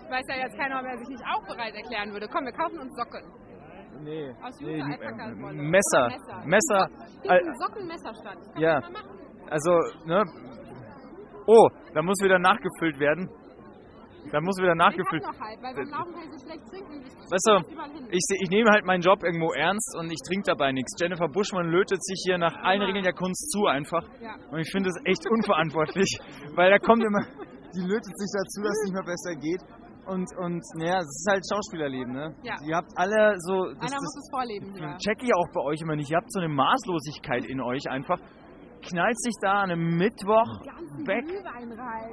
Weiß 0.10 0.26
ja 0.28 0.36
jetzt 0.42 0.58
keiner, 0.58 0.82
wer 0.84 0.98
sich 0.98 1.10
nicht 1.10 1.24
auch 1.30 1.46
bereit 1.46 1.76
erklären 1.76 2.12
würde. 2.12 2.28
Komm, 2.28 2.46
wir 2.46 2.54
kaufen 2.54 2.80
uns 2.80 2.92
Socken. 2.98 3.22
Nee. 4.02 4.32
Aus 4.42 4.60
nee, 4.62 4.78
Jute 4.80 4.86
Alpaka-Wolle. 5.06 5.60
äh, 5.60 5.70
Messer. 5.70 6.06
Messer. 6.46 6.82
Al- 7.28 7.40
einen 7.40 7.58
Sockenmesserstand. 7.60 8.40
Ja. 8.58 8.80
Also, 9.50 9.72
ne? 10.06 10.24
Oh, 11.50 11.68
da 11.96 12.04
muss 12.04 12.22
wieder 12.22 12.38
nachgefüllt 12.38 13.00
werden. 13.00 13.26
Da 14.32 14.40
muss 14.42 14.58
wieder 14.62 14.76
nachgefüllt. 14.76 15.24
weil 15.24 15.74
beim 15.74 15.90
Laufen 15.90 16.14
kann 16.14 16.22
ich 16.22 16.38
so 16.38 16.46
schlecht 16.46 16.62
trinken. 16.70 17.02
Ich 17.02 17.10
Weißt 17.32 17.48
du, 17.50 17.54
das. 17.58 18.14
Ich, 18.14 18.26
ich 18.46 18.50
nehme 18.52 18.70
halt 18.70 18.86
meinen 18.86 19.02
Job 19.02 19.24
irgendwo 19.24 19.50
ernst 19.54 19.98
und 19.98 20.12
ich 20.12 20.20
trinke 20.28 20.46
dabei 20.46 20.72
nichts. 20.72 20.94
Jennifer 21.02 21.28
Buschmann 21.28 21.72
lötet 21.72 22.04
sich 22.04 22.22
hier 22.26 22.38
nach 22.38 22.54
allen 22.62 22.82
Regeln 22.84 23.04
der 23.04 23.14
Kunst 23.14 23.50
zu 23.50 23.66
einfach. 23.66 24.04
Ja. 24.22 24.36
Und 24.52 24.60
ich 24.60 24.70
finde 24.72 24.90
das 24.94 25.02
echt 25.06 25.26
unverantwortlich, 25.26 26.20
weil 26.56 26.70
da 26.70 26.78
kommt 26.78 27.02
immer, 27.04 27.26
die 27.74 27.82
lötet 27.82 28.14
sich 28.14 28.30
dazu, 28.30 28.62
dass 28.62 28.76
es 28.78 28.84
nicht 28.86 28.94
mehr 28.94 29.10
besser 29.10 29.34
geht. 29.42 29.62
Und, 30.06 30.30
und 30.38 30.62
naja, 30.78 30.98
es 31.02 31.10
ist 31.10 31.28
halt 31.30 31.44
Schauspielerleben, 31.50 32.14
ne? 32.14 32.36
Ja. 32.44 32.56
Ihr 32.66 32.76
habt 32.76 32.90
alle 32.96 33.34
so, 33.38 33.74
das, 33.74 33.90
Einer 33.90 34.02
muss 34.02 34.14
das 34.14 34.26
es 34.26 34.30
vorleben 34.30 34.74
hier. 34.76 34.98
check 34.98 35.22
ich 35.22 35.34
auch 35.34 35.50
bei 35.54 35.62
euch 35.62 35.82
immer 35.82 35.96
nicht. 35.96 36.10
Ihr 36.12 36.18
habt 36.18 36.32
so 36.32 36.40
eine 36.40 36.50
Maßlosigkeit 36.50 37.46
in 37.46 37.62
euch 37.62 37.90
einfach. 37.90 38.20
Knallt 38.82 39.20
sich 39.20 39.34
da 39.42 39.62
an 39.64 39.72
einem 39.72 39.98
Mittwoch 39.98 40.48
weg. 41.06 41.26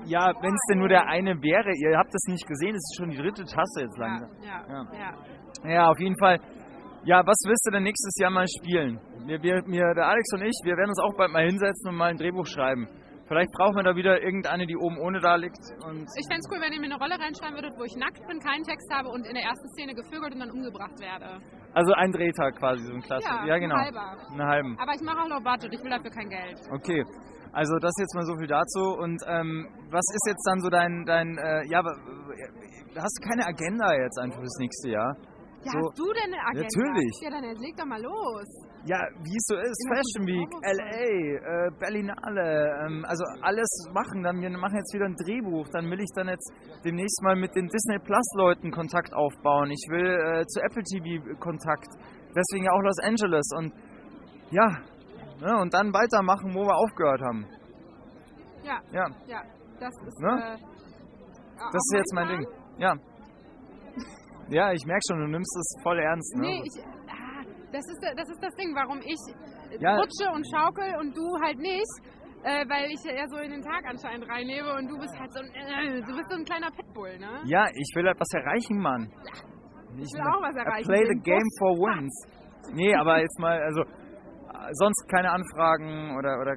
Ja, 0.06 0.32
wenn 0.40 0.52
es 0.54 0.60
denn 0.68 0.78
nur 0.78 0.88
der 0.88 1.06
eine 1.06 1.34
wäre. 1.42 1.70
Ihr 1.78 1.96
habt 1.96 2.12
das 2.12 2.22
nicht 2.28 2.46
gesehen, 2.46 2.74
es 2.74 2.82
ist 2.90 2.96
schon 2.98 3.10
die 3.10 3.16
dritte 3.18 3.44
Tasse 3.44 3.82
jetzt 3.82 3.98
langsam. 3.98 4.30
ja, 4.42 4.64
Ja. 4.68 4.84
ja. 4.92 5.70
Ja, 5.70 5.88
auf 5.90 5.98
jeden 5.98 6.18
Fall. 6.18 6.38
Ja, 7.04 7.22
was 7.24 7.38
willst 7.46 7.64
du 7.66 7.70
denn 7.70 7.84
nächstes 7.84 8.14
Jahr 8.18 8.30
mal 8.30 8.46
spielen? 8.48 8.98
Wir, 9.26 9.40
wir, 9.42 9.62
wir, 9.66 9.94
der 9.94 10.06
Alex 10.08 10.26
und 10.34 10.42
ich, 10.42 10.54
wir 10.64 10.76
werden 10.76 10.90
uns 10.90 11.00
auch 11.00 11.16
bald 11.16 11.30
mal 11.32 11.44
hinsetzen 11.46 11.90
und 11.90 11.96
mal 11.96 12.10
ein 12.10 12.16
Drehbuch 12.16 12.46
schreiben. 12.46 12.88
Vielleicht 13.26 13.50
brauchen 13.58 13.74
wir 13.74 13.82
da 13.82 13.96
wieder 13.96 14.22
irgendeine, 14.22 14.66
die 14.66 14.76
oben 14.76 14.98
ohne 14.98 15.18
da 15.20 15.34
liegt. 15.34 15.58
Und 15.82 16.06
Ich 16.06 16.26
fände 16.30 16.42
es 16.42 16.48
cool, 16.50 16.62
wenn 16.62 16.72
ihr 16.72 16.78
mir 16.78 16.94
eine 16.94 16.98
Rolle 16.98 17.18
reinschreiben 17.18 17.54
würdet, 17.58 17.74
wo 17.78 17.82
ich 17.82 17.94
nackt 17.98 18.22
bin, 18.26 18.38
keinen 18.38 18.62
Text 18.62 18.86
habe 18.94 19.08
und 19.08 19.26
in 19.26 19.34
der 19.34 19.42
ersten 19.42 19.66
Szene 19.74 19.94
gevögelt 19.94 20.34
und 20.34 20.40
dann 20.46 20.50
umgebracht 20.50 20.94
werde. 21.02 21.42
Also 21.76 21.92
ein 21.92 22.10
Drehtag 22.10 22.56
quasi, 22.56 22.82
so 22.84 22.94
ein 22.94 23.02
klasse. 23.02 23.28
Ja, 23.28 23.44
Ja, 23.44 23.58
genau. 23.58 23.76
ein 23.76 23.84
halber. 23.84 24.16
Einen 24.32 24.48
halben. 24.48 24.78
Aber 24.80 24.92
ich 24.94 25.02
mache 25.02 25.20
auch 25.20 25.28
noch 25.28 25.42
Budget, 25.44 25.72
ich 25.72 25.82
will 25.84 25.90
dafür 25.90 26.10
kein 26.10 26.28
Geld. 26.30 26.58
Okay. 26.72 27.04
Also 27.52 27.76
das 27.78 27.92
jetzt 27.98 28.14
mal 28.14 28.24
so 28.24 28.36
viel 28.36 28.46
dazu. 28.48 28.96
Und 28.98 29.20
ähm, 29.28 29.68
was 29.90 30.04
ist 30.16 30.24
jetzt 30.26 30.44
dann 30.48 30.60
so 30.60 30.68
dein, 30.70 31.04
dein 31.04 31.36
äh, 31.36 31.64
ja, 31.68 31.82
hast 32.96 33.18
du 33.20 33.28
keine 33.28 33.46
Agenda 33.46 33.92
jetzt 33.92 34.18
einfach 34.18 34.38
fürs 34.40 34.58
nächste 34.58 34.88
Jahr? 34.90 35.16
Ja, 35.66 35.72
So- 35.74 35.78
hast 35.82 35.98
du 35.98 36.06
denn 36.14 36.30
eine 36.30 36.42
Agenda? 36.46 36.68
Natürlich. 36.70 37.12
Ja, 37.22 37.30
dann 37.30 37.44
leg 37.58 37.74
doch 37.76 37.84
mal 37.90 38.00
los. 38.02 38.46
Ja, 38.86 39.02
wie 39.26 39.34
es 39.34 39.44
so 39.50 39.56
ist, 39.58 39.78
Immer 39.82 39.96
Fashion 39.98 40.24
Week. 40.30 40.50
LA, 40.62 41.10
äh, 41.42 41.70
Berlinale, 41.78 42.86
ähm, 42.86 43.04
also 43.04 43.24
alles 43.42 43.66
machen. 43.92 44.22
Dann 44.22 44.40
wir 44.40 44.50
machen 44.50 44.76
jetzt 44.78 44.94
wieder 44.94 45.06
ein 45.06 45.16
Drehbuch. 45.16 45.66
Dann 45.74 45.90
will 45.90 45.98
ich 45.98 46.12
dann 46.14 46.28
jetzt 46.28 46.52
demnächst 46.84 47.20
mal 47.22 47.34
mit 47.34 47.54
den 47.56 47.66
Disney 47.66 47.98
Plus 47.98 48.26
Leuten 48.38 48.70
Kontakt 48.70 49.12
aufbauen. 49.12 49.70
Ich 49.72 49.84
will 49.90 50.06
äh, 50.06 50.46
zu 50.46 50.60
Apple 50.62 50.84
TV 50.84 51.34
Kontakt. 51.40 51.88
Deswegen 52.30 52.64
ja 52.66 52.72
auch 52.72 52.82
Los 52.82 52.98
Angeles 53.02 53.48
und 53.58 53.72
ja, 54.50 54.68
ne, 55.40 55.58
und 55.60 55.74
dann 55.74 55.92
weitermachen, 55.92 56.54
wo 56.54 56.62
wir 56.62 56.76
aufgehört 56.76 57.20
haben. 57.22 57.44
Ja, 58.62 58.78
Ja, 58.92 59.06
ja. 59.26 59.42
das 59.80 59.94
ist. 60.06 60.20
Ne? 60.20 60.54
Äh, 60.54 60.58
Das 61.58 61.74
ist 61.74 61.94
jetzt 61.96 62.14
mein 62.14 62.28
Ding. 62.28 62.46
Ja. 62.78 62.94
Ja, 64.48 64.72
ich 64.72 64.84
merke 64.86 65.02
schon, 65.08 65.18
du 65.20 65.26
nimmst 65.28 65.56
es 65.56 65.82
voll 65.82 65.98
ernst. 65.98 66.36
Ne? 66.36 66.42
Nee, 66.42 66.62
ich, 66.64 66.84
ah, 67.10 67.42
das, 67.72 67.84
ist, 67.86 68.00
das 68.02 68.28
ist 68.30 68.42
das 68.42 68.54
Ding, 68.54 68.74
warum 68.74 68.98
ich 69.00 69.18
Ja. 69.80 69.96
rutsche 69.96 70.30
und 70.32 70.44
schaukel 70.54 70.94
und 71.00 71.16
du 71.16 71.26
halt 71.42 71.58
nicht. 71.58 71.90
Äh, 72.44 72.62
weil 72.68 72.86
ich 72.92 73.02
ja 73.02 73.26
so 73.26 73.38
in 73.38 73.50
den 73.50 73.62
Tag 73.62 73.82
anscheinend 73.88 74.28
reinlebe 74.28 74.72
und 74.74 74.86
du 74.86 74.96
bist 74.98 75.18
halt 75.18 75.32
so 75.32 75.40
ein, 75.40 75.48
äh, 75.50 76.00
du 76.00 76.14
bist 76.14 76.30
so 76.30 76.36
ein 76.36 76.44
kleiner 76.44 76.70
Pitbull, 76.70 77.18
ne? 77.18 77.40
Ja, 77.44 77.66
ich 77.74 77.90
will 77.96 78.06
halt 78.06 78.20
was 78.20 78.32
erreichen, 78.34 78.78
Mann. 78.78 79.10
Ich 79.98 80.12
will 80.14 80.20
auch 80.22 80.42
was 80.42 80.54
I 80.54 80.58
erreichen. 80.60 80.86
play 80.86 81.04
the 81.10 81.20
game 81.24 81.48
for 81.58 81.70
wins. 81.74 82.14
Nee, 82.72 82.94
aber 82.94 83.18
jetzt 83.20 83.38
mal, 83.40 83.58
also 83.60 83.82
sonst 84.72 85.08
keine 85.08 85.30
Anfragen 85.30 86.16
oder 86.16 86.38
oder 86.40 86.52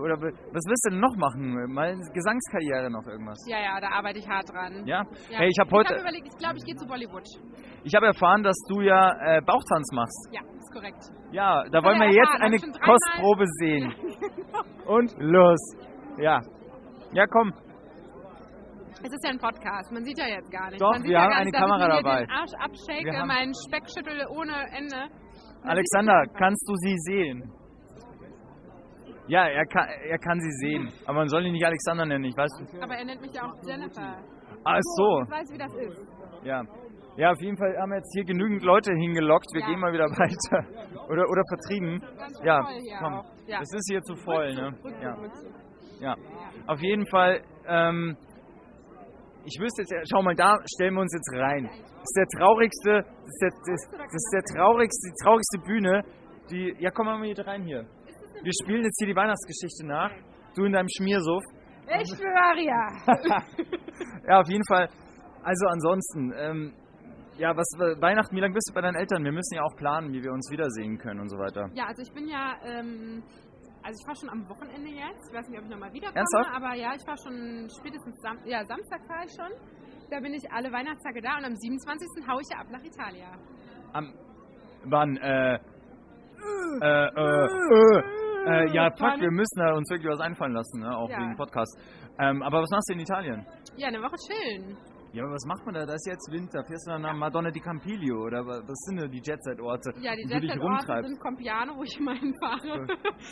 oder 0.00 0.16
was 0.20 0.64
willst 0.66 0.84
du 0.86 0.90
denn 0.90 1.00
noch 1.00 1.14
machen? 1.16 1.72
Mal 1.72 1.94
Gesangskarriere 2.12 2.90
noch 2.90 3.06
irgendwas? 3.06 3.38
Ja, 3.46 3.58
ja, 3.60 3.80
da 3.80 3.88
arbeite 3.90 4.18
ich 4.18 4.28
hart 4.28 4.48
dran. 4.48 4.86
Ja? 4.86 5.02
Ja. 5.30 5.38
Hey, 5.38 5.48
ich 5.48 5.58
habe 5.58 5.68
Ich 5.68 5.74
heute 5.76 5.94
habe 5.94 6.00
überlegt, 6.02 6.28
ich 6.28 6.38
glaube, 6.38 6.56
ich 6.58 6.64
gehe 6.64 6.76
zu 6.76 6.86
Bollywood. 6.86 7.24
ich 7.84 7.94
habe 7.94 8.06
erfahren, 8.06 8.42
dass 8.42 8.56
du 8.68 8.80
ja 8.80 9.12
äh, 9.20 9.40
Bauchtanz 9.42 9.88
machst. 9.92 10.28
Ja, 10.32 10.40
ist 10.42 10.72
korrekt. 10.72 11.02
Ja, 11.32 11.64
da 11.70 11.82
wollen 11.82 11.98
wir 12.00 12.08
jetzt 12.08 12.18
erfahren, 12.18 12.40
hab 12.40 12.46
eine 12.46 12.56
ich 12.56 12.80
Kostprobe 12.80 13.44
sehen. 13.60 13.94
genau. 14.20 14.96
Und 14.96 15.14
los. 15.18 15.60
Ja. 16.18 16.40
Ja, 17.12 17.26
komm. 17.26 17.52
Es 19.02 19.12
ist 19.12 19.24
ja 19.24 19.30
ein 19.32 19.38
Podcast, 19.38 19.92
man 19.92 20.02
sieht 20.04 20.16
ja 20.18 20.26
jetzt 20.28 20.50
gar 20.50 20.70
nicht. 20.70 20.80
Doch, 20.80 20.92
man 20.92 21.02
sieht 21.02 21.10
wir 21.10 21.18
ja 21.18 21.24
haben 21.24 21.32
eine 21.32 21.50
Kamera 21.52 21.98
ich 21.98 22.02
dabei. 22.02 22.20
den 22.24 22.30
Arsch 22.30 22.54
abshake, 22.58 23.26
meinen 23.26 23.52
Speck 23.52 23.84
schüttle 23.92 24.26
ohne 24.30 24.54
Ende. 24.72 25.10
Alexander, 25.64 26.22
es 26.26 26.32
kannst 26.34 26.68
du 26.68 26.74
sie 26.76 26.96
sehen? 26.98 27.50
Ja, 29.26 29.46
er 29.48 29.64
kann, 29.66 29.88
er 29.88 30.18
kann 30.18 30.38
sie 30.40 30.50
sehen. 30.66 30.92
Aber 31.06 31.18
man 31.20 31.28
soll 31.28 31.46
ihn 31.46 31.52
nicht 31.52 31.64
Alexander 31.64 32.04
nennen, 32.04 32.24
ich 32.24 32.36
weiß 32.36 32.50
nicht. 32.60 32.82
Aber 32.82 32.94
er 32.94 33.04
nennt 33.04 33.22
mich 33.22 33.32
ja 33.32 33.42
auch 33.46 33.54
Jennifer. 33.66 34.16
Ach 34.64 34.78
so. 34.96 35.22
Ich 35.24 35.30
weiß, 35.30 35.52
wie 35.52 35.58
das 35.58 35.74
ist. 35.74 36.06
Ja. 36.44 36.62
Ja, 37.16 37.30
auf 37.32 37.40
jeden 37.40 37.56
Fall 37.56 37.74
haben 37.80 37.90
wir 37.90 37.98
jetzt 37.98 38.12
hier 38.12 38.24
genügend 38.24 38.62
Leute 38.64 38.92
hingelockt. 38.92 39.46
Wir 39.54 39.60
Ja. 39.62 39.66
gehen 39.68 39.78
mal 39.80 39.92
wieder 39.92 40.04
weiter. 40.10 41.08
Oder, 41.08 41.22
oder 41.30 41.42
vertrieben. 41.48 42.00
Ganz 42.18 42.40
Ja, 42.44 42.62
voll 42.64 42.74
hier 42.80 42.96
komm. 42.98 43.14
auch. 43.14 43.24
Ja. 43.46 43.60
Es 43.60 43.72
ist 43.72 43.88
hier 43.90 44.02
zu 44.02 44.14
voll, 44.16 44.52
ne? 44.54 44.74
Ja. 45.00 45.16
Ja. 46.00 46.16
Auf 46.66 46.80
jeden 46.80 47.06
Fall, 47.06 47.40
ähm, 47.66 48.16
ich 49.44 49.60
wüsste 49.60 49.82
jetzt, 49.82 49.92
schau 50.10 50.22
mal, 50.22 50.34
da 50.34 50.56
stellen 50.74 50.94
wir 50.94 51.02
uns 51.02 51.12
jetzt 51.12 51.30
rein. 51.36 51.64
Das 51.64 52.02
ist 52.02 52.16
der 52.16 52.28
traurigste, 52.38 52.92
das 53.02 53.28
ist 53.28 53.40
der, 53.40 53.50
das, 53.50 53.80
das 53.90 54.14
ist 54.14 54.32
der 54.32 54.42
traurigste, 54.56 55.08
die 55.08 55.24
traurigste 55.24 55.58
Bühne, 55.64 56.02
die, 56.50 56.76
ja 56.78 56.90
komm 56.90 57.06
mal 57.06 57.22
hier 57.24 57.38
rein 57.46 57.62
hier. 57.62 57.86
Wir 58.42 58.52
spielen 58.62 58.84
jetzt 58.84 58.98
hier 58.98 59.08
die 59.08 59.16
Weihnachtsgeschichte 59.16 59.86
nach. 59.86 60.10
Du 60.54 60.64
in 60.64 60.72
deinem 60.72 60.88
Schmiersuff. 60.88 61.42
Ich 61.86 62.08
schwöre 62.08 62.62
ja. 62.62 63.42
Ja, 64.26 64.40
auf 64.40 64.48
jeden 64.48 64.64
Fall. 64.66 64.88
Also 65.42 65.66
ansonsten, 65.66 66.32
ähm, 66.36 66.74
ja, 67.36 67.56
was 67.56 67.66
Weihnachten, 68.00 68.34
wie 68.36 68.40
lange 68.40 68.54
bist 68.54 68.70
du 68.70 68.74
bei 68.74 68.80
deinen 68.80 68.96
Eltern? 68.96 69.24
Wir 69.24 69.32
müssen 69.32 69.54
ja 69.54 69.62
auch 69.62 69.76
planen, 69.76 70.12
wie 70.12 70.22
wir 70.22 70.32
uns 70.32 70.50
wiedersehen 70.50 70.98
können 70.98 71.20
und 71.20 71.28
so 71.28 71.36
weiter. 71.36 71.68
Ja, 71.74 71.86
also 71.86 72.02
ich 72.02 72.12
bin 72.12 72.28
ja, 72.28 72.54
ähm, 72.64 73.22
also 73.84 74.00
ich 74.00 74.06
war 74.08 74.16
schon 74.16 74.30
am 74.30 74.48
Wochenende 74.48 74.90
jetzt. 74.90 75.28
Ich 75.28 75.34
weiß 75.36 75.48
nicht, 75.48 75.58
ob 75.58 75.64
ich 75.64 75.70
nochmal 75.70 75.92
wiederkomme, 75.92 76.18
Ernsthaft? 76.20 76.56
aber 76.56 76.74
ja, 76.74 76.94
ich 76.94 77.06
war 77.06 77.16
schon 77.18 77.68
spätestens 77.78 78.16
Sam 78.22 78.38
ja, 78.46 78.64
Samstag 78.64 79.06
war 79.08 79.24
ich 79.24 79.32
schon. 79.36 79.52
Da 80.10 80.20
bin 80.20 80.32
ich 80.34 80.42
alle 80.50 80.72
Weihnachtstage 80.72 81.20
da 81.22 81.36
und 81.38 81.44
am 81.44 81.54
27. 81.56 82.08
haue 82.28 82.40
ich 82.42 82.48
ja 82.52 82.60
ab 82.60 82.66
nach 82.70 82.82
Italia. 82.82 83.30
Am, 83.92 84.12
wann, 84.84 85.16
äh, 85.18 85.54
äh, 85.54 85.58
äh, 86.82 87.46
äh, 87.46 88.02
äh, 88.46 88.74
ja, 88.74 88.90
fuck, 88.90 89.20
wir 89.20 89.30
müssen 89.30 89.58
da 89.58 89.72
uns 89.74 89.88
wirklich 89.90 90.10
was 90.12 90.20
einfallen 90.20 90.52
lassen, 90.52 90.80
ne, 90.80 90.96
auch 90.96 91.08
Ja. 91.08 91.18
wegen 91.20 91.36
Podcast. 91.36 91.78
Ähm, 92.18 92.42
aber 92.42 92.62
was 92.62 92.70
machst 92.70 92.88
du 92.90 92.94
in 92.94 93.00
Italien? 93.00 93.46
Ja, 93.76 93.88
eine 93.88 94.00
Woche 94.02 94.16
chillen. 94.28 94.76
Ja, 95.14 95.22
aber 95.22 95.34
was 95.34 95.46
macht 95.46 95.64
man 95.64 95.74
da? 95.74 95.86
Da 95.86 95.94
ist 95.94 96.06
jetzt 96.06 96.26
Winter. 96.32 96.64
Fährst 96.66 96.86
du 96.86 96.90
dann 96.90 97.02
nach 97.02 97.14
Madonna 97.14 97.50
di 97.50 97.60
Campiglio 97.60 98.18
oder 98.26 98.44
wa- 98.44 98.60
was 98.66 98.78
sind 98.90 98.98
denn 99.00 99.10
die 99.10 99.22
Jet-Set-Orte? 99.22 99.94
Ja, 100.02 100.10
die 100.16 100.26
Jet-Set-Orte 100.26 101.06
sind 101.06 101.20
Compiano, 101.20 101.76
wo 101.76 101.82
ich 101.84 101.96
immer 102.00 102.14
hinfahre. 102.18 102.82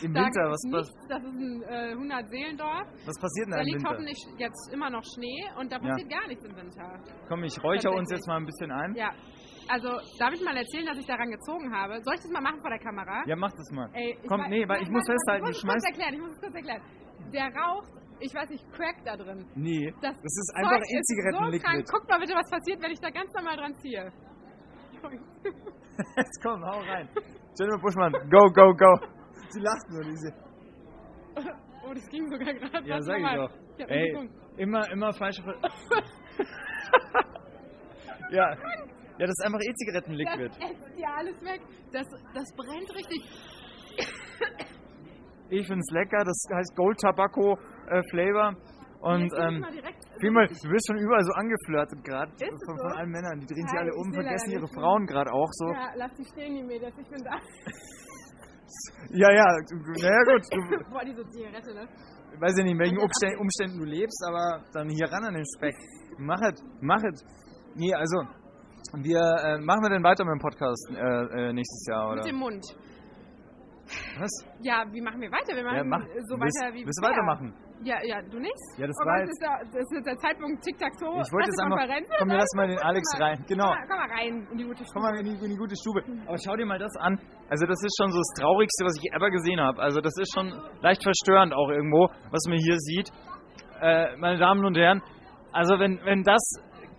Im 0.03 0.14
Da 0.14 0.23
Winter, 0.25 0.47
was, 0.47 0.62
nichts, 0.62 0.95
das 1.09 1.18
ist 1.23 1.35
ein 1.35 1.62
äh, 1.66 1.95
100-Seelendorf. 1.99 2.87
was 3.05 3.18
passiert 3.18 3.47
denn 3.47 3.51
Da 3.51 3.57
da 3.59 3.62
im 3.62 3.66
liegt 3.66 3.77
Winter? 3.83 3.90
hoffentlich 3.90 4.18
jetzt 4.38 4.73
immer 4.73 4.90
noch 4.90 5.03
Schnee 5.14 5.42
und 5.59 5.73
da 5.73 5.77
Ja. 5.77 5.83
passiert 5.90 6.09
gar 6.11 6.27
nichts 6.29 6.45
im 6.47 6.55
Winter. 6.57 6.87
Komm, 7.29 7.42
ich 7.42 7.59
räuchere 7.64 7.92
uns 7.92 8.11
jetzt 8.12 8.29
mal 8.29 8.37
ein 8.37 8.47
bisschen 8.47 8.71
ein. 8.71 8.95
Ja, 8.95 9.11
also 9.68 9.88
darf 10.18 10.33
ich 10.35 10.42
mal 10.45 10.57
erzählen, 10.57 10.87
dass 10.87 10.99
ich 10.99 11.07
daran 11.07 11.31
gezogen 11.31 11.75
habe? 11.75 11.99
Soll 12.03 12.14
ich 12.14 12.21
das 12.23 12.31
mal 12.31 12.42
machen 12.42 12.61
vor 12.61 12.71
der 12.71 12.79
Kamera? 12.79 13.23
Ja, 13.27 13.35
mach 13.37 13.51
das 13.53 13.71
mal. 13.73 13.90
Ey, 13.92 14.16
ich 14.23 14.29
Komm, 14.29 14.40
weiß- 14.42 14.49
nee, 14.51 14.68
weil 14.68 14.83
ich 14.83 14.90
muss 14.90 15.03
warte, 15.03 15.12
festhalten, 15.18 15.47
Ich 15.51 15.61
du 15.61 15.66
muss 15.66 15.75
es 15.77 15.83
kurz 15.83 15.90
erklären, 15.90 16.14
ich 16.14 16.21
muss 16.21 16.31
es 16.31 16.40
kurz 16.40 16.55
erklären. 16.55 16.83
Der 17.33 17.47
raucht, 17.55 17.90
ich 18.23 18.35
weiß 18.35 18.49
nicht, 18.51 18.65
Crack 18.73 18.97
da 19.05 19.17
drin. 19.17 19.45
Nee, 19.55 19.93
Das, 20.01 20.15
das 20.15 20.23
ist 20.23 20.53
einfach 20.57 20.79
so 20.79 20.97
E-Zigarettenliquid. 20.97 21.63
krank. 21.65 21.87
Guck 21.91 22.09
mal 22.09 22.19
bitte, 22.21 22.35
was 22.35 22.49
passiert, 22.51 22.83
wenn 22.83 22.93
ich 22.93 23.01
da 23.01 23.11
ganz 23.11 23.33
normal 23.35 23.57
dran 23.57 23.75
ziehe. 23.83 24.13
Jetzt 26.17 26.43
komm, 26.43 26.65
hau 26.65 26.79
rein. 26.81 27.09
Jennifer 27.59 27.79
Buschmann, 27.83 28.13
go, 28.31 28.51
go, 28.55 28.73
go. 28.75 28.99
Sie 29.51 29.61
lacht 29.61 29.89
nur, 29.91 30.05
diese. 30.05 30.33
Oh, 31.85 31.93
das 31.93 32.09
ging 32.11 32.25
sogar 32.31 32.55
gerade. 32.55 32.89
Ja, 32.89 33.01
sag 33.03 33.19
ich 33.19 33.35
doch. 33.35 33.51
Ich 33.77 33.91
Ey, 33.91 34.29
immer, 34.57 34.89
immer 34.93 35.13
falsche... 35.13 35.43
Ver 35.43 35.57
ja. 38.31 38.51
ja, 38.51 38.57
das 39.19 39.31
ist 39.31 39.45
einfach 39.45 39.59
E-Zigarettenliquid. 39.61 40.53
Das 40.61 40.71
ätzt 40.71 40.97
ja 40.97 41.09
alles 41.17 41.43
weg. 41.43 41.61
Das, 41.93 42.07
das 42.35 42.55
brennt 42.55 42.89
richtig. 42.95 43.21
Ich 45.51 45.67
find's 45.67 45.91
lecker, 45.91 46.25
das 46.25 46.45
heißt 46.55 46.77
Gold 46.77 46.99
Tobacco 47.01 47.59
äh, 47.88 48.03
Flavor. 48.11 48.55
Und 49.03 49.33
ähm, 49.35 49.64
vielmal, 50.21 50.47
du 50.47 50.68
wirst 50.71 50.87
schon 50.87 50.99
überall 50.99 51.25
so 51.25 51.33
angeflirtet 51.33 52.05
gerade 52.05 52.31
von, 52.38 52.79
von 52.79 52.92
allen 52.99 53.11
Männern. 53.11 53.40
Die 53.40 53.47
drehen 53.47 53.66
sich 53.66 53.79
alle 53.79 53.92
um, 53.95 54.12
vergessen 54.14 54.53
ihre. 54.53 54.68
Frauen 54.68 55.07
gerade 55.07 55.33
auch 55.33 55.51
so. 55.51 55.66
Ja, 55.73 55.90
lass 55.97 56.14
die 56.14 56.25
stehen, 56.25 56.55
die 56.55 56.62
Mädels. 56.62 56.95
Ich 56.99 57.09
bin 57.09 57.23
da. 57.25 57.38
Ja, 59.11 59.31
ja, 59.31 59.45
naja 59.45 60.23
gut, 60.25 60.42
du, 60.51 60.90
Boah, 60.90 61.05
diese 61.05 61.27
Zigarette, 61.29 61.75
ne? 61.75 61.87
Ich 62.33 62.40
weiß 62.40 62.57
ja 62.57 62.64
nicht, 62.64 62.73
in 62.73 62.79
welchen 62.79 62.99
Umständen, 62.99 63.38
Umständen 63.38 63.79
du 63.79 63.85
lebst, 63.85 64.25
aber 64.27 64.64
dann 64.73 64.88
hier 64.88 65.07
ran 65.12 65.25
an 65.25 65.35
den 65.35 65.45
Speck. 65.57 65.77
Mach 66.18 66.40
es, 66.40 66.62
mach 66.81 67.03
es. 67.03 67.23
Nee, 67.75 67.92
also, 67.92 68.16
wir, 69.03 69.21
äh, 69.21 69.59
machen 69.61 69.83
wir 69.83 69.90
denn 69.90 70.03
weiter 70.03 70.25
mit 70.25 70.33
dem 70.33 70.40
Podcast 70.40 70.88
äh, 70.90 71.51
äh, 71.51 71.53
nächstes 71.53 71.87
Jahr, 71.87 72.07
oder? 72.09 72.16
Mit 72.16 72.27
dem 72.27 72.37
Mund. 72.37 72.64
Was? 74.18 74.31
Ja, 74.62 74.87
wie 74.90 75.01
machen 75.03 75.21
wir 75.21 75.31
weiter? 75.31 75.55
Wir 75.55 75.64
machen 75.64 75.77
Ja, 75.77 75.85
mach. 75.85 76.01
so 76.29 76.40
willst, 76.40 76.62
weiter 76.62 76.73
wie 76.73 76.87
willst 76.87 76.99
du 76.99 77.03
bisher. 77.03 77.11
weitermachen? 77.11 77.55
Ja, 77.85 77.99
ja, 78.05 78.23
du 78.23 78.38
nicht? 78.38 78.55
Ja, 78.79 78.87
das 78.87 78.97
oh 79.01 79.07
war 79.07 79.18
Gott, 79.18 79.27
jetzt- 79.27 79.33
ist 79.35 79.42
da, 79.42 79.53
das 79.59 79.83
ist 79.83 79.92
jetzt 79.92 80.07
der 80.07 80.16
Zeitpunkt 80.18 80.62
Tic-Tac-Toe. 80.62 81.18
Ich 81.18 81.33
wollte 81.33 81.51
jetzt 81.51 81.61
einfach, 81.62 81.87
komm, 82.18 82.29
wir 82.31 82.37
lassen 82.38 82.57
mal 82.57 82.68
den 82.68 82.79
Alex 82.79 83.05
Komm 83.11 83.18
mal, 83.21 83.27
rein. 83.27 83.45
Genau. 83.49 83.64
Komm 83.64 83.75
mal, 83.75 83.87
komm 83.88 83.99
mal 83.99 84.11
rein 84.14 84.35
in 84.53 84.59
die 84.59 84.64
gute 84.64 84.85
Komm 84.85 84.87
Stube. 84.87 85.03
mal 85.03 85.16
in 85.18 85.25
die, 85.27 85.37
in 85.45 85.51
die 85.51 85.57
gute 85.59 85.75
Stube. 85.77 86.01
Aber 86.27 86.38
schau 86.38 86.55
dir 86.57 86.66
mal 86.66 86.79
das 86.79 86.95
an. 86.97 87.18
Also 87.51 87.66
das 87.66 87.83
ist 87.83 87.95
schon 87.99 88.11
so 88.12 88.18
das 88.18 88.33
Traurigste, 88.38 88.85
was 88.85 88.95
ich 89.03 89.07
ever 89.12 89.31
gesehen 89.31 89.61
habe. 89.61 89.83
Also 89.83 90.01
das 90.01 90.14
ist 90.16 90.31
schon 90.33 90.53
leicht 90.81 91.03
verstörend 91.03 91.53
auch 91.55 91.68
irgendwo, 91.71 92.09
was 92.31 92.42
man 92.47 92.59
hier 92.59 92.79
sieht. 92.79 93.11
Äh, 93.81 94.16
meine 94.16 94.38
Damen 94.38 94.64
und 94.64 94.77
Herren, 94.77 95.03
also 95.53 95.79
wenn, 95.81 95.99
wenn 96.05 96.23
das 96.23 96.42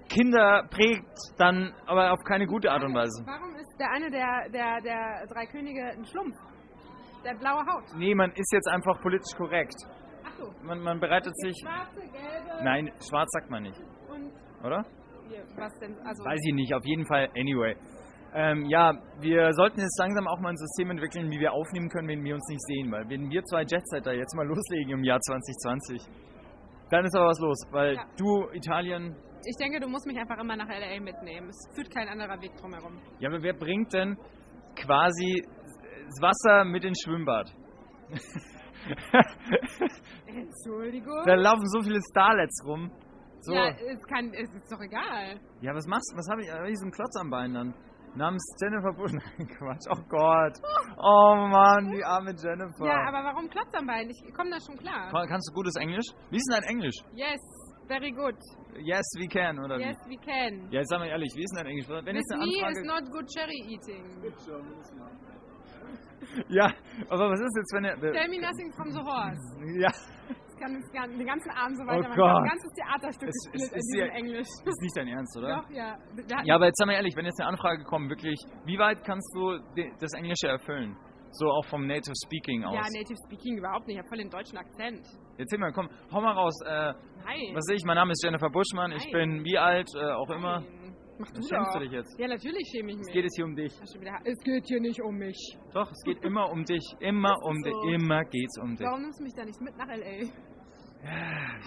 Kinder 0.09 0.67
prägt, 0.69 1.15
dann 1.37 1.73
aber 1.87 2.11
auf 2.11 2.19
keine 2.27 2.45
gute 2.45 2.69
Art 2.71 2.83
und 2.83 2.93
Weise. 2.93 3.23
Warum 3.25 3.55
ist 3.55 3.73
der 3.79 3.89
eine 3.91 4.11
der, 4.11 4.49
der, 4.51 4.81
der 4.81 5.25
drei 5.31 5.45
Könige 5.45 5.81
ein 5.81 6.03
Schlumpf? 6.05 6.35
Der 7.23 7.35
blaue 7.35 7.61
Haut. 7.65 7.85
Nee, 7.95 8.13
man 8.13 8.31
ist 8.31 8.51
jetzt 8.51 8.67
einfach 8.67 9.01
politisch 9.01 9.33
korrekt. 9.37 9.75
So. 10.45 10.65
Man, 10.65 10.79
man 10.81 10.99
bereitet 10.99 11.33
sich... 11.37 11.55
Schwarze, 11.61 12.01
gelbe 12.01 12.63
Nein, 12.63 12.91
schwarz 12.99 13.29
sagt 13.31 13.49
man 13.49 13.63
nicht, 13.63 13.79
und 14.09 14.31
oder? 14.63 14.85
was 15.57 15.73
denn? 15.79 15.95
Also 16.05 16.23
Weiß 16.23 16.39
ich 16.47 16.53
nicht, 16.53 16.73
auf 16.73 16.85
jeden 16.85 17.05
Fall, 17.05 17.29
anyway. 17.37 17.75
Ähm, 18.35 18.65
ja, 18.65 18.93
wir 19.19 19.53
sollten 19.53 19.79
jetzt 19.79 19.97
langsam 19.99 20.27
auch 20.27 20.39
mal 20.39 20.49
ein 20.49 20.57
System 20.57 20.89
entwickeln, 20.91 21.29
wie 21.29 21.39
wir 21.39 21.53
aufnehmen 21.53 21.89
können, 21.89 22.07
wenn 22.07 22.23
wir 22.23 22.33
uns 22.35 22.47
nicht 22.49 22.61
sehen. 22.65 22.91
Weil 22.91 23.07
wenn 23.09 23.29
wir 23.29 23.43
zwei 23.43 23.61
Jetsetter 23.61 24.13
jetzt 24.13 24.35
mal 24.35 24.45
loslegen 24.47 24.91
im 24.91 25.03
Jahr 25.03 25.19
2020, 25.19 26.01
dann 26.89 27.05
ist 27.05 27.15
aber 27.15 27.27
was 27.27 27.39
los. 27.39 27.57
Weil 27.71 27.95
Ja. 27.95 28.05
du, 28.17 28.49
Italien, 28.53 29.15
ich 29.45 29.55
denke, 29.57 29.79
du 29.79 29.87
musst 29.87 30.07
mich 30.07 30.17
einfach 30.17 30.37
immer 30.39 30.55
nach 30.55 30.67
LA 30.69 30.99
mitnehmen. 31.01 31.49
Es 31.49 31.75
führt 31.75 31.91
kein 31.93 32.07
anderer 32.07 32.39
Weg 32.41 32.55
drumherum. 32.55 32.97
ja, 33.19 33.29
aber 33.29 33.43
wer 33.43 33.53
bringt 33.53 33.91
denn 33.93 34.17
quasi 34.75 35.43
das 36.05 36.21
Wasser 36.21 36.63
mit 36.65 36.83
ins 36.85 37.01
Schwimmbad? 37.03 37.51
Entschuldigung. 40.27 41.23
da 41.25 41.35
laufen 41.35 41.67
so 41.67 41.81
viele 41.81 41.99
Starlets 42.11 42.63
rum. 42.65 42.91
So. 43.41 43.53
Ja, 43.53 43.69
es, 43.71 44.01
kann, 44.07 44.31
es 44.33 44.49
ist 44.53 44.71
doch 44.71 44.79
egal. 44.79 45.39
Ja, 45.61 45.73
was 45.75 45.85
machst 45.87 46.11
du? 46.13 46.17
Was 46.17 46.27
habe 46.31 46.41
ich? 46.43 46.49
Hab 46.51 46.65
ich 46.65 46.77
so 46.79 46.85
einen 46.85 46.91
Klotz 46.93 47.15
am 47.19 47.29
Bein 47.29 47.53
dann? 47.53 47.73
Namens 48.15 48.45
Jennifer 48.61 48.93
Bush. 48.93 49.11
Nein, 49.37 49.47
Quatsch. 49.47 49.87
Oh 49.89 50.01
Gott. 50.07 50.53
Oh 50.97 51.35
Mann, 51.35 51.91
die 51.91 52.03
arme 52.05 52.31
Jennifer. 52.31 52.85
Ja, 52.85 53.07
aber 53.09 53.23
warum 53.25 53.49
klotzt 53.49 53.75
am 53.75 53.87
Bein? 53.87 54.09
Ich 54.09 54.21
komme 54.33 54.51
da 54.51 54.57
schon 54.65 54.77
klar. 54.77 55.11
Kann- 55.11 55.27
Kannst 55.27 55.49
du 55.49 55.53
gutes 55.55 55.75
Englisch? 55.75 56.05
Wie 56.29 56.37
ist 56.37 56.47
denn 56.49 56.61
dein 56.61 56.69
Englisch? 56.69 56.95
Yes, 57.15 57.41
very 57.87 58.11
good. 58.11 58.37
Yes, 58.79 59.03
we 59.19 59.27
can, 59.27 59.59
oder 59.59 59.77
Yes, 59.79 59.97
we 60.07 60.15
can. 60.17 60.69
wie? 60.69 60.75
Ja, 60.75 60.79
jetzt 60.81 60.89
sag 60.89 60.99
mal 60.99 61.07
ehrlich, 61.09 61.33
wie 61.35 61.43
ist 61.43 61.51
denn 61.57 61.63
dein 61.65 61.71
Englisch? 61.73 61.89
Wenn 61.89 62.15
With 62.15 62.23
me 62.29 62.63
Anfrage... 62.63 62.79
is 62.79 62.85
not 62.87 63.03
good 63.11 63.27
cherry 63.33 63.59
eating. 63.67 64.05
Ja, 66.49 66.71
aber 67.09 67.29
was 67.29 67.39
ist 67.41 67.55
jetzt, 67.57 67.73
wenn 67.75 67.85
er... 67.85 67.95
Tell 67.99 68.27
me 68.29 68.39
nothing 68.39 68.71
from 68.73 68.89
the 68.91 68.99
horse. 68.99 69.79
Ja, 69.79 69.91
Das 69.91 70.55
kann 70.57 71.11
den 71.11 71.27
ganzen 71.27 71.51
Abend 71.51 71.77
so 71.77 71.83
Oh 71.83 71.87
weitermachen. 71.87 72.13
Ich 72.13 72.25
habe 72.25 72.39
ein 72.39 72.49
ganzes 72.49 72.71
Theaterstück 72.73 73.29
Es- 73.29 73.51
gespielt 73.51 73.71
es 73.75 73.93
in 73.93 73.99
ja- 73.99 74.13
Englisch. 74.15 74.47
Ist 74.65 74.81
nicht 74.81 74.95
dein 74.97 75.07
Ernst, 75.09 75.37
oder? 75.37 75.61
Doch, 75.61 75.69
ja. 75.69 75.97
Wir 76.15 76.25
Ja, 76.45 76.55
aber 76.55 76.65
jetzt 76.67 76.77
sag 76.79 76.87
mal 76.87 76.93
ehrlich, 76.93 77.13
wenn 77.17 77.25
jetzt 77.25 77.39
eine 77.41 77.49
Anfrage 77.49 77.83
kommt, 77.83 78.09
wirklich, 78.09 78.39
wie 78.65 78.79
weit 78.79 79.03
kannst 79.03 79.29
du 79.35 79.59
das 79.99 80.13
Englische 80.13 80.47
erfüllen? 80.47 80.95
So 81.35 81.47
auch 81.49 81.65
vom 81.65 81.85
Native 81.87 82.13
Speaking 82.25 82.63
aus. 82.63 82.75
ja, 82.75 82.81
Native 82.81 83.17
Speaking 83.25 83.57
überhaupt 83.57 83.87
nicht. 83.87 83.95
Ich 83.95 83.99
habe 83.99 84.07
voll 84.07 84.19
den 84.19 84.29
deutschen 84.29 84.57
Akzent. 84.57 85.01
Erzähl 85.37 85.57
mal, 85.59 85.73
komm, 85.73 85.89
hau 86.11 86.21
mal 86.21 86.33
raus. 86.33 86.53
Äh, 86.63 86.69
Nein. 87.25 87.55
was 87.55 87.65
sehe 87.65 87.75
ich? 87.75 87.83
Mein 87.85 87.95
Name 87.95 88.11
ist 88.11 88.23
Jennifer 88.23 88.49
Buschmann. 88.49 88.91
Ich 88.91 89.03
Nein. 89.11 89.11
bin 89.39 89.43
wie 89.43 89.57
alt, 89.57 89.89
äh, 89.95 90.11
auch 90.13 90.29
immer. 90.29 90.61
Nein. 91.31 91.31
Mach 91.33 91.41
du 91.41 91.47
schämst 91.47 91.67
doch. 91.69 91.73
du 91.73 91.79
dich 91.85 91.91
jetzt? 91.91 92.19
Ja, 92.19 92.27
natürlich 92.27 92.67
schäme 92.71 92.91
ich 92.91 92.97
mich. 92.97 93.07
Es 93.07 93.13
geht 93.13 93.23
jetzt 93.23 93.35
hier 93.35 93.45
um 93.45 93.55
dich. 93.55 93.73
Ach, 93.81 93.87
schon 93.91 94.01
wieder. 94.01 94.19
es 94.25 94.39
geht 94.43 94.65
hier 94.67 94.79
nicht 94.81 95.01
um 95.01 95.15
mich. 95.15 95.57
Doch, 95.73 95.89
es 95.91 96.01
geht 96.03 96.23
immer 96.23 96.49
um 96.51 96.63
dich. 96.65 96.83
Immer 96.99 97.35
um 97.43 97.55
so. 97.63 97.69
dich. 97.69 97.93
Immer 97.95 98.23
geht's 98.25 98.57
um 98.61 98.75
dich. 98.75 98.85
Warum 98.87 99.01
nimmst 99.01 99.19
du 99.19 99.23
mich 99.23 99.33
da 99.35 99.45
nicht 99.45 99.61
mit 99.61 99.75
nach 99.77 99.87
L.A.? 99.89 100.25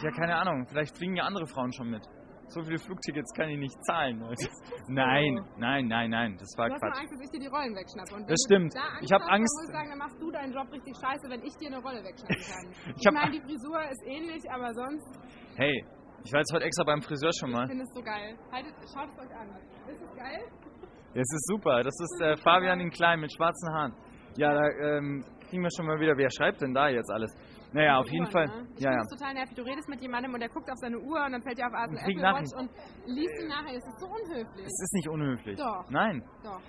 Ja, 0.03 0.11
keine 0.13 0.37
Ahnung. 0.37 0.67
Vielleicht 0.69 0.97
fliegen 0.97 1.17
ja 1.17 1.25
andere 1.25 1.47
Frauen 1.47 1.73
schon 1.73 1.91
mit. 1.91 2.03
So 2.49 2.63
viele 2.63 2.79
Flugtickets 2.79 3.33
kann 3.35 3.49
ich 3.51 3.59
nicht 3.59 3.75
zahlen. 3.87 4.21
Leute. 4.21 4.47
Nein, 4.87 5.35
nein, 5.59 5.89
nein, 5.89 6.11
nein. 6.11 6.37
Das 6.39 6.49
war 6.57 6.69
Du 6.69 6.75
hast 6.75 6.81
Quatsch. 6.81 6.99
Angst, 7.01 7.13
dass 7.13 7.21
ich 7.27 7.31
dir 7.33 7.41
die 7.41 7.47
Rollen 7.49 7.75
wegschnappe. 7.75 8.15
Und 8.15 8.31
Das 8.31 8.39
stimmt. 8.47 8.73
Da 8.73 8.81
Angst 8.87 9.03
Ich 9.03 9.13
hab 9.13 9.21
hast, 9.21 9.27
dann 9.29 9.35
Angst- 9.41 9.57
muss 9.59 9.67
ich 9.69 9.75
sagen, 9.75 9.89
dann 9.91 9.99
machst 9.99 10.23
du 10.23 10.31
deinen 10.31 10.53
Job 10.55 10.71
richtig 10.73 10.95
scheiße, 10.97 11.29
wenn 11.29 11.43
ich 11.43 11.55
dir 11.57 11.67
eine 11.75 11.83
Rolle 11.83 12.05
wegschnappen 12.05 12.47
kann. 12.47 12.95
Ich 12.97 13.03
ich 13.05 13.13
meine, 13.13 13.31
die 13.33 13.41
Frisur 13.43 13.83
ist 13.91 14.03
ähnlich, 14.07 14.43
aber 14.49 14.73
sonst 14.75 15.11
Hey, 15.57 15.85
ich 16.25 16.33
war 16.33 16.41
jetzt 16.41 16.53
heute 16.53 16.65
extra 16.65 16.85
beim 16.85 17.03
Friseur 17.03 17.31
schon 17.39 17.51
mal. 17.53 17.67
finde 17.69 17.85
ich 17.85 17.89
es 17.89 17.95
so 17.95 18.03
geil. 18.03 18.37
Haltet, 18.53 18.75
schaut 18.93 19.09
es 19.13 19.19
euch 19.25 19.37
an. 19.37 19.49
Ist 19.89 20.03
es 20.03 20.17
geil? 20.17 20.41
Das 21.15 21.23
ist 21.33 21.47
super. 21.47 21.83
Das 21.83 21.95
ist 21.99 22.21
äh, 22.21 22.37
Fabian 22.37 22.81
in 22.81 22.91
Klein 22.91 23.21
mit 23.21 23.33
schwarzen 23.33 23.73
Haaren. 23.73 23.95
Ja, 24.37 24.53
da 24.53 24.69
ähm, 24.69 25.25
kriegen 25.49 25.63
wir 25.63 25.71
schon 25.75 25.87
mal 25.87 25.99
wieder. 25.99 26.17
Wer 26.17 26.29
schreibt 26.31 26.61
denn 26.61 26.75
da 26.75 26.89
jetzt 26.89 27.11
alles? 27.11 27.33
Naja, 27.73 27.99
auf 27.99 28.09
jeden 28.11 28.27
Uhr, 28.27 28.31
Fall. 28.31 28.47
Ne? 28.47 28.67
Ich 28.77 28.81
Ja, 28.85 28.91
finde 28.91 28.97
ja. 28.97 29.01
es 29.01 29.19
total 29.19 29.35
nervig. 29.35 29.55
Du 29.57 29.63
redest 29.63 29.89
mit 29.89 30.01
jemandem 30.03 30.35
und 30.35 30.41
der 30.41 30.49
guckt 30.51 30.69
auf 30.71 30.77
seine 30.79 30.99
Uhr 30.99 31.25
und 31.25 31.33
dann 31.33 31.43
fällt 31.43 31.59
dir 31.59 31.67
auf 31.67 31.73
Apple 31.73 31.97
Und 31.97 32.05
kriegt 32.05 32.21
Watch 32.21 32.53
und 32.59 32.71
liest 33.07 33.35
die 33.41 33.49
nachher. 33.49 33.75
Das 33.75 33.87
ist 33.87 34.01
so 34.01 34.07
unhöflich. 34.07 34.67
Es 34.67 34.83
ist 34.83 34.93
nicht 34.95 35.09
unhöflich. 35.09 35.57
Doch. 35.59 35.89
Nein. 35.91 36.23
Doch. 36.45 36.61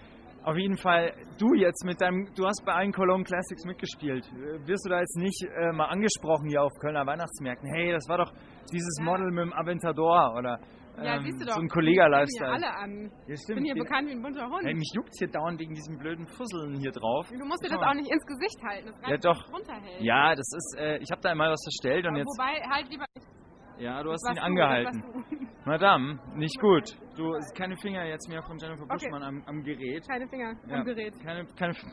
Auf 0.43 0.56
jeden 0.56 0.78
Fall, 0.78 1.12
du 1.39 1.54
jetzt 1.56 1.84
mit 1.84 2.00
deinem, 2.00 2.34
du 2.36 2.45
hast 2.45 2.64
bei 2.66 2.72
allen 2.74 2.93
Cologne 2.93 3.26
Classics 3.26 3.66
mitgespielt. 3.66 4.26
Äh, 4.32 4.66
Wirst 4.66 4.86
du 4.86 4.89
da 4.89 5.00
jetzt 5.02 5.18
nicht 5.18 5.43
äh, 5.43 5.74
mal 5.74 5.88
angesprochen 5.88 6.48
hier 6.48 6.64
auf 6.64 6.72
Kölner 6.80 7.06
Weihnachtsmärkten? 7.06 7.70
Hey, 7.76 7.91
das 7.91 8.08
war 8.08 8.18
doch 8.20 8.32
dieses 8.72 8.97
Ja. 8.99 9.05
Model 9.05 9.32
mit 9.32 9.43
dem 9.45 9.53
Aventador 9.53 10.36
oder 10.38 10.59
Ja, 10.97 11.15
ähm, 11.18 11.24
siehst 11.26 11.41
du 11.41 11.45
doch. 11.45 11.53
so 11.53 11.61
ein 11.61 11.68
Kollega-Lifestyle. 11.70 12.51
alle 12.51 12.74
an. 12.76 13.11
Ja, 13.28 13.34
Ich 13.36 13.45
bin 13.47 13.63
hier 13.63 13.76
Den- 13.76 13.84
bekannt 13.84 14.07
wie 14.07 14.13
ein 14.13 14.22
bunter 14.22 14.47
Hund. 14.49 14.63
Hey, 14.65 14.74
mich 14.74 14.91
juckt's 14.95 15.20
hier 15.20 15.28
dauernd 15.30 15.59
wegen 15.59 15.74
diesen 15.76 15.97
blöden 15.99 16.26
Fusseln 16.28 16.76
hier 16.80 16.91
drauf. 16.91 17.28
du 17.30 17.45
musst 17.45 17.63
dir 17.63 17.70
das 17.70 17.82
auch 17.82 17.93
nicht 17.93 18.09
ins 18.11 18.26
Gesicht 18.26 18.57
halten. 18.65 18.88
Das 18.88 19.09
Ja, 19.09 19.18
doch. 19.18 19.53
runterhältst. 19.53 20.01
Ja, 20.01 20.34
das 20.36 20.47
ist, 20.55 20.76
äh, 20.80 20.97
ich 20.97 21.11
habe 21.11 21.22
da 21.22 21.30
einmal 21.30 21.51
was 21.51 21.61
verstellt 21.63 22.05
und 22.05 22.11
Aber 22.11 22.20
jetzt, 22.20 22.38
Wobei, 22.39 22.76
halt 22.76 22.89
lieber 22.89 23.05
nicht. 23.15 23.28
ja, 23.80 24.01
du 24.01 24.11
hast 24.11 24.28
ihn 24.32 24.39
angehalten. 24.39 25.03
Madame, 25.65 26.18
nicht 26.36 26.59
gut. 26.59 26.97
Du, 27.15 27.32
keine 27.55 27.76
Finger 27.78 28.05
jetzt 28.05 28.28
mehr 28.30 28.41
von 28.41 28.57
Jennifer 28.57 28.84
Okay. 28.84 28.93
Buschmann 28.93 29.22
am, 29.24 29.43
am 29.45 29.63
Gerät. 29.63 30.07
Keine 30.09 30.28
Finger 30.30 30.53
Ja. 30.68 30.78
am 30.78 30.86
Gerät. 30.86 31.13
Keine, 31.24 31.45
keine. 31.59 31.74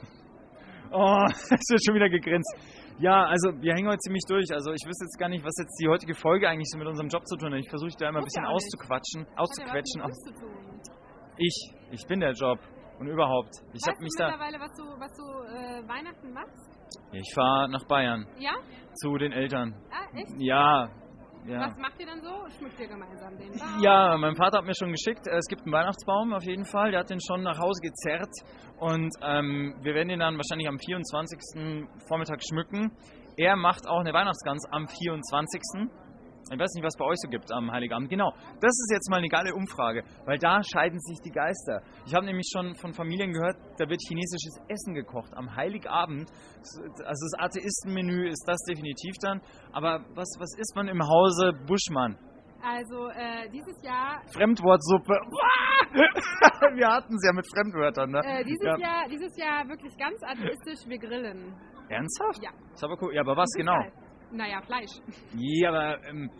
Oh, 0.97 1.25
es 1.29 1.51
wird 1.51 1.81
schon 1.85 1.95
wieder 1.97 2.09
gegrinst. 2.09 2.47
Ja, 2.99 3.25
also 3.27 3.51
wir 3.61 3.75
hängen 3.75 3.89
heute 3.89 3.99
ziemlich 3.99 4.23
durch. 4.29 4.47
Also 4.53 4.71
ich 4.73 4.83
wüsste 4.87 5.05
jetzt 5.05 5.19
gar 5.19 5.29
nicht, 5.29 5.45
was 5.45 5.53
jetzt 5.59 5.77
die 5.83 5.89
heutige 5.89 6.15
Folge 6.15 6.49
eigentlich 6.49 6.69
so 6.71 6.79
mit 6.79 6.87
unserem 6.87 7.09
Job 7.09 7.27
zu 7.27 7.37
tun 7.37 7.53
hat. 7.53 7.59
Ich 7.61 7.69
versuche 7.69 7.91
da 7.99 8.09
immer 8.09 8.21
ein 8.21 8.25
bisschen 8.25 8.45
ja 8.45 8.51
auszuquatschen, 8.51 9.23
Hat 9.27 9.33
ja 9.35 9.39
auszuquetschen. 9.43 10.03
was 10.03 10.19
zu 10.23 10.33
tun. 10.33 10.81
Ich, 11.37 11.57
ich 11.91 12.07
bin 12.07 12.21
der 12.21 12.33
Job 12.33 12.59
und 13.01 13.09
überhaupt. 13.09 13.51
Ich 13.73 13.83
weißt 13.83 13.89
habe 13.89 13.99
mich 14.03 14.13
du 14.17 14.23
da. 14.23 14.31
mittlerweile, 14.31 14.61
was 14.61 14.73
du, 14.77 14.85
was 15.01 15.13
du 15.17 15.25
äh, 15.25 15.89
Weihnachten 15.89 16.33
machst? 16.33 16.71
Ich 17.13 17.35
fahre 17.35 17.69
nach 17.69 17.85
Bayern 17.89 18.27
Ja? 18.39 18.53
zu 19.03 19.19
den 19.19 19.33
Eltern. 19.33 19.75
Ah, 19.91 20.17
echt? 20.17 20.31
Ja, 20.39 20.89
ja. 21.47 21.61
Was 21.61 21.77
macht 21.79 21.99
ihr 22.01 22.07
dann 22.07 22.21
so? 22.23 22.49
Schmückt 22.59 22.81
ihr 22.81 22.89
gemeinsam 22.89 23.37
den 23.37 23.51
Baum? 23.51 23.81
Ja, 23.81 24.17
mein 24.17 24.35
Vater 24.35 24.59
hat 24.59 24.65
mir 24.65 24.75
schon 24.75 24.91
geschickt, 24.91 25.27
äh, 25.27 25.37
es 25.37 25.47
gibt 25.47 25.63
einen 25.63 25.73
Weihnachtsbaum 25.73 26.33
auf 26.33 26.45
jeden 26.45 26.65
Fall. 26.65 26.91
Der 26.91 27.01
hat 27.01 27.11
den 27.11 27.21
schon 27.21 27.43
nach 27.43 27.59
Hause 27.59 27.81
gezerrt 27.83 28.33
und 28.79 29.11
ähm, 29.23 29.75
wir 29.83 29.95
werden 29.95 30.09
den 30.09 30.21
dann 30.21 30.37
wahrscheinlich 30.37 30.69
am 30.69 30.79
24. 30.79 31.87
Vormittag 32.09 32.41
schmücken. 32.47 32.93
Er 33.37 33.57
macht 33.57 33.89
auch 33.89 34.01
eine 34.01 34.13
Weihnachtsgans 34.13 34.65
am 34.71 34.87
24. 34.87 35.91
Ich 36.53 36.59
weiß 36.59 36.75
nicht, 36.75 36.85
was 36.85 36.97
bei 36.97 37.05
euch 37.07 37.17
so 37.19 37.29
gibt 37.29 37.51
am 37.51 37.71
Heiligabend. 37.73 38.11
Genau, 38.11 38.33
das 38.61 38.71
ist 38.71 38.91
jetzt 38.93 39.09
mal 39.11 39.17
eine 39.17 39.29
geile 39.29 39.55
Umfrage, 39.55 40.05
weil 40.27 40.39
da 40.39 40.63
scheiden 40.63 41.01
sich 41.01 41.19
die 41.25 41.31
Geister. 41.31 41.83
Ich 42.07 42.15
habe 42.15 42.27
nämlich 42.27 42.49
schon 42.53 42.75
von 42.75 42.93
Familien 42.93 43.33
gehört, 43.33 43.57
da 43.79 43.89
wird 43.89 44.01
chinesisches 44.07 44.61
Essen 44.69 44.95
gekocht 44.95 45.33
am 45.35 45.57
Heiligabend. 45.57 46.31
Also 46.61 47.01
das 47.01 47.35
Atheistenmenü 47.39 48.29
ist 48.29 48.45
das 48.47 48.61
definitiv 48.69 49.15
dann. 49.23 49.41
Aber 49.73 50.05
was, 50.15 50.29
was 50.39 50.55
isst 50.59 50.77
man 50.77 50.89
im 50.89 51.03
Hause 51.03 51.53
Buschmann? 51.67 52.19
Also, 52.67 53.09
äh, 53.11 53.51
dieses 53.51 53.77
Jahr, 53.83 54.23
Fremdwortsuppe. 54.33 55.13
Wir 56.75 56.89
hatten 56.89 57.15
es 57.15 57.23
ja 57.27 57.33
mit 57.35 57.47
Fremdwörtern, 57.53 58.11
ne? 58.11 58.21
äh, 58.25 58.43
dieses 58.43 58.65
ja. 58.65 58.79
Jahr, 58.79 59.09
dieses 59.09 59.37
Jahr 59.37 59.69
wirklich 59.69 59.95
ganz 59.99 60.23
atheistisch, 60.23 60.89
wir 60.89 60.99
grillen. 60.99 61.55
Ernsthaft? 61.91 62.43
Ja. 62.43 62.51
Ist 62.73 62.83
aber 62.83 62.97
cool. 63.03 63.15
Ja, 63.15 63.21
aber 63.21 63.37
was 63.37 63.51
genau? 63.55 63.79
geil. 63.79 63.93
Naja, 64.33 64.61
Fleisch. 64.63 64.91
Ja, 65.37 65.69
aber 65.71 66.05
ähm, 66.09 66.31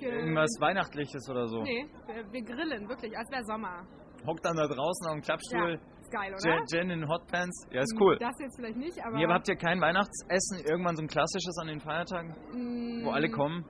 Äh, 0.00 0.06
irgendwas 0.06 0.50
Weihnachtliches 0.60 1.28
oder 1.30 1.46
so. 1.48 1.62
Nee, 1.62 1.86
wir, 2.06 2.24
wir 2.32 2.42
grillen, 2.42 2.88
wirklich, 2.88 3.16
als 3.16 3.30
wäre 3.30 3.44
Sommer. 3.44 3.86
Hockt 4.26 4.44
dann 4.44 4.56
da 4.56 4.66
draußen 4.66 5.06
auf 5.08 5.12
dem 5.14 5.22
Klappstuhl. 5.22 5.78
Ist 6.00 6.10
geil, 6.10 6.32
oder? 6.34 6.54
Jen, 6.56 6.64
Jen 6.72 6.90
in 6.90 7.08
Hotpants. 7.08 7.66
Ja, 7.70 7.82
ist 7.82 7.96
cool. 8.00 8.16
Das 8.18 8.34
jetzt 8.40 8.56
vielleicht 8.56 8.76
nicht, 8.76 8.98
aber... 9.04 9.16
Nee, 9.16 9.24
aber 9.24 9.34
habt 9.34 9.48
ihr 9.48 9.56
kein 9.56 9.80
Weihnachtsessen, 9.80 10.64
irgendwann 10.68 10.96
so 10.96 11.02
ein 11.02 11.08
klassisches 11.08 11.56
an 11.60 11.68
den 11.68 11.80
Feiertagen, 11.80 12.30
mm, 12.52 13.04
wo 13.06 13.10
alle 13.10 13.30
kommen? 13.30 13.64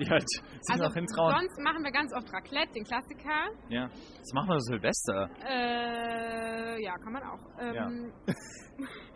Die 0.00 0.08
halt 0.08 0.26
sich 0.28 0.42
Also 0.70 0.84
noch 0.84 0.94
hintrauen. 0.94 1.34
sonst 1.38 1.60
machen 1.60 1.84
wir 1.84 1.92
ganz 1.92 2.10
oft 2.16 2.32
Raclette, 2.32 2.72
den 2.72 2.84
Klassiker. 2.84 3.50
Ja. 3.68 3.88
Das 3.88 4.32
machen 4.34 4.48
wir 4.48 4.58
so 4.60 4.72
Silvester. 4.72 5.28
Äh, 5.46 6.82
ja, 6.82 6.94
kann 6.96 7.12
man 7.12 7.22
auch. 7.22 7.74
Ja. 7.74 7.90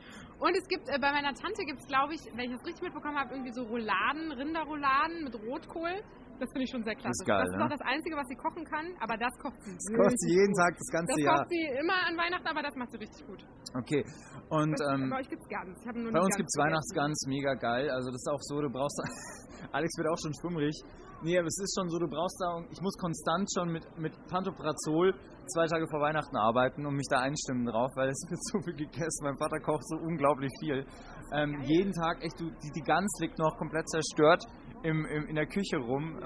Und 0.47 0.55
es 0.55 0.66
gibt, 0.70 0.86
äh, 0.86 0.94
bei 1.03 1.11
meiner 1.11 1.34
Tante 1.34 1.66
gibt 1.66 1.80
es, 1.82 1.86
glaube 1.90 2.14
ich, 2.14 2.22
wenn 2.38 2.47
ich 2.47 2.55
das 2.55 2.62
richtig 2.62 2.82
mitbekommen 2.86 3.18
habe, 3.18 3.34
irgendwie 3.34 3.51
so 3.51 3.66
Rouladen, 3.66 4.30
Rinderrouladen 4.30 5.24
mit 5.26 5.34
Rotkohl. 5.42 5.99
Das 6.38 6.47
finde 6.53 6.64
ich 6.68 6.70
schon 6.70 6.84
sehr 6.84 6.94
klasse. 6.94 7.24
geil, 7.24 7.42
das 7.42 7.51
ist 7.51 7.57
ne? 7.57 7.64
auch 7.64 7.74
das 7.74 7.80
Einzige, 7.80 8.14
was 8.14 8.28
sie 8.28 8.36
kochen 8.36 8.62
kann, 8.62 8.86
aber 9.01 9.16
das 9.16 9.32
kocht 9.40 9.59
sie. 9.64 9.72
Das 9.72 9.88
kocht 9.97 10.20
sie 10.20 10.32
jeden 10.36 10.55
Tag 10.55 10.76
das 10.76 10.90
ganze 10.92 11.11
Das 11.16 11.24
Jahr. 11.24 11.38
kocht 11.40 11.49
sie 11.49 11.64
immer 11.80 11.99
an 12.07 12.14
Weihnachten, 12.14 12.47
aber 12.47 12.62
das 12.62 12.76
macht 12.76 12.92
sie 12.92 12.99
richtig 13.01 13.26
gut. 13.26 13.40
Okay. 13.74 14.05
Und 14.53 14.76
ähm, 14.92 15.11
bei 15.11 15.18
euch 15.18 15.28
gibt 15.32 15.42
es 15.42 15.49
Gans. 15.49 15.80
Bei 15.82 16.20
uns 16.20 16.36
gibt 16.36 16.47
es. 16.47 16.55
Weihnachtsgans, 16.61 17.18
mega 17.26 17.55
geil. 17.55 17.90
Also 17.90 18.12
das 18.12 18.20
ist 18.22 18.30
auch 18.30 18.42
so, 18.47 18.61
du 18.61 18.70
brauchst 18.70 19.01
Alex 19.72 19.90
wird 19.99 20.07
auch 20.12 20.20
schon 20.22 20.34
schwummrig. 20.38 20.76
Nee, 21.23 21.39
aber 21.39 21.47
es 21.47 21.59
ist 21.59 21.75
schon 21.79 21.89
so, 21.89 21.99
du 21.99 22.09
brauchst 22.09 22.39
da, 22.41 22.61
ich 22.71 22.81
muss 22.81 22.97
konstant 22.99 23.49
schon 23.53 23.73
mit, 23.73 23.85
mit 23.99 24.12
Pantoprazol 24.29 25.14
zwei 25.47 25.67
Tage 25.67 25.87
vor 25.89 26.01
Weihnachten 26.01 26.37
arbeiten 26.37 26.85
und 26.87 26.95
mich 26.95 27.07
da 27.09 27.21
einstimmen 27.21 27.67
drauf, 27.67 27.91
weil 27.95 28.09
es 28.09 28.21
wird 28.31 28.41
so 28.45 28.61
viel 28.61 28.75
gegessen. 28.75 29.23
Mein 29.23 29.37
Vater 29.37 29.61
kocht 29.61 29.87
so 29.87 29.97
unglaublich 29.97 30.51
viel. 30.61 30.85
Ähm, 31.33 31.62
jeden 31.62 31.93
Tag, 31.93 32.23
echt, 32.23 32.39
du, 32.39 32.51
die, 32.62 32.71
die 32.75 32.83
Gans 32.83 33.11
liegt 33.21 33.39
noch 33.39 33.57
komplett 33.57 33.89
zerstört 33.89 34.45
im, 34.83 35.05
im, 35.07 35.27
in 35.29 35.35
der 35.35 35.47
Küche 35.47 35.79
rum. 35.79 36.19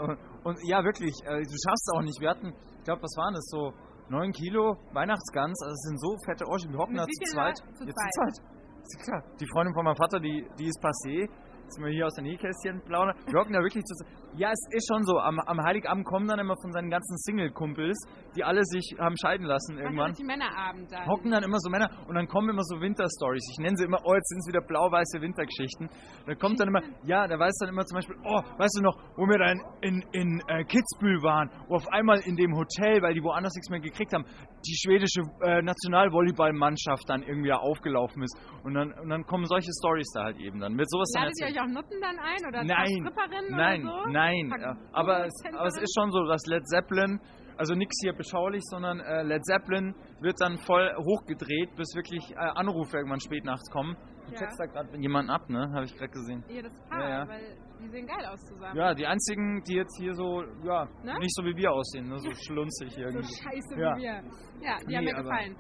Und, 0.44 0.58
ja, 0.64 0.84
wirklich, 0.84 1.14
äh, 1.24 1.40
du 1.40 1.56
schaffst 1.64 1.88
es 1.88 1.94
auch 1.96 2.02
nicht. 2.02 2.20
Wir 2.20 2.30
hatten, 2.30 2.52
ich 2.78 2.84
glaube, 2.84 3.02
was 3.02 3.16
waren 3.16 3.34
das, 3.34 3.44
so 3.48 3.72
9 4.10 4.32
Kilo 4.32 4.76
Weihnachtsgans, 4.92 5.56
also 5.62 5.72
es 5.72 5.82
sind 5.88 6.00
so 6.00 6.16
fette 6.26 6.44
Orschen, 6.46 6.72
wir 6.72 6.78
hocken 6.78 6.96
da 6.96 7.06
zu 7.06 7.32
zweit. 7.32 7.56
Zu 7.56 7.84
Ja, 7.86 7.94
zweit. 7.94 8.34
zu 8.34 8.42
zweit. 8.42 8.60
Ist 8.82 8.96
ja 8.98 9.04
klar. 9.04 9.22
Die 9.38 9.46
Freundin 9.52 9.74
von 9.74 9.84
meinem 9.84 9.96
Vater, 9.96 10.20
die, 10.20 10.46
die 10.58 10.66
ist 10.66 10.80
passé. 10.82 11.28
Jetzt 11.70 11.74
sind 11.76 11.84
wir 11.84 11.92
hier 11.92 12.06
aus 12.06 12.14
der 12.14 12.24
Nähkästchen 12.24 12.82
plaudern. 12.82 13.14
Wir 13.26 13.38
hocken 13.38 13.52
da 13.52 13.60
wirklich 13.60 13.84
zu. 13.84 13.94
Ja, 14.36 14.50
es 14.50 14.60
ist 14.70 14.86
schon 14.88 15.02
so. 15.04 15.18
Am, 15.18 15.40
am 15.40 15.60
Heiligabend 15.60 16.04
kommen 16.06 16.28
dann 16.28 16.38
immer 16.38 16.54
von 16.62 16.72
seinen 16.72 16.88
ganzen 16.88 17.16
Single-Kumpels, 17.18 17.98
die 18.36 18.44
alle 18.44 18.62
sich 18.64 18.94
haben 18.98 19.16
scheiden 19.20 19.44
lassen 19.46 19.76
irgendwann. 19.78 20.10
richtig 20.10 20.26
Männerabend 20.26 20.90
dann. 20.92 21.06
Hocken 21.06 21.30
dann 21.32 21.42
immer 21.42 21.58
so 21.58 21.68
Männer 21.68 21.90
und 22.06 22.14
dann 22.14 22.28
kommen 22.28 22.48
immer 22.48 22.62
so 22.62 22.80
Winterstories. 22.80 23.42
Ich 23.52 23.58
nenne 23.58 23.76
sie 23.76 23.84
immer, 23.84 23.98
oh, 24.04 24.14
jetzt 24.14 24.28
sind 24.28 24.38
es 24.38 24.48
wieder 24.48 24.60
blau-weiße 24.60 25.20
Wintergeschichten. 25.20 25.90
Da 26.26 26.34
kommt 26.36 26.60
dann 26.60 26.68
immer, 26.68 26.82
ja, 27.04 27.26
da 27.26 27.38
weiß 27.38 27.52
dann 27.60 27.70
immer 27.70 27.84
zum 27.84 27.96
Beispiel, 27.96 28.16
oh, 28.24 28.40
weißt 28.58 28.78
du 28.78 28.82
noch, 28.82 28.96
wo 29.16 29.26
wir 29.26 29.38
dann 29.38 29.60
in, 29.80 30.04
in 30.12 30.40
äh, 30.46 30.64
Kitzbühel 30.64 31.22
waren, 31.22 31.50
wo 31.68 31.74
auf 31.76 31.88
einmal 31.88 32.20
in 32.20 32.36
dem 32.36 32.54
Hotel, 32.54 33.02
weil 33.02 33.14
die 33.14 33.22
woanders 33.22 33.54
nichts 33.54 33.68
mehr 33.68 33.80
gekriegt 33.80 34.12
haben, 34.12 34.24
die 34.64 34.76
schwedische 34.76 35.22
äh, 35.42 35.62
Nationalvolleyballmannschaft 35.62 37.08
dann 37.08 37.22
irgendwie 37.22 37.52
aufgelaufen 37.52 38.22
ist. 38.22 38.36
Und 38.62 38.74
dann, 38.74 38.92
und 38.92 39.08
dann 39.08 39.24
kommen 39.24 39.46
solche 39.46 39.70
Stories 39.80 40.10
da 40.14 40.24
halt 40.24 40.38
eben. 40.38 40.60
Dann 40.60 40.78
wird 40.78 40.88
sowas 40.88 41.10
dann 41.14 41.24
Ladet 41.24 41.40
ihr 41.40 41.46
euch 41.46 41.60
auch 41.60 41.72
Nutten 41.72 42.00
dann 42.00 42.18
ein? 42.18 42.46
Oder 42.46 42.64
Nein, 42.64 42.86
Stripperinnen 42.88 43.50
nein, 43.56 43.82
oder 43.82 44.02
so? 44.04 44.10
nein. 44.10 44.19
Paar 44.50 44.60
ja. 44.60 44.76
Aber, 44.92 45.26
es, 45.26 45.32
aber 45.52 45.66
es 45.66 45.76
ist 45.80 45.94
schon 45.98 46.10
so, 46.10 46.24
dass 46.26 46.44
Led 46.46 46.66
Zeppelin, 46.66 47.20
also 47.56 47.74
nichts 47.74 47.98
hier 48.02 48.12
beschaulich, 48.14 48.62
sondern 48.70 49.00
äh, 49.00 49.22
Led 49.22 49.44
Zeppelin 49.44 49.94
wird 50.20 50.36
dann 50.40 50.58
voll 50.58 50.90
hochgedreht, 50.96 51.74
bis 51.76 51.94
wirklich 51.94 52.30
äh, 52.32 52.36
Anrufe 52.36 52.96
irgendwann 52.96 53.20
spät 53.20 53.44
nachts 53.44 53.70
kommen. 53.70 53.96
Du 54.26 54.32
Ja. 54.32 54.38
checkst 54.38 54.60
da 54.60 54.66
gerade 54.66 54.96
jemanden 54.98 55.30
ab, 55.30 55.48
ne? 55.48 55.68
Habe 55.74 55.84
ich 55.84 55.94
gerade 55.96 56.10
gesehen. 56.12 56.44
Ihr 56.48 56.62
das 56.62 56.72
Paar, 56.88 57.00
Ja, 57.02 57.08
ja. 57.24 57.28
weil 57.28 57.56
die 57.82 57.88
sehen 57.88 58.06
geil 58.06 58.24
aus 58.26 58.40
zusammen. 58.46 58.76
Ja, 58.76 58.94
die 58.94 59.06
einzigen, 59.06 59.62
die 59.64 59.74
jetzt 59.74 59.96
hier 59.98 60.14
so, 60.14 60.42
ja, 60.62 60.84
Ne? 61.02 61.18
nicht 61.18 61.34
so 61.34 61.44
wie 61.44 61.56
wir 61.56 61.72
aussehen, 61.72 62.08
ne? 62.08 62.18
so 62.18 62.30
schlunzig 62.46 62.92
So 62.94 63.00
irgendwie. 63.00 63.24
scheiße 63.24 63.80
Ja. 63.80 63.96
wie 63.96 64.00
wir. 64.02 64.22
Ja, 64.62 64.76
die 64.80 64.86
Nee, 64.86 64.96
haben 64.96 65.04
mir 65.04 65.14
gefallen. 65.14 65.56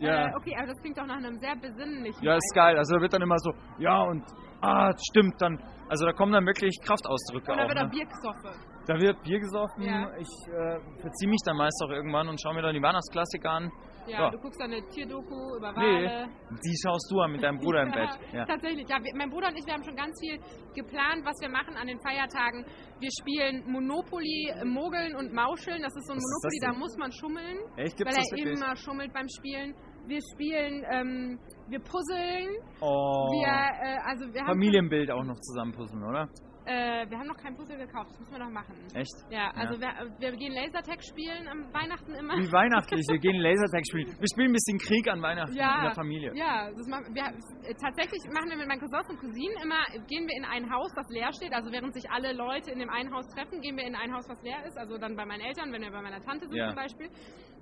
Ja. 0.00 0.28
Äh, 0.28 0.34
okay, 0.36 0.54
aber 0.56 0.66
das 0.68 0.80
klingt 0.80 0.96
doch 0.98 1.06
nach 1.06 1.16
einem 1.18 1.38
sehr 1.38 1.56
besinnlichen 1.56 2.22
Ja, 2.24 2.34
ist 2.34 2.52
geil. 2.54 2.76
Also 2.78 2.94
da 2.96 3.00
wird 3.02 3.12
dann 3.12 3.22
immer 3.22 3.38
so, 3.38 3.52
ja, 3.78 4.02
und 4.02 4.24
Ah, 4.62 4.92
stimmt, 5.10 5.40
dann, 5.40 5.58
also 5.90 6.06
da 6.06 6.12
kommen 6.12 6.32
dann 6.32 6.46
wirklich 6.46 6.78
Kraftausdrücke 6.82 7.50
Oder 7.52 7.64
auch. 7.64 7.68
wird 7.68 7.78
da 7.78 7.84
Ne? 7.84 7.90
Bier 7.90 8.06
gesoffen? 8.06 8.50
Da 8.86 8.94
wird 8.98 9.22
Bier 9.22 9.38
gesoffen, 9.40 9.82
Ja. 9.84 10.10
ich 10.16 10.32
äh, 10.48 10.78
verziehe 11.02 11.28
mich 11.28 11.40
dann 11.44 11.56
meist 11.56 11.80
auch 11.84 11.90
irgendwann 11.90 12.28
und 12.28 12.40
schaue 12.40 12.54
mir 12.54 12.62
dann 12.62 12.74
die 12.74 12.82
Weihnachtsklassiker 12.82 13.50
an. 13.50 13.70
Ja, 14.06 14.22
Ja. 14.24 14.30
du 14.30 14.38
guckst 14.38 14.58
dann 14.58 14.72
eine 14.72 14.82
Tierdoku 14.88 15.56
über 15.58 15.70
Nee, 15.72 16.06
Wale. 16.08 16.28
die 16.64 16.74
schaust 16.82 17.06
du 17.12 17.20
an 17.20 17.32
mit 17.32 17.42
deinem 17.42 17.58
Bruder 17.58 17.82
im 17.82 17.92
Bett. 17.98 18.08
Ja. 18.32 18.44
Tatsächlich, 18.46 18.88
ja. 18.88 18.96
Wir, 19.02 19.12
mein 19.14 19.28
Bruder 19.30 19.48
und 19.48 19.58
ich, 19.58 19.66
wir 19.66 19.74
haben 19.74 19.84
schon 19.84 19.94
ganz 19.94 20.18
viel 20.18 20.38
geplant, 20.74 21.22
was 21.24 21.36
wir 21.40 21.50
machen 21.50 21.76
an 21.76 21.86
den 21.86 22.00
Feiertagen. 22.00 22.64
Wir 22.98 23.10
spielen 23.20 23.62
Monopoly, 23.70 24.54
Mogeln 24.64 25.14
und 25.14 25.32
Mauscheln. 25.34 25.82
Das 25.82 25.94
ist 25.94 26.06
so 26.06 26.14
ein 26.14 26.18
Was 26.18 26.24
Monopoly, 26.24 26.58
da 26.62 26.72
muss 26.78 26.96
man 26.96 27.12
schummeln, 27.12 27.58
Echt, 27.76 27.98
weil 28.00 28.06
gibt's 28.06 28.16
er 28.16 28.22
das 28.22 28.30
wirklich? 28.32 28.56
immer 28.58 28.74
schummelt 28.76 29.12
beim 29.12 29.28
Spielen. 29.28 29.74
Wir 30.06 30.18
spielen, 30.32 30.82
ähm, 30.90 31.38
wir 31.70 31.80
puzzeln. 31.80 32.48
Oh, 32.80 33.30
Wir, 33.32 33.46
äh, 33.48 33.98
also 34.04 34.32
wir 34.32 34.40
haben, 34.40 34.48
Familienbild 34.48 35.10
auch 35.10 35.24
noch 35.24 35.38
zusammenpuzzeln, 35.40 36.02
oder? 36.04 36.28
äh, 36.66 37.08
wir 37.08 37.18
haben 37.18 37.26
noch 37.26 37.36
kein 37.38 37.56
Puzzle 37.56 37.78
gekauft. 37.78 38.10
Das 38.12 38.20
müssen 38.20 38.32
wir 38.32 38.38
noch 38.44 38.50
machen. 38.52 38.74
Echt? 38.94 39.10
Ja, 39.30 39.50
also 39.56 39.80
Wir, 39.80 39.90
wir 40.18 40.32
gehen 40.36 40.52
Lasertag 40.52 41.02
spielen 41.02 41.48
am 41.48 41.66
Weihnachten 41.72 42.14
immer. 42.14 42.34
Wie 42.36 42.52
weihnachtlich, 42.52 43.02
wir 43.10 43.18
gehen 43.18 43.40
Lasertag 43.42 43.82
spielen. 43.88 44.06
Wir 44.06 44.28
spielen 44.30 44.50
ein 44.50 44.58
bisschen 44.58 44.78
Krieg 44.78 45.08
an 45.10 45.20
Weihnachten 45.22 45.50
in 45.52 45.58
der 45.58 45.94
Familie. 45.94 46.30
Ja, 46.36 46.70
das 46.70 46.86
machen 46.86 47.10
wir, 47.14 47.24
äh, 47.26 47.74
tatsächlich 47.74 48.22
machen 48.30 48.50
wir 48.50 48.56
mit 48.58 48.68
meinen 48.68 48.78
Cousins 48.78 49.08
und 49.08 49.18
Cousinen 49.18 49.56
immer, 49.64 49.82
gehen 50.06 50.28
wir 50.28 50.36
in 50.36 50.44
ein 50.44 50.70
Haus, 50.70 50.92
das 50.94 51.08
leer 51.10 51.32
steht. 51.32 51.52
Also 51.52 51.72
während 51.72 51.92
sich 51.94 52.06
alle 52.10 52.32
Leute 52.34 52.70
in 52.70 52.78
dem 52.78 52.90
einen 52.90 53.10
Haus 53.12 53.26
treffen, 53.34 53.60
gehen 53.62 53.76
wir 53.76 53.84
in 53.86 53.96
ein 53.96 54.12
Haus, 54.12 54.28
was 54.28 54.40
leer 54.42 54.62
ist. 54.66 54.76
Also 54.78 54.98
dann 54.98 55.16
bei 55.16 55.24
meinen 55.26 55.40
Eltern, 55.42 55.72
wenn 55.72 55.82
wir 55.82 55.90
bei 55.90 56.02
meiner 56.02 56.20
Tante 56.22 56.46
sind 56.46 56.56
Ja. 56.56 56.68
zum 56.68 56.76
Beispiel. 56.76 57.08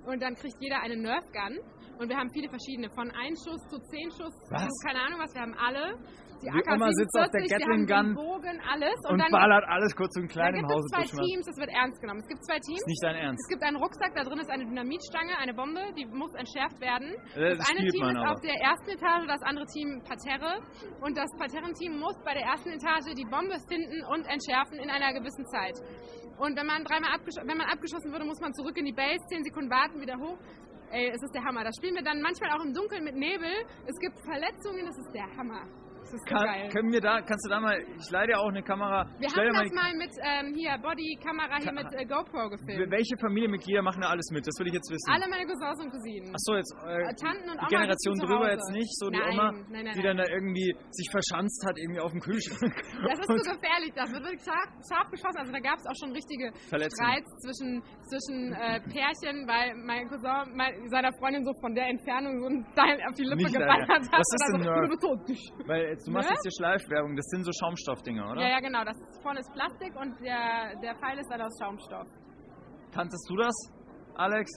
Und 0.09 0.23
dann 0.23 0.35
kriegt 0.37 0.57
jeder 0.59 0.81
eine 0.81 0.97
Nerf 0.97 1.25
Gun. 1.33 1.59
Und 1.99 2.09
wir 2.09 2.17
haben 2.17 2.31
viele 2.31 2.49
verschiedene, 2.49 2.89
von 2.91 3.11
1 3.11 3.45
Schuss 3.45 3.61
zu 3.69 3.79
10 3.79 4.11
Schuss 4.13 4.33
Was? 4.49 4.63
zu 4.63 4.87
keine 4.87 5.01
Ahnung 5.03 5.21
was. 5.21 5.35
Wir 5.35 5.43
haben 5.43 5.55
alle. 5.55 5.99
Die 6.39 6.47
Die 6.51 6.71
Oma 6.71 6.89
sitzt 6.95 7.17
auf 7.19 7.31
der 7.35 7.43
AK-47, 7.43 7.51
wir 7.51 7.59
Gatling 7.59 7.85
Gun 7.87 8.09
Bogen, 8.15 8.57
alles. 8.63 8.99
Und, 9.11 9.19
dann, 9.19 9.31
ballert 9.31 9.65
alles 9.67 9.93
kurz 9.97 10.15
im 10.17 10.23
dann 10.23 10.31
kleinen 10.31 10.61
gibt 10.63 10.71
Hause 10.71 10.87
es 10.87 10.91
zwei 10.95 11.03
Buschmann. 11.03 11.25
Teams, 11.27 11.45
das 11.51 11.57
wird 11.59 11.71
ernst 11.75 11.99
genommen. 12.01 12.21
Es 12.23 12.29
gibt 12.29 12.43
zwei 12.47 12.59
Teams. 12.63 12.79
Ist 12.79 12.87
nicht 12.95 13.03
dein 13.03 13.17
Ernst. 13.19 13.41
Es 13.43 13.49
gibt 13.51 13.63
einen 13.63 13.77
Rucksack, 13.77 14.13
da 14.15 14.23
drin 14.23 14.39
ist 14.39 14.51
eine 14.51 14.65
Dynamitstange, 14.67 15.35
eine 15.39 15.55
Bombe, 15.55 15.83
die 15.99 16.07
muss 16.07 16.33
entschärft 16.35 16.79
werden. 16.81 17.11
Äh, 17.35 17.59
Das, 17.59 17.59
das 17.59 17.69
eine 17.71 17.83
Team 17.91 18.07
ist 18.07 18.17
aber. 18.17 18.31
auf 18.31 18.41
der 18.41 18.55
ersten 18.55 18.91
Etage, 18.95 19.27
das 19.27 19.43
andere 19.43 19.67
Team 19.67 19.89
Parterre. 20.07 20.63
Und 21.03 21.17
das 21.19 21.31
Parterrenteam 21.39 21.99
muss 21.99 22.15
bei 22.25 22.35
der 22.35 22.47
ersten 22.47 22.71
Etage 22.71 23.11
die 23.19 23.27
Bombe 23.27 23.59
finden 23.67 23.99
und 24.07 24.23
entschärfen 24.31 24.79
in 24.79 24.91
einer 24.91 25.11
gewissen 25.13 25.45
Zeit. 25.51 25.75
Und 26.39 26.55
wenn 26.55 26.67
man 26.71 26.85
dreimal 26.87 27.19
abgesch 27.19 27.35
wenn 27.43 27.59
man 27.59 27.67
abgeschossen 27.67 28.13
wurde, 28.15 28.25
muss 28.25 28.39
man 28.41 28.55
zurück 28.55 28.77
in 28.79 28.85
die 28.87 28.95
Base, 28.95 29.19
10 29.27 29.43
Sekunden 29.43 29.71
warten, 29.71 30.01
wieder 30.01 30.15
hoch. 30.23 30.39
Ey, 30.91 31.11
es 31.11 31.21
ist 31.23 31.35
der 31.35 31.45
Hammer. 31.45 31.65
Das 31.65 31.75
spielen 31.77 31.97
wir 31.97 32.03
dann 32.03 32.23
manchmal 32.23 32.51
auch 32.57 32.65
im 32.65 32.73
Dunkeln 32.73 33.05
mit 33.05 33.15
Nebel. 33.15 33.51
Es 33.85 33.99
gibt 33.99 34.17
Verletzungen, 34.25 34.87
das 34.87 34.97
ist 34.97 35.13
der 35.13 35.27
Hammer. 35.37 35.67
Das 36.09 36.21
so 36.21 36.25
Kann, 36.25 36.69
können 36.73 36.91
wir 36.93 37.01
da, 37.01 37.21
kannst 37.21 37.45
du 37.45 37.51
da 37.51 37.61
mal, 37.61 37.77
ich 37.79 38.11
leide 38.11 38.33
ja 38.33 38.39
auch 38.39 38.49
eine 38.49 38.63
Kamera. 38.63 39.05
Wir 39.19 39.29
Stell 39.29 39.49
haben 39.53 39.61
das 39.69 39.77
mal, 39.77 39.93
mit 39.97 40.13
ähm, 40.25 40.55
hier 40.57 40.73
Body-Kamera 40.81 41.57
hier 41.61 41.73
mit 41.77 41.85
äh, 41.93 42.05
GoPro 42.09 42.49
die- 42.49 42.57
gefilmt. 42.57 42.91
welche 42.91 43.17
Familienmitglieder 43.21 43.83
machen 43.83 44.01
da 44.01 44.09
alles 44.09 44.25
mit? 44.33 44.47
Das 44.47 44.57
will 44.59 44.69
ich 44.69 44.75
jetzt 44.75 44.89
wissen. 44.91 45.05
Alle 45.13 45.29
meine 45.29 45.45
Cousins 45.45 45.79
und 45.85 45.91
Cousinen. 45.93 46.33
Achso, 46.33 46.57
jetzt 46.57 46.73
äh, 46.81 47.03
Äh, 47.05 47.15
Tanten 47.21 47.45
und 47.53 47.59
die 47.61 47.69
Oma 47.69 47.69
Generation 47.69 48.15
sitzen 48.17 48.21
zu 48.21 48.27
drüber 48.33 48.49
jetzt 48.53 48.71
nicht, 48.73 48.93
so 48.99 49.11
die 49.11 49.19
Nein, 49.19 49.33
Oma, 49.37 49.53
nein, 49.69 49.85
nein, 49.85 49.95
die 49.97 50.03
dann 50.03 50.17
da 50.17 50.25
irgendwie 50.33 50.69
sich 50.91 51.09
verschanzt 51.13 51.61
hat, 51.69 51.77
irgendwie 51.77 52.01
auf 52.01 52.13
dem 52.13 52.21
Kühlschrank. 52.25 52.73
Das 53.05 53.19
ist 53.21 53.29
so 53.29 53.53
gefährlich, 53.53 53.93
das 53.95 54.09
wird 54.13 54.23
wirklich 54.25 54.45
scharf, 54.45 54.69
scharf 54.89 55.09
geschossen. 55.13 55.39
Also 55.45 55.53
da 55.53 55.61
gab 55.61 55.77
es 55.77 55.87
auch 55.87 55.99
schon 56.01 56.13
richtige. 56.17 56.49
Streits 56.73 57.29
zwischen, 57.45 57.83
zwischen 58.09 58.53
äh, 58.57 58.81
Pärchen, 58.89 59.45
weil 59.47 59.75
mein 59.85 60.09
Cousin 60.09 60.57
mein, 60.57 60.73
seiner 60.89 61.13
Freundin 61.21 61.45
so 61.45 61.53
von 61.61 61.75
der 61.75 61.87
Entfernung 61.93 62.39
so 62.41 62.47
ein 62.49 62.65
Stein 62.73 62.97
auf 63.09 63.15
die 63.15 63.25
Lippe 63.25 63.45
Nicht 63.45 63.53
geballert 63.55 63.89
hat. 63.89 64.03
Was 64.09 64.25
ist 64.25 64.47
so. 64.49 64.59
So 65.09 65.15
dicht. 65.29 65.53
Weil 65.69 65.97
jetzt, 65.99 66.07
du 66.07 66.13
machst 66.13 66.31
Ne? 66.31 66.35
jetzt 66.35 66.43
hier 66.47 66.57
Schleifwerbung, 66.65 67.17
das 67.17 67.27
sind 67.27 67.43
so 67.45 67.51
Schaumstoffdinger, 67.53 68.31
oder? 68.31 68.41
Ja, 68.41 68.49
ja, 68.49 68.61
genau. 68.61 68.85
Das 68.85 68.97
ist, 68.97 69.21
vorne 69.23 69.41
ist 69.41 69.53
Plastik 69.53 69.95
und 69.99 70.15
der, 70.21 70.79
der 70.81 70.95
Pfeil 70.97 71.19
ist 71.19 71.29
dann 71.31 71.41
aus 71.43 71.53
Schaumstoff. 71.61 72.07
Kanntest 72.95 73.27
du 73.29 73.37
das, 73.37 73.55
Alex? 74.15 74.51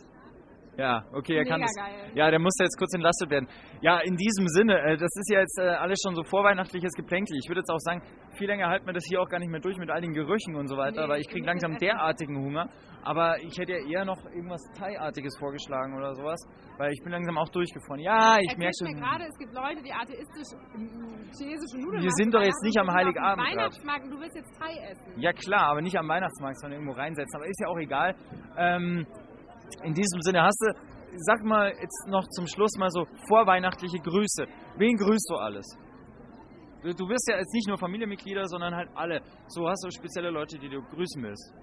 Ja, 0.77 1.03
okay, 1.13 1.35
er 1.35 1.43
Mega 1.43 1.51
kann 1.51 1.61
das. 1.61 1.75
geil. 1.75 2.11
Ja, 2.15 2.31
der 2.31 2.39
musste 2.39 2.63
jetzt 2.63 2.77
kurz 2.77 2.93
entlastet 2.93 3.29
werden. 3.29 3.47
Ja, 3.81 3.99
in 3.99 4.15
diesem 4.15 4.47
Sinne, 4.47 4.79
äh, 4.79 4.97
das 4.97 5.09
ist 5.15 5.29
ja 5.31 5.39
jetzt 5.41 5.59
äh, 5.59 5.63
alles 5.63 5.99
schon 6.03 6.15
so 6.15 6.23
vorweihnachtliches 6.23 6.93
Geplänkel. 6.93 7.35
Ich 7.41 7.49
würde 7.49 7.59
jetzt 7.59 7.69
auch 7.69 7.79
sagen, 7.79 8.01
viel 8.37 8.47
länger 8.47 8.67
halten 8.67 8.85
wir 8.85 8.93
das 8.93 9.03
hier 9.07 9.21
auch 9.21 9.27
gar 9.29 9.39
nicht 9.39 9.51
mehr 9.51 9.59
durch 9.59 9.77
mit 9.77 9.89
all 9.89 10.01
den 10.01 10.13
Gerüchen 10.13 10.55
und 10.55 10.67
so 10.67 10.77
weiter, 10.77 11.03
Nee, 11.03 11.09
weil 11.09 11.21
ich 11.21 11.27
kriege 11.29 11.45
langsam 11.45 11.77
derartigen 11.77 12.37
Hunger. 12.37 12.69
Aber 13.03 13.37
ich 13.41 13.57
hätte 13.57 13.73
ja 13.73 13.79
eher 13.79 14.05
noch 14.05 14.23
irgendwas 14.25 14.61
Thai-artiges 14.77 15.35
vorgeschlagen 15.39 15.97
oder 15.97 16.13
sowas, 16.13 16.39
weil 16.77 16.91
ich 16.93 17.01
bin 17.03 17.11
langsam 17.11 17.37
auch 17.37 17.49
durchgefroren. 17.49 17.99
Ja, 17.99 18.37
ich 18.39 18.55
merke 18.57 18.73
schon. 18.79 18.93
gerade, 18.95 19.25
es 19.25 19.37
gibt 19.39 19.53
Leute, 19.53 19.81
die 19.83 19.91
atheistisch 19.91 20.53
mm, 20.75 21.31
chinesische 21.35 21.77
Nudeln 21.81 22.03
Wir 22.03 22.11
sind 22.11 22.33
doch 22.33 22.41
jetzt 22.43 22.63
nicht 22.63 22.77
am 22.77 22.91
Heiligabend. 22.91 23.45
Weihnachtsmarkt 23.45 24.03
und 24.05 24.11
du 24.11 24.19
willst 24.19 24.35
jetzt 24.35 24.51
Thai 24.57 24.73
essen. 24.91 25.19
Ja 25.19 25.33
klar, 25.33 25.71
aber 25.71 25.81
nicht 25.81 25.97
am 25.97 26.07
Weihnachtsmarkt, 26.07 26.59
sondern 26.59 26.79
irgendwo 26.81 26.97
reinsetzen. 26.97 27.35
Aber 27.35 27.47
ist 27.47 27.59
ja 27.59 27.67
auch 27.67 27.79
egal. 27.79 28.15
Ähm, 28.57 29.07
in 29.83 29.93
diesem 29.93 30.21
Sinne 30.21 30.43
hast 30.43 30.59
du, 30.61 30.73
sag 31.17 31.43
mal 31.43 31.73
jetzt 31.81 32.07
noch 32.07 32.27
zum 32.29 32.47
Schluss 32.47 32.71
mal 32.77 32.89
so 32.89 33.05
vorweihnachtliche 33.27 33.99
Grüße. 33.99 34.45
Wen 34.77 34.95
grüßt 34.97 35.29
du 35.29 35.35
alles? 35.35 35.65
Du, 36.83 36.93
du 36.93 37.07
wirst 37.09 37.29
ja 37.29 37.37
jetzt 37.37 37.53
nicht 37.53 37.67
nur 37.67 37.77
Familienmitglieder, 37.77 38.45
sondern 38.47 38.73
halt 38.75 38.89
alle. 38.95 39.21
So 39.47 39.67
hast 39.67 39.83
du 39.85 39.91
spezielle 39.91 40.31
Leute, 40.31 40.57
die 40.57 40.69
du 40.69 40.81
grüßen 40.81 41.21
willst. 41.21 41.53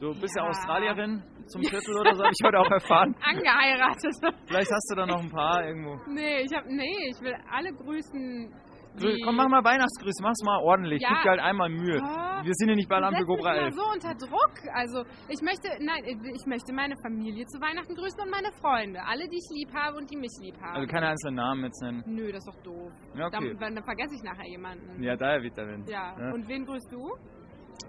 Du 0.00 0.10
bist 0.20 0.34
ja, 0.34 0.42
Ja. 0.42 0.48
Australierin 0.48 1.22
zum 1.46 1.62
Viertel 1.70 1.96
oder 2.00 2.14
so, 2.14 2.24
habe 2.24 2.32
ich 2.36 2.44
heute 2.44 2.58
auch 2.58 2.70
erfahren. 2.70 3.14
Angeheiratet. 3.22 4.14
Vielleicht 4.46 4.72
hast 4.72 4.90
du 4.90 4.96
da 4.96 5.06
noch 5.06 5.20
ein 5.22 5.30
paar 5.30 5.64
irgendwo. 5.64 5.96
Nee, 6.10 6.40
ich 6.42 6.52
hab, 6.52 6.64
nee, 6.66 7.08
ich 7.08 7.20
will 7.20 7.34
alle 7.50 7.72
grüßen. 7.72 8.52
Grü 8.96 9.16
Komm, 9.24 9.36
mach 9.36 9.48
mal 9.48 9.64
Weihnachtsgrüße, 9.64 10.22
mach's 10.22 10.42
mal 10.44 10.58
ordentlich. 10.60 11.00
Ja. 11.00 11.08
Gib 11.08 11.22
dir 11.22 11.30
halt 11.30 11.40
einmal 11.40 11.68
Mühe. 11.70 12.00
Ah. 12.02 12.44
Wir 12.44 12.52
sind 12.54 12.68
ja 12.68 12.74
nicht 12.74 12.88
bei 12.88 13.00
Cobra 13.00 13.52
mich 13.52 13.60
11. 13.62 13.72
immer 13.72 13.72
so 13.72 13.86
unter 13.92 14.14
Druck. 14.14 14.54
Also 14.74 15.04
ich 15.28 15.40
möchte, 15.40 15.68
nein, 15.80 16.04
ich 16.04 16.46
möchte 16.46 16.72
meine 16.72 16.94
Familie 17.02 17.46
zu 17.46 17.60
Weihnachten 17.60 17.94
grüßen 17.94 18.20
und 18.20 18.30
meine 18.30 18.52
Freunde. 18.60 19.00
Alle, 19.04 19.28
die 19.28 19.38
ich 19.38 19.48
lieb 19.56 19.72
habe 19.72 19.96
und 19.96 20.10
die 20.10 20.16
mich 20.16 20.32
lieb 20.40 20.56
haben. 20.60 20.76
Also 20.76 20.86
keine 20.86 21.08
einzelnen 21.08 21.36
Namen 21.36 21.64
jetzt 21.64 21.80
nennen. 21.82 22.02
Nö, 22.06 22.32
das 22.32 22.44
ist 22.44 22.48
doch 22.48 22.62
doof. 22.62 22.92
Ja, 23.14 23.26
okay. 23.26 23.56
Dann, 23.58 23.74
dann 23.74 23.84
vergesse 23.84 24.14
ich 24.14 24.22
nachher 24.22 24.48
jemanden. 24.48 25.02
Ja, 25.02 25.16
daher 25.16 25.42
wird 25.42 25.56
der 25.56 25.68
Wind. 25.68 25.88
Ja. 25.88 26.14
Ja. 26.18 26.32
Und 26.32 26.48
wen 26.48 26.64
grüßt 26.66 26.92
du? 26.92 27.08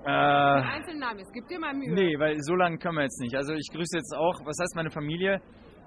Äh, 0.06 0.10
einzelnen 0.10 1.00
Namen. 1.00 1.20
Es 1.20 1.32
gibt 1.32 1.50
dir 1.50 1.60
mal 1.60 1.74
Mühe. 1.74 1.94
Nee, 1.94 2.20
weil 2.20 2.38
so 2.42 2.56
lange 2.56 2.78
können 2.78 2.96
wir 2.96 3.04
jetzt 3.04 3.20
nicht. 3.22 3.36
Also 3.36 3.54
ich 3.54 3.68
grüße 3.72 3.98
jetzt 3.98 4.14
auch, 4.16 4.40
was 4.46 4.58
heißt 4.60 4.76
meine 4.76 4.90
Familie? 4.90 5.42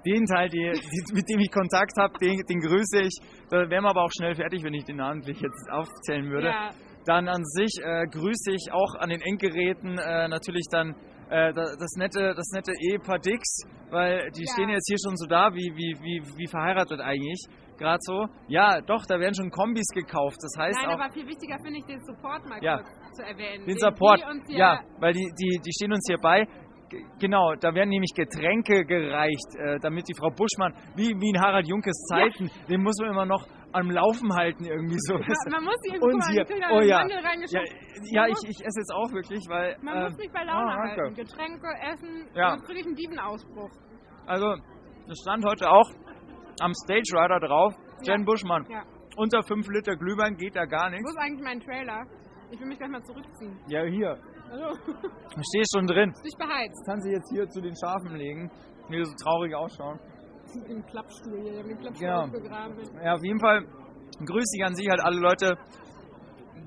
Den 0.07 0.25
Teil, 0.27 0.49
die, 0.49 0.71
die, 0.73 1.15
mit 1.15 1.29
dem 1.29 1.41
ich 1.41 1.51
Kontakt 1.51 1.93
habe, 1.99 2.13
den, 2.23 2.37
den 2.49 2.61
grüße 2.61 3.01
ich. 3.03 3.15
Da 3.51 3.69
wären 3.69 3.83
wir 3.85 3.91
aber 3.91 4.05
auch 4.05 4.13
schnell 4.17 4.35
fertig, 4.37 4.63
wenn 4.63 4.75
ich 4.75 4.85
den 4.85 4.97
namentlich 4.97 5.41
jetzt 5.41 5.69
aufzählen 5.71 6.31
würde. 6.31 6.49
Ja. 6.49 6.71
Dann 7.07 7.29
an 7.29 7.45
sich 7.45 7.73
äh, 7.83 8.05
grüße 8.07 8.53
ich 8.53 8.73
auch 8.73 8.95
an 9.01 9.11
den 9.11 9.21
Endgeräten 9.21 9.99
äh, 9.99 10.29
natürlich 10.29 10.65
dann 10.71 10.95
äh, 11.29 11.53
da- 11.53 11.75
das 11.79 11.93
nette, 11.97 12.35
das 12.37 12.47
nette 12.55 12.73
Ehepaar 12.89 13.19
Dix, 13.19 13.43
weil 13.91 14.31
die 14.31 14.45
Ja. 14.45 14.53
stehen 14.55 14.69
jetzt 14.71 14.87
hier 14.89 14.99
schon 15.05 15.17
so 15.17 15.27
da, 15.27 15.53
wie, 15.55 15.71
wie, 15.75 15.95
wie, 16.03 16.23
wie 16.37 16.47
verheiratet 16.47 17.01
eigentlich. 17.01 17.41
Gerade 17.79 17.99
so. 18.01 18.27
Ja, 18.49 18.81
doch, 18.81 19.05
da 19.07 19.21
werden 19.21 19.35
schon 19.35 19.51
Kombis 19.51 19.87
gekauft. 19.93 20.39
Das 20.41 20.53
heißt 20.59 20.79
Nein, 20.81 20.89
auch. 20.97 21.01
aber 21.01 21.13
viel 21.13 21.27
wichtiger 21.27 21.59
finde 21.63 21.79
ich 21.81 21.85
den 21.85 22.01
Support 22.07 22.47
mal 22.49 22.59
Ja. 22.63 22.79
kurz 22.79 23.17
zu 23.17 23.23
erwähnen. 23.23 23.67
Den 23.67 23.79
Support, 23.79 24.21
die 24.23 24.31
uns 24.31 24.45
ja, 24.49 24.81
weil 24.99 25.13
die, 25.13 25.29
die, 25.39 25.61
die 25.61 25.73
stehen 25.77 25.93
uns 25.93 26.05
hier 26.09 26.17
bei. 26.19 26.47
Genau, 27.21 27.55
da 27.61 27.75
werden 27.75 27.91
nämlich 27.91 28.13
Getränke 28.15 28.85
gereicht, 28.85 29.55
äh, 29.59 29.79
damit 29.81 30.09
die 30.09 30.15
Frau 30.19 30.31
Buschmann, 30.31 30.73
wie, 30.95 31.15
wie 31.19 31.31
in 31.31 31.41
Harald 31.41 31.67
Junkes 31.69 31.97
Zeiten, 32.09 32.51
den 32.69 32.83
muss 32.83 32.97
man 33.01 33.11
immer 33.11 33.27
noch 33.27 33.45
am 33.73 33.91
Laufen 33.91 34.33
halten 34.33 34.65
irgendwie 34.65 34.97
so. 34.99 35.15
Man, 35.15 35.27
man 35.51 35.65
muss 35.65 35.77
Und 36.01 36.25
hier, 36.31 36.45
kriegen 36.45 36.61
da 36.61 36.69
oh 36.71 36.79
einen 36.79 36.89
ja, 36.89 37.03
ja, 37.07 37.63
ja 38.13 38.27
ich, 38.29 38.49
ich 38.49 38.65
esse 38.65 38.81
jetzt 38.81 38.93
auch 38.95 39.13
wirklich, 39.13 39.41
weil... 39.49 39.77
Man 39.83 39.97
äh, 39.97 40.03
muss 40.05 40.17
mich 40.17 40.33
bei 40.33 40.45
Laune 40.45 40.73
danke. 40.73 41.03
halten. 41.03 41.15
Getränke, 41.15 41.69
Essen, 41.93 42.29
Ja. 42.35 42.51
sonst 42.51 42.67
kriege 42.67 42.81
ich 42.81 42.87
einen 42.87 42.95
Dievenausbruch. 42.97 43.71
Also, 44.27 44.57
das 45.09 45.19
stand 45.21 45.45
heute 45.45 45.69
auch 45.71 45.91
am 46.61 46.73
Stage 46.85 47.13
Rider 47.13 47.41
drauf, 47.41 47.75
Ja. 48.03 48.15
Jen 48.15 48.25
Buschmann. 48.25 48.65
Ja. 48.71 48.83
Unter 49.17 49.43
5 49.43 49.67
Liter 49.69 49.97
Glühwein 49.97 50.37
geht 50.37 50.55
da 50.57 50.65
gar 50.65 50.87
Wo 50.87 50.91
nichts. 50.95 51.11
ist 51.11 51.19
eigentlich 51.19 51.43
mein 51.43 51.61
Trailer? 51.61 52.05
Ich 52.51 52.61
will 52.61 52.69
mich 52.69 52.79
gleich 52.79 52.91
mal 52.91 53.03
zurückziehen. 53.03 53.59
Ja, 53.69 53.83
hier. 53.85 54.19
Hallo. 54.51 54.75
Stehst 55.51 55.73
schon 55.75 55.87
drin. 55.87 56.11
Ist 56.11 56.25
nicht 56.25 56.39
beheizt. 56.39 56.87
Kann 56.87 57.01
sie 57.03 57.11
jetzt 57.11 57.31
hier 57.33 57.49
zu 57.49 57.61
den 57.61 57.75
Schafen 57.77 58.17
legen, 58.17 58.51
wie 58.89 59.05
so 59.05 59.13
traurig 59.23 59.55
ausschauen. 59.55 59.99
Im 60.69 60.85
Klappstuhl 60.87 61.41
hier. 61.43 61.53
Ich 61.53 61.59
hab 61.59 61.67
den 61.67 61.79
Klappstuhl 61.79 62.07
Genau. 62.09 62.23
aufgegraben. 62.25 62.77
Ja, 63.05 63.15
auf 63.15 63.25
jeden 63.25 63.41
Fall 63.41 63.63
grüße 64.25 64.57
ich 64.59 64.65
an 64.65 64.75
Sie 64.75 64.89
halt 64.89 65.01
alle 65.01 65.19
Leute, 65.21 65.57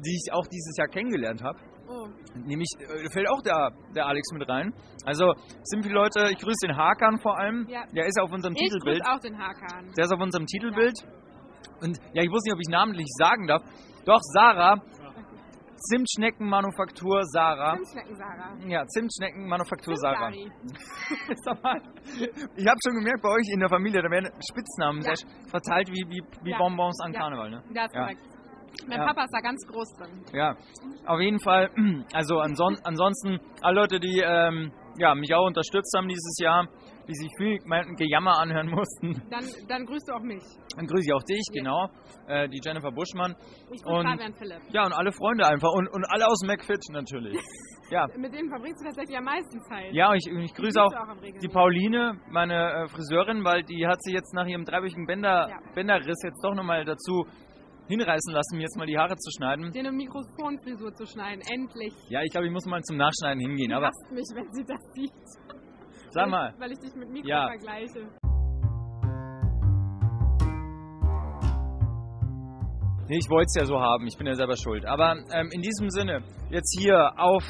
die 0.06 0.16
ich 0.16 0.34
auch 0.34 0.46
dieses 0.48 0.76
Jahr 0.78 0.88
kennengelernt 0.88 1.42
habe. 1.44 1.58
Oh. 1.88 2.08
Nämlich 2.36 2.68
äh, 2.80 3.10
fällt 3.12 3.28
auch 3.30 3.42
der, 3.42 3.72
der 3.96 4.06
Alex 4.06 4.28
mit 4.34 4.48
rein. 4.48 4.72
Also 5.06 5.34
sind 5.64 5.82
viele 5.84 5.96
Leute, 5.96 6.28
ich 6.30 6.38
grüße 6.38 6.68
den 6.68 6.78
Hakan 6.78 7.20
vor 7.20 7.40
allem. 7.40 7.66
Ja. 7.68 7.84
Der 7.96 8.06
ist 8.06 8.20
auf 8.22 8.32
unserem 8.32 8.54
Ich 8.54 8.62
Titelbild. 8.62 9.00
grüße 9.02 9.12
auch 9.16 9.20
den 9.20 9.38
Hakan. 9.40 9.92
Der 9.98 10.06
ist 10.06 10.12
auf 10.14 10.22
unserem 10.22 10.46
Titelbild. 10.46 10.94
Und 11.82 11.98
ja, 12.14 12.22
ich 12.22 12.30
wusste 12.30 12.50
nicht, 12.50 12.54
ob 12.56 12.62
ich 12.62 12.70
namentlich 12.70 13.08
sagen 13.18 13.48
darf. 13.48 13.64
Doch, 14.06 14.20
Sarah. 14.34 14.76
Zimtschneckenmanufaktur 15.80 17.24
Sarah. 17.26 17.76
Zimtschnecken, 17.78 18.16
Sarah. 18.16 18.58
Ja, 18.68 18.86
Zimtschneckenmanufaktur 18.88 19.96
Sarah. 19.98 20.32
Ich 22.56 22.68
habe 22.68 22.78
schon 22.86 22.96
gemerkt, 22.96 23.22
bei 23.22 23.30
euch 23.30 23.48
in 23.54 23.60
der 23.60 23.70
Familie, 23.70 24.02
da 24.02 24.10
werden 24.10 24.30
Spitznamen 24.50 25.02
Ja. 25.02 25.16
sehr 25.16 25.28
verteilt 25.50 25.90
wie, 25.90 26.06
wie, 26.10 26.22
wie 26.44 26.52
Ja. 26.52 26.58
Bonbons 26.58 27.00
an 27.04 27.14
Ja. 27.14 27.20
Karneval. 27.20 27.50
Ne? 27.52 27.64
Das 27.74 27.86
ist 27.88 27.96
Ja. 27.96 28.02
korrekt. 28.02 28.22
Mein 28.88 29.00
Ja. 29.00 29.06
Papa 29.08 29.24
ist 29.24 29.34
da 29.34 29.40
ganz 29.42 29.66
groß 29.68 29.94
drin. 29.98 30.24
Ja, 30.34 30.56
auf 31.08 31.20
jeden 31.20 31.40
Fall. 31.40 31.70
Also 32.14 32.40
anson 32.40 32.78
ansonsten 32.84 33.40
alle 33.62 33.82
Leute, 33.82 34.00
die 34.00 34.22
ähm, 34.24 34.72
ja, 34.98 35.16
mich 35.16 35.34
auch 35.34 35.46
unterstützt 35.48 35.94
haben 35.98 36.08
dieses 36.08 36.38
Jahr, 36.40 36.68
die 37.10 37.16
sich 37.16 37.30
viel 37.38 37.57
mein 37.66 37.95
Gejammer 37.95 38.38
anhören 38.39 38.70
mussten, 38.70 39.22
Dann, 39.32 39.43
dann 39.68 39.86
grüßt 39.86 40.07
du 40.07 40.14
auch 40.14 40.22
mich. 40.22 40.43
dann 40.78 40.86
grüße 40.88 41.05
ich 41.07 41.14
auch 41.14 41.24
dich, 41.24 41.41
genau, 41.51 41.88
äh, 42.28 42.47
die 42.47 42.60
Jennifer 42.64 42.91
Buschmann. 42.91 43.36
Ich 43.74 43.82
grüße 43.84 43.89
Und- 43.99 44.07
Fabian 44.07 44.34
Philipp. 44.36 44.62
Ja, 44.72 44.86
und 44.86 44.93
alle 44.93 45.12
Freunde 45.12 45.47
einfach 45.47 45.70
und, 45.74 45.88
und 45.89 46.05
alle 46.10 46.28
aus 46.28 46.41
McFit 46.45 46.80
natürlich. 46.91 47.38
Ja, 47.91 48.05
Mit 48.16 48.32
denen 48.32 48.47
verbringst 48.49 48.82
du 48.82 48.86
tatsächlich 48.86 49.18
am 49.18 49.24
meisten 49.24 49.60
Zeit. 49.64 49.91
ja, 49.93 50.12
und 50.12 50.18
ich, 50.18 50.28
ich 50.32 50.53
grüße 50.53 50.80
auch 50.80 50.91
Regelmäßig. 50.93 51.39
die 51.41 51.47
Pauline, 51.47 52.20
meine 52.30 52.84
äh, 52.84 52.88
Friseurin, 52.88 53.43
weil 53.43 53.64
die 53.64 53.88
hat 53.88 53.99
sich 54.03 54.14
jetzt 54.14 54.32
nach 54.36 54.45
ihrem 54.45 54.64
dreiwöchigen 54.64 55.07
Bänder, 55.07 55.49
Ja. 55.49 55.57
Bänderriss 55.74 56.22
jetzt 56.24 56.39
doch 56.43 56.53
nochmal 56.53 56.86
dazu 56.86 57.26
hinreißen 57.88 58.32
lassen, 58.32 58.57
mir 58.57 58.62
jetzt 58.62 58.78
mal 58.78 58.86
die 58.86 58.95
Haare 58.95 59.16
zu 59.16 59.32
schneiden. 59.36 59.72
Dir 59.72 59.80
eine 59.80 59.91
Mikrofonfrisur 59.91 60.93
zu 60.93 61.07
schneiden. 61.07 61.41
Endlich. 61.51 61.91
Ja, 62.10 62.22
ich 62.22 62.30
glaube, 62.32 62.45
ich 62.45 62.53
muss 62.53 62.68
mal 62.68 62.80
zum 62.84 62.97
Nachschneiden 62.97 63.39
hingehen, 63.41 63.70
Sie 63.70 63.74
aber 63.74 63.89
mich, 64.12 64.30
wenn 64.36 64.51
sie 64.51 64.66
das 64.66 64.84
sieht. 64.93 65.59
Sag 66.12 66.30
mal. 66.30 66.53
Weil 66.60 66.72
ich 66.72 66.80
dich 66.80 66.95
mit 66.95 67.10
Mikro 67.10 67.28
Ja. 67.28 67.47
vergleiche. 67.47 68.07
Nee, 73.07 73.18
ich 73.18 73.30
wollte 73.30 73.45
es 73.47 73.55
ja 73.55 73.66
so 73.66 73.80
haben, 73.80 74.05
ich 74.05 74.18
bin 74.18 74.28
ja 74.28 74.36
selber 74.36 74.55
schuld. 74.55 74.86
Aber 74.86 75.14
ähm, 75.34 75.49
in 75.51 75.62
diesem 75.62 75.89
Sinne, 75.89 76.22
jetzt 76.51 76.78
hier 76.80 77.12
auf 77.18 77.43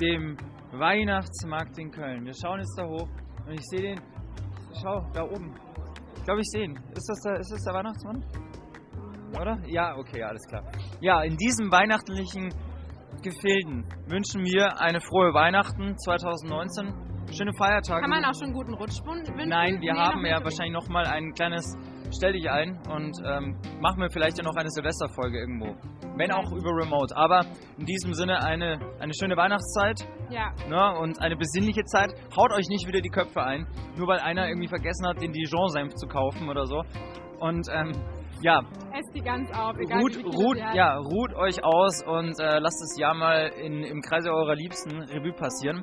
dem 0.00 0.36
Weihnachtsmarkt 0.72 1.78
in 1.78 1.90
Köln. 1.90 2.24
Wir 2.24 2.32
schauen 2.32 2.60
jetzt 2.60 2.74
da 2.78 2.84
hoch 2.86 3.08
und 3.46 3.52
ich 3.52 3.60
sehe 3.68 3.82
den. 3.94 4.00
Schau, 4.82 5.04
da 5.12 5.24
oben. 5.24 5.54
Ich 6.16 6.22
glaube, 6.24 6.40
ich 6.40 6.48
sehe 6.50 6.64
ihn. 6.64 6.76
Ist 6.96 7.06
das, 7.10 7.20
der, 7.26 7.38
ist 7.40 7.52
das 7.52 7.62
der 7.62 7.74
Weihnachtsmann? 7.74 8.24
Oder? 9.38 9.58
Ja, 9.66 9.96
okay, 9.96 10.22
alles 10.22 10.42
klar. 10.48 10.62
Ja, 11.00 11.22
in 11.22 11.36
diesem 11.36 11.70
weihnachtlichen 11.70 12.48
Gefilden 13.22 13.84
wünschen 14.08 14.44
wir 14.44 14.80
eine 14.80 15.00
frohe 15.00 15.34
Weihnachten 15.34 15.96
2019. 15.98 17.11
Schöne 17.32 17.52
Feiertage. 17.54 18.00
Kann 18.02 18.10
man 18.10 18.24
auch 18.24 18.34
schon 18.34 18.48
einen 18.48 18.52
guten 18.52 18.74
Rutsch 18.74 19.00
wünschen? 19.04 19.48
Nein, 19.48 19.80
wir 19.80 19.92
Nee, 19.94 19.98
haben 19.98 20.24
ja 20.26 20.42
wahrscheinlich 20.44 20.72
noch 20.74 20.88
mal 20.88 21.04
ein 21.06 21.32
kleines 21.32 21.76
Stell 22.14 22.34
dich 22.34 22.50
ein 22.50 22.78
und 22.90 23.16
ähm, 23.24 23.56
machen 23.80 24.02
wir 24.02 24.10
vielleicht 24.10 24.36
ja 24.36 24.44
noch 24.44 24.54
eine 24.54 24.68
Silvesterfolge 24.68 25.38
irgendwo. 25.38 25.74
Wenn 26.16 26.30
auch 26.30 26.52
über 26.52 26.70
Remote. 26.76 27.16
Aber 27.16 27.46
in 27.78 27.86
diesem 27.86 28.12
Sinne 28.12 28.44
eine, 28.44 28.78
eine 29.00 29.12
schöne 29.18 29.34
Weihnachtszeit 29.34 30.06
Ja, 30.28 30.52
ne, 30.68 30.98
und 31.00 31.22
eine 31.22 31.36
besinnliche 31.36 31.84
Zeit. 31.84 32.12
Haut 32.36 32.52
euch 32.52 32.68
nicht 32.68 32.86
wieder 32.86 33.00
die 33.00 33.08
Köpfe 33.08 33.42
ein, 33.42 33.66
nur 33.96 34.08
weil 34.08 34.18
einer 34.18 34.46
irgendwie 34.46 34.68
vergessen 34.68 35.06
hat, 35.06 35.22
den 35.22 35.32
Dijon-Senf 35.32 35.94
zu 35.94 36.06
kaufen 36.06 36.50
oder 36.50 36.66
so. 36.66 36.82
Und 37.40 37.66
ähm, 37.72 37.92
ja, 38.42 38.60
esst 38.92 39.14
die 39.14 39.20
ganz 39.22 39.50
auf. 39.56 39.76
Egal 39.78 40.00
ruht, 40.00 40.16
wie 40.18 40.22
ruht, 40.22 40.58
ja, 40.74 40.96
ruht 40.96 41.32
euch 41.34 41.64
aus 41.64 42.04
und 42.04 42.38
äh, 42.40 42.58
lasst 42.58 42.80
das 42.82 42.98
Jahr 42.98 43.14
mal 43.14 43.48
in, 43.58 43.84
im 43.84 44.02
Kreise 44.02 44.30
eurer 44.30 44.54
Liebsten 44.54 45.00
Revue 45.00 45.32
passieren. 45.32 45.82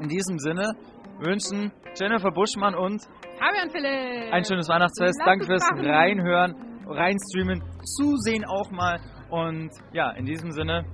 In 0.00 0.08
diesem 0.08 0.38
Sinne 0.38 0.72
wünschen 1.18 1.72
Jennifer 1.98 2.30
Buschmann 2.30 2.74
und 2.74 3.02
Fabian 3.38 3.70
Philipp. 3.70 4.32
ein 4.32 4.44
schönes 4.44 4.68
Weihnachtsfest. 4.68 5.20
Danke 5.24 5.46
fürs 5.46 5.62
machen. 5.70 5.86
Reinhören, 5.86 6.54
Reinstreamen, 6.86 7.62
Zusehen 7.84 8.44
auch 8.44 8.70
mal. 8.70 9.00
Und 9.30 9.70
ja, 9.92 10.12
in 10.12 10.24
diesem 10.24 10.50
Sinne 10.52 10.84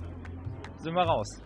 sind 0.77 0.93
wir 0.93 1.03
raus. 1.03 1.44